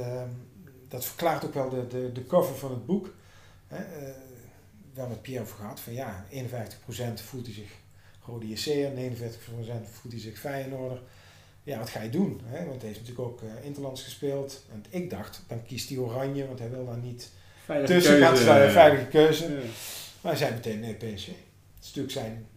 dat 0.87 1.05
verklaart 1.05 1.45
ook 1.45 1.53
wel 1.53 1.69
de, 1.69 1.87
de, 1.87 2.11
de 2.11 2.25
cover 2.25 2.55
van 2.55 2.71
het 2.71 2.85
boek. 2.85 3.13
Hè, 3.67 3.77
uh, 3.77 4.13
wel 4.93 5.07
met 5.07 5.21
Pierre 5.21 5.43
over 5.43 5.55
gehad, 5.55 5.79
van 5.79 5.93
ja, 5.93 6.25
51% 6.31 6.35
voelt 7.13 7.45
hij 7.45 7.53
zich 7.53 7.71
Rode 8.25 8.47
JC'er, 8.47 8.91
49% 8.91 8.93
voelt 9.91 10.13
hij 10.13 10.19
zich 10.19 10.39
Feyenoorder. 10.39 11.01
Ja, 11.63 11.79
wat 11.79 11.89
ga 11.89 12.01
je 12.01 12.09
doen? 12.09 12.41
Hè? 12.43 12.65
Want 12.65 12.81
hij 12.81 12.89
heeft 12.89 12.99
natuurlijk 12.99 13.27
ook 13.27 13.41
uh, 13.41 13.65
Interlands 13.65 14.03
gespeeld. 14.03 14.65
En 14.71 14.85
ik 14.89 15.09
dacht, 15.09 15.43
dan 15.47 15.63
kiest 15.63 15.89
hij 15.89 15.97
Oranje, 15.97 16.47
want 16.47 16.59
hij 16.59 16.69
wil 16.69 16.85
daar 16.85 16.97
niet 16.97 17.29
veilige 17.65 17.93
tussen 17.93 18.17
gaan 18.19 18.37
veilige 18.71 19.05
keuze. 19.05 19.51
Ja. 19.51 19.59
Maar 20.21 20.31
hij 20.31 20.35
zei 20.35 20.53
meteen, 20.53 20.79
nee, 20.79 20.93
PSG. 20.93 21.25
Het 21.27 21.35
is 21.81 21.85
natuurlijk 21.85 22.13
zijn 22.13 22.47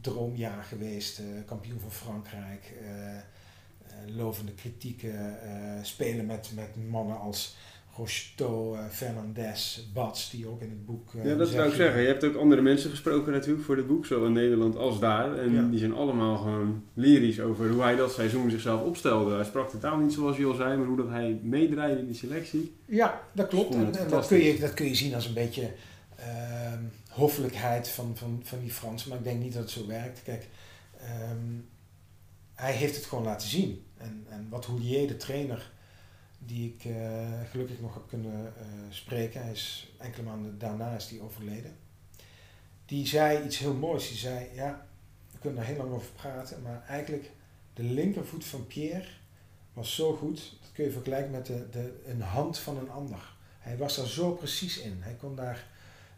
droomjaar 0.00 0.62
geweest. 0.64 1.18
Uh, 1.18 1.26
kampioen 1.46 1.80
van 1.80 1.92
Frankrijk. 1.92 2.74
Uh, 2.82 2.88
lovende 4.16 4.52
kritieken. 4.52 5.36
spelen 5.82 6.26
met, 6.26 6.50
met 6.54 6.88
mannen 6.90 7.18
als 7.18 7.56
Rocheteau, 7.96 8.76
Fernandez, 8.90 9.80
Bats, 9.92 10.30
die 10.30 10.46
ook 10.46 10.60
in 10.60 10.68
het 10.68 10.86
boek. 10.86 11.10
Ja, 11.22 11.34
dat 11.34 11.48
zou 11.48 11.68
ik 11.68 11.74
zeggen. 11.74 12.00
Je 12.00 12.06
hebt 12.06 12.24
ook 12.24 12.36
andere 12.36 12.62
mensen 12.62 12.90
gesproken 12.90 13.32
natuurlijk 13.32 13.64
voor 13.64 13.76
het 13.76 13.86
boek, 13.86 14.06
zowel 14.06 14.26
in 14.26 14.32
Nederland 14.32 14.76
als 14.76 15.00
daar. 15.00 15.38
En 15.38 15.70
die 15.70 15.78
zijn 15.78 15.94
allemaal 15.94 16.36
gewoon 16.36 16.82
lyrisch 16.94 17.40
over 17.40 17.70
hoe 17.70 17.82
hij 17.82 17.96
dat 17.96 18.12
seizoen 18.12 18.50
zichzelf 18.50 18.82
opstelde. 18.82 19.34
Hij 19.34 19.44
sprak 19.44 19.70
de 19.70 19.78
taal 19.78 19.98
niet 19.98 20.12
zoals 20.12 20.36
je 20.36 20.46
al 20.46 20.54
zei, 20.54 20.76
maar 20.76 20.86
hoe 20.86 20.96
dat 20.96 21.08
hij 21.08 21.40
meedraaide 21.42 22.00
in 22.00 22.06
die 22.06 22.14
selectie. 22.14 22.74
Ja, 22.84 23.20
dat 23.32 23.48
klopt. 23.48 23.74
En, 23.74 23.92
dat, 24.08 24.26
kun 24.26 24.38
je, 24.38 24.58
dat 24.58 24.74
kun 24.74 24.86
je 24.86 24.94
zien 24.94 25.14
als 25.14 25.26
een 25.26 25.34
beetje 25.34 25.70
uh, 26.18 26.26
hoffelijkheid 27.18 27.88
van, 27.88 28.16
van, 28.16 28.40
van 28.44 28.60
die 28.60 28.72
Fransen, 28.72 29.08
maar 29.08 29.18
ik 29.18 29.24
denk 29.24 29.42
niet 29.42 29.52
dat 29.52 29.62
het 29.62 29.70
zo 29.70 29.86
werkt. 29.86 30.22
Kijk, 30.22 30.48
ehm, 31.00 31.58
hij 32.54 32.72
heeft 32.72 32.96
het 32.96 33.04
gewoon 33.04 33.24
laten 33.24 33.48
zien. 33.48 33.84
En, 33.96 34.26
en 34.28 34.48
wat 34.48 34.64
Houllier, 34.64 35.08
de 35.08 35.16
trainer, 35.16 35.70
die 36.38 36.74
ik 36.74 36.84
eh, 36.84 37.28
gelukkig 37.50 37.80
nog 37.80 37.94
heb 37.94 38.08
kunnen 38.08 38.52
uh, 38.56 38.64
spreken, 38.88 39.42
hij 39.42 39.52
is 39.52 39.92
enkele 39.98 40.22
maanden 40.22 40.58
daarna 40.58 40.96
is 40.96 41.08
die 41.08 41.22
overleden. 41.22 41.76
Die 42.86 43.06
zei 43.06 43.44
iets 43.44 43.58
heel 43.58 43.74
moois. 43.74 44.08
Die 44.08 44.16
zei, 44.16 44.48
ja, 44.54 44.86
we 45.32 45.38
kunnen 45.38 45.58
er 45.60 45.66
heel 45.66 45.76
lang 45.76 45.92
over 45.92 46.10
praten, 46.12 46.62
maar 46.62 46.84
eigenlijk 46.88 47.30
de 47.74 47.82
linkervoet 47.82 48.44
van 48.44 48.66
Pierre 48.66 49.08
was 49.72 49.94
zo 49.94 50.16
goed, 50.16 50.56
dat 50.60 50.72
kun 50.72 50.84
je 50.84 50.90
vergelijken 50.90 51.30
met 51.30 51.46
de, 51.46 51.68
de, 51.70 52.02
een 52.06 52.22
hand 52.22 52.58
van 52.58 52.78
een 52.78 52.90
ander. 52.90 53.36
Hij 53.58 53.76
was 53.76 53.96
daar 53.96 54.06
zo 54.06 54.32
precies 54.32 54.78
in. 54.78 54.96
Hij 55.00 55.14
kon 55.14 55.36
daar 55.36 55.66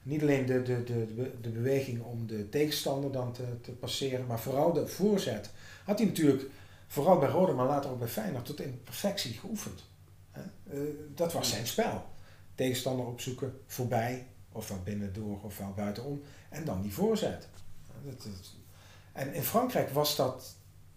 niet 0.03 0.23
alleen 0.23 0.47
de, 0.47 0.63
de, 0.63 0.85
de, 0.85 1.31
de 1.41 1.49
beweging 1.49 2.03
om 2.03 2.27
de 2.27 2.49
tegenstander 2.49 3.13
dan 3.13 3.33
te, 3.33 3.61
te 3.61 3.71
passeren, 3.71 4.27
maar 4.27 4.41
vooral 4.41 4.73
de 4.73 4.87
voorzet. 4.87 5.51
Had 5.85 5.99
hij 5.99 6.07
natuurlijk, 6.07 6.51
vooral 6.87 7.19
bij 7.19 7.29
Rode, 7.29 7.53
maar 7.53 7.67
later 7.67 7.91
ook 7.91 7.99
bij 7.99 8.09
Feyenoord, 8.09 8.45
tot 8.45 8.61
in 8.61 8.81
perfectie 8.85 9.33
geoefend. 9.33 9.83
Eh, 10.33 10.43
dat 11.15 11.33
was 11.33 11.51
zijn 11.51 11.67
spel. 11.67 12.05
Tegenstander 12.55 13.07
opzoeken, 13.07 13.61
voorbij, 13.67 14.27
ofwel 14.53 14.83
binnendoor 14.85 15.43
ofwel 15.43 15.73
buitenom, 15.77 16.23
en 16.49 16.65
dan 16.65 16.83
die 16.83 16.93
voorzet. 16.93 17.49
En 19.13 19.35
in 19.35 19.43
Frankrijk 19.43 19.91
was 19.91 20.17
dat 20.17 20.57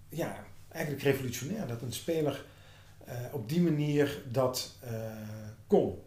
ja, 0.09 0.45
eigenlijk 0.67 1.03
revolutionair, 1.03 1.67
dat 1.67 1.81
een 1.81 1.93
speler 1.93 2.45
uh, 3.07 3.13
op 3.31 3.49
die 3.49 3.61
manier 3.61 4.23
dat 4.31 4.71
uh, 4.83 4.91
kon. 5.67 6.01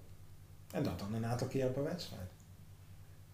En 0.71 0.83
dat 0.83 0.99
dan 0.99 1.15
een 1.15 1.27
aantal 1.27 1.47
keer 1.47 1.67
per 1.67 1.83
wedstrijd. 1.83 2.31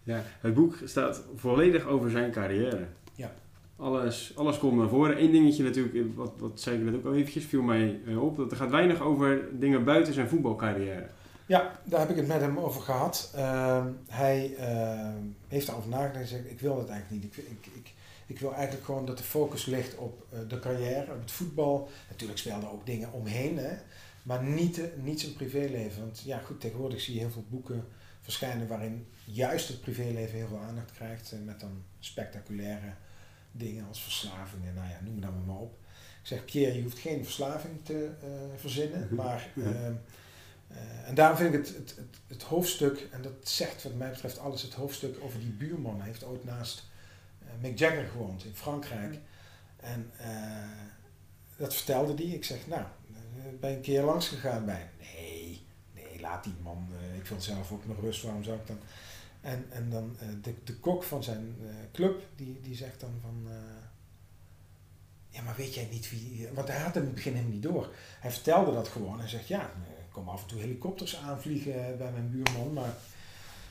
Ja, 0.03 0.23
het 0.41 0.55
boek 0.55 0.79
staat 0.85 1.23
volledig 1.37 1.87
over 1.87 2.11
zijn 2.11 2.31
carrière. 2.31 2.87
Ja. 3.15 3.33
Alles, 3.77 4.33
alles 4.37 4.59
komt 4.59 4.77
naar 4.77 4.89
voren. 4.89 5.23
Eén 5.23 5.31
dingetje 5.31 5.63
natuurlijk, 5.63 6.17
wat, 6.17 6.33
wat 6.39 6.61
zei 6.61 6.77
ik 6.79 6.85
net 6.85 6.95
ook 6.95 7.05
al 7.05 7.15
eventjes, 7.15 7.45
viel 7.45 7.63
mij 7.63 8.01
eh, 8.07 8.23
op. 8.23 8.37
Dat 8.37 8.51
er 8.51 8.57
gaat 8.57 8.71
weinig 8.71 9.01
over 9.01 9.41
dingen 9.53 9.85
buiten 9.85 10.15
zijn 10.15 10.29
voetbalcarrière. 10.29 11.07
Ja, 11.47 11.81
daar 11.85 12.01
heb 12.01 12.11
ik 12.11 12.17
het 12.17 12.27
met 12.27 12.41
hem 12.41 12.59
over 12.59 12.81
gehad. 12.81 13.33
Uh, 13.37 13.85
hij 14.09 14.55
uh, 14.59 15.09
heeft 15.49 15.69
erover 15.69 15.89
nagedacht 15.89 16.21
en 16.21 16.27
zei, 16.27 16.43
ik 16.43 16.61
wil 16.61 16.77
dat 16.77 16.89
eigenlijk 16.89 17.23
niet. 17.23 17.37
Ik, 17.37 17.45
ik, 17.45 17.67
ik, 17.75 17.93
ik 18.27 18.39
wil 18.39 18.55
eigenlijk 18.55 18.85
gewoon 18.85 19.07
dat 19.07 19.19
de 19.19 19.25
focus 19.25 19.67
ligt 19.67 19.97
op 19.97 20.27
uh, 20.33 20.39
de 20.49 20.59
carrière, 20.59 21.13
op 21.13 21.21
het 21.21 21.31
voetbal. 21.31 21.89
Natuurlijk 22.11 22.39
speelden 22.39 22.71
ook 22.71 22.87
dingen 22.87 23.13
omheen, 23.13 23.59
hè, 23.59 23.77
maar 24.23 24.43
niet, 24.43 24.81
niet 25.03 25.21
zijn 25.21 25.33
privéleven. 25.33 26.01
Want 26.03 26.23
ja, 26.25 26.39
goed, 26.39 26.61
tegenwoordig 26.61 27.01
zie 27.01 27.15
je 27.15 27.21
heel 27.21 27.31
veel 27.31 27.45
boeken 27.49 27.85
verschijnen 28.23 28.67
waarin 28.67 29.07
juist 29.25 29.69
het 29.69 29.81
privéleven 29.81 30.39
heel 30.39 30.49
veel 30.49 30.59
aandacht 30.59 30.93
krijgt. 30.93 31.35
Met 31.45 31.61
dan 31.61 31.85
spectaculaire 31.99 32.95
dingen 33.53 33.89
als 33.89 34.03
verslavingen, 34.03 34.75
nou 34.75 34.89
ja, 34.89 34.99
noem 35.03 35.15
het 35.15 35.23
dan 35.23 35.45
maar 35.45 35.57
op. 35.57 35.79
Ik 36.21 36.29
zeg, 36.29 36.45
Pierre, 36.45 36.77
je 36.77 36.83
hoeft 36.83 36.99
geen 36.99 37.25
verslaving 37.25 37.85
te 37.85 38.11
uh, 38.25 38.31
verzinnen, 38.57 39.05
mhm. 39.05 39.15
maar... 39.15 39.49
Uh, 39.55 39.67
uh, 39.67 41.09
en 41.09 41.15
daarom 41.15 41.37
vind 41.37 41.55
ik 41.55 41.61
het, 41.61 41.77
het, 41.77 41.97
het, 41.97 42.19
het, 42.27 42.43
hoofdstuk, 42.43 43.09
en 43.11 43.23
dat 43.23 43.33
zegt 43.43 43.83
wat 43.83 43.95
mij 43.95 44.11
betreft 44.11 44.39
alles, 44.39 44.63
het 44.63 44.75
hoofdstuk 44.75 45.17
over 45.23 45.39
die 45.39 45.51
buurman. 45.51 45.97
Hij 45.97 46.07
heeft 46.07 46.25
ooit 46.25 46.45
naast 46.45 46.89
Mick 47.61 47.79
Jagger 47.79 48.07
gewoond 48.07 48.45
in 48.45 48.55
Frankrijk. 48.55 49.19
En 49.77 50.11
dat 51.57 51.75
vertelde 51.75 52.15
die. 52.15 52.35
Ik 52.35 52.45
zeg, 52.45 52.67
nou, 52.67 52.83
ben 53.61 53.71
je 53.71 53.77
een 53.77 53.83
keer 53.83 54.03
langs 54.03 54.29
gegaan 54.29 54.65
bij 54.65 54.75
nee, 54.75 54.92
laat 56.23 56.45
die 56.45 56.55
man. 56.63 56.89
ik 57.17 57.27
wil 57.27 57.41
zelf 57.41 57.73
ook 57.73 57.87
nog 57.87 58.01
rust, 58.01 58.23
waarom 58.23 58.43
zou 58.43 58.59
ik 58.59 58.67
dan... 58.67 58.79
En, 59.41 59.67
en 59.71 59.91
dan 59.91 60.17
uh, 60.23 60.29
de, 60.43 60.55
de 60.65 60.77
kok 60.77 61.03
van 61.03 61.23
zijn 61.23 61.57
uh, 61.61 61.69
club, 61.93 62.23
die, 62.37 62.61
die 62.61 62.75
zegt 62.75 63.01
dan 63.01 63.19
van... 63.23 63.49
Ja, 65.29 65.43
maar 65.43 65.57
weet 65.57 65.75
jij 65.75 65.89
niet 65.91 66.11
wie... 66.11 66.49
Want 66.55 66.69
hij 66.69 66.81
had 66.81 66.97
in 66.97 67.03
het 67.03 67.15
begin 67.15 67.33
helemaal 67.33 67.55
niet 67.55 67.63
door. 67.63 67.95
Hij 68.21 68.31
vertelde 68.31 68.73
dat 68.73 68.89
gewoon. 68.89 69.19
Hij 69.19 69.29
zegt, 69.29 69.49
ja, 69.49 69.61
er 69.61 70.09
komen 70.11 70.33
af 70.33 70.43
en 70.43 70.49
toe 70.49 70.61
helikopters 70.61 71.17
aanvliegen 71.17 71.99
bij 71.99 72.13
mijn 72.13 72.31
buurman, 72.31 72.73
maar... 72.73 72.95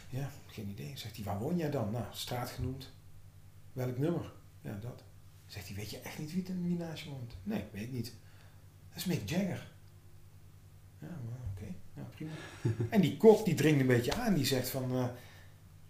Ja, 0.10 0.30
geen 0.48 0.70
idee. 0.70 0.92
Zegt 0.98 1.16
hij, 1.16 1.26
waar 1.26 1.40
woon 1.40 1.58
jij 1.58 1.70
dan? 1.70 1.92
Nou, 1.92 2.06
straat 2.12 2.50
genoemd. 2.50 2.90
Welk 3.74 3.98
nummer? 3.98 4.32
Ja, 4.62 4.78
dat. 4.82 5.04
Zegt 5.46 5.68
hij, 5.68 5.76
weet 5.76 5.90
je 5.90 6.00
echt 6.00 6.20
niet 6.20 6.34
wie, 6.34 6.46
wie 6.62 6.78
naast 6.78 7.06
woont? 7.06 7.34
Nee, 7.44 7.60
ik 7.60 7.72
weet 7.72 7.92
niet. 7.92 8.14
Dat 8.90 8.98
is 8.98 9.06
Mick 9.06 9.30
Jagger. 9.30 9.71
Ja, 11.02 11.08
oké. 11.08 11.64
Okay. 11.64 11.76
Ja, 11.94 12.04
prima. 12.16 12.32
en 12.96 13.02
die 13.02 13.18
kok 13.18 13.46
die 13.46 13.56
dringt 13.56 13.80
een 13.80 13.88
beetje 13.88 14.14
aan. 14.14 14.34
Die 14.34 14.46
zegt 14.46 14.70
van... 14.70 15.12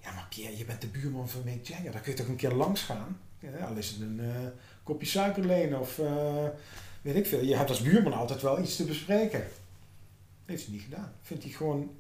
Ja, 0.04 0.12
maar 0.12 0.26
Pierre, 0.30 0.58
je 0.58 0.66
bent 0.66 0.82
de 0.82 0.88
buurman 0.88 1.30
van 1.30 1.42
Mick 1.44 1.68
Jagger. 1.68 1.92
Daar 1.92 2.02
kun 2.02 2.12
je 2.12 2.18
toch 2.18 2.28
een 2.28 2.36
keer 2.36 2.54
langs 2.54 2.82
gaan? 2.82 3.18
Ja, 3.40 3.66
al 3.66 3.76
is 3.76 3.90
het 3.90 4.02
een 4.02 4.20
uh, 4.20 4.36
kopje 4.84 5.08
suiker 5.08 5.46
lenen 5.46 5.80
of 5.80 5.98
uh, 5.98 6.46
weet 7.02 7.16
ik 7.16 7.26
veel. 7.26 7.44
Je 7.44 7.56
hebt 7.56 7.70
als 7.70 7.82
buurman 7.82 8.14
altijd 8.14 8.42
wel 8.42 8.62
iets 8.62 8.76
te 8.76 8.84
bespreken. 8.84 9.48
Heeft 10.46 10.64
hij 10.64 10.74
niet 10.74 10.84
gedaan. 10.84 11.14
Vindt 11.22 11.44
hij 11.44 11.52
gewoon... 11.52 11.92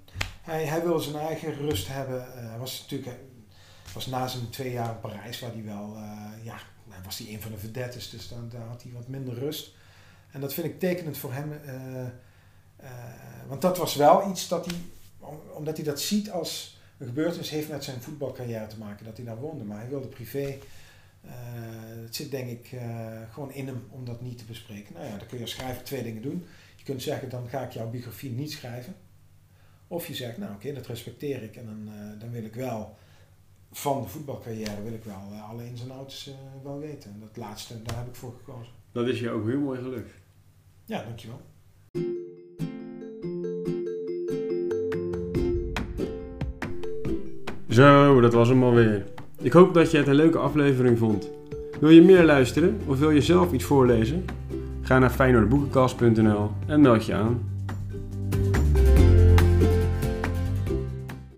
Hij, 0.41 0.65
hij 0.65 0.83
wil 0.83 0.99
zijn 0.99 1.15
eigen 1.15 1.53
rust 1.53 1.87
hebben. 1.87 2.25
Hij 2.49 2.57
was 2.57 2.79
natuurlijk... 2.81 3.19
was 3.93 4.07
na 4.07 4.27
zijn 4.27 4.49
twee 4.49 4.71
jaar 4.71 4.89
in 4.89 4.99
Parijs 4.99 5.39
waar 5.39 5.51
hij 5.53 5.63
wel... 5.63 5.97
ja, 6.43 6.57
hij 6.89 7.03
was 7.03 7.17
hij 7.17 7.33
een 7.33 7.41
van 7.41 7.51
de 7.51 7.57
vedettes. 7.57 8.09
Dus 8.09 8.27
dan, 8.27 8.49
daar 8.49 8.67
had 8.67 8.83
hij 8.83 8.91
wat 8.91 9.07
minder 9.07 9.33
rust. 9.33 9.73
En 10.31 10.41
dat 10.41 10.53
vind 10.53 10.67
ik 10.67 10.79
tekenend 10.79 11.17
voor 11.17 11.33
hem. 11.33 11.51
Want 13.47 13.61
dat 13.61 13.77
was 13.77 13.95
wel 13.95 14.29
iets 14.29 14.47
dat 14.47 14.65
hij... 14.65 14.75
Omdat 15.53 15.75
hij 15.75 15.85
dat 15.85 16.01
ziet 16.01 16.31
als 16.31 16.79
een 16.97 17.07
gebeurtenis 17.07 17.49
heeft 17.49 17.69
met 17.69 17.83
zijn 17.83 18.01
voetbalcarrière 18.01 18.67
te 18.67 18.77
maken, 18.77 19.05
dat 19.05 19.17
hij 19.17 19.25
daar 19.25 19.39
woonde. 19.39 19.63
Maar 19.63 19.79
hij 19.79 19.89
wilde 19.89 20.07
privé. 20.07 20.57
Uh, 21.25 21.31
het 22.03 22.15
zit 22.15 22.31
denk 22.31 22.49
ik 22.49 22.71
uh, 22.71 22.81
gewoon 23.31 23.51
in 23.51 23.67
hem 23.67 23.87
om 23.89 24.05
dat 24.05 24.21
niet 24.21 24.37
te 24.37 24.45
bespreken. 24.45 24.93
Nou 24.93 25.05
ja, 25.05 25.17
dan 25.17 25.27
kun 25.27 25.37
je 25.37 25.43
als 25.43 25.51
schrijver 25.51 25.83
twee 25.83 26.03
dingen 26.03 26.21
doen. 26.21 26.45
Je 26.75 26.83
kunt 26.83 27.01
zeggen, 27.01 27.29
dan 27.29 27.47
ga 27.49 27.61
ik 27.61 27.71
jouw 27.71 27.89
biografie 27.89 28.31
niet 28.31 28.51
schrijven. 28.51 28.95
Of 29.87 30.07
je 30.07 30.15
zegt, 30.15 30.37
nou 30.37 30.53
oké, 30.53 30.61
okay, 30.61 30.73
dat 30.73 30.87
respecteer 30.87 31.43
ik 31.43 31.55
en 31.55 31.65
dan, 31.65 31.93
uh, 31.95 32.19
dan 32.19 32.31
wil 32.31 32.43
ik 32.43 32.55
wel 32.55 32.97
van 33.71 34.01
de 34.01 34.07
voetbalcarrière 34.07 34.83
wil 34.83 34.93
ik 34.93 35.03
wel 35.03 35.33
alle 35.49 35.65
ins 35.65 35.81
en 35.81 35.91
outs 35.91 36.31
wel 36.63 36.79
weten. 36.79 37.11
En 37.11 37.19
dat 37.19 37.37
laatste, 37.37 37.81
daar 37.81 37.97
heb 37.97 38.07
ik 38.07 38.15
voor 38.15 38.33
gekozen. 38.37 38.73
Dat 38.91 39.07
is 39.07 39.19
je 39.19 39.29
ook 39.29 39.47
heel 39.47 39.59
mooi 39.59 39.81
gelukt. 39.81 40.13
Ja, 40.85 41.03
dankjewel. 41.03 41.41
Zo, 47.71 48.21
dat 48.21 48.33
was 48.33 48.49
hem 48.49 48.63
alweer. 48.63 49.03
Ik 49.41 49.51
hoop 49.51 49.73
dat 49.73 49.91
je 49.91 49.97
het 49.97 50.07
een 50.07 50.15
leuke 50.15 50.37
aflevering 50.37 50.97
vond. 50.97 51.29
Wil 51.79 51.89
je 51.89 52.01
meer 52.01 52.23
luisteren 52.23 52.79
of 52.85 52.99
wil 52.99 53.09
je 53.09 53.21
zelf 53.21 53.51
iets 53.51 53.63
voorlezen? 53.63 54.25
Ga 54.81 54.99
naar 54.99 55.09
feyenoordboekenkast.nl 55.09 56.51
en 56.67 56.81
meld 56.81 57.05
je 57.05 57.13
aan. 57.13 57.50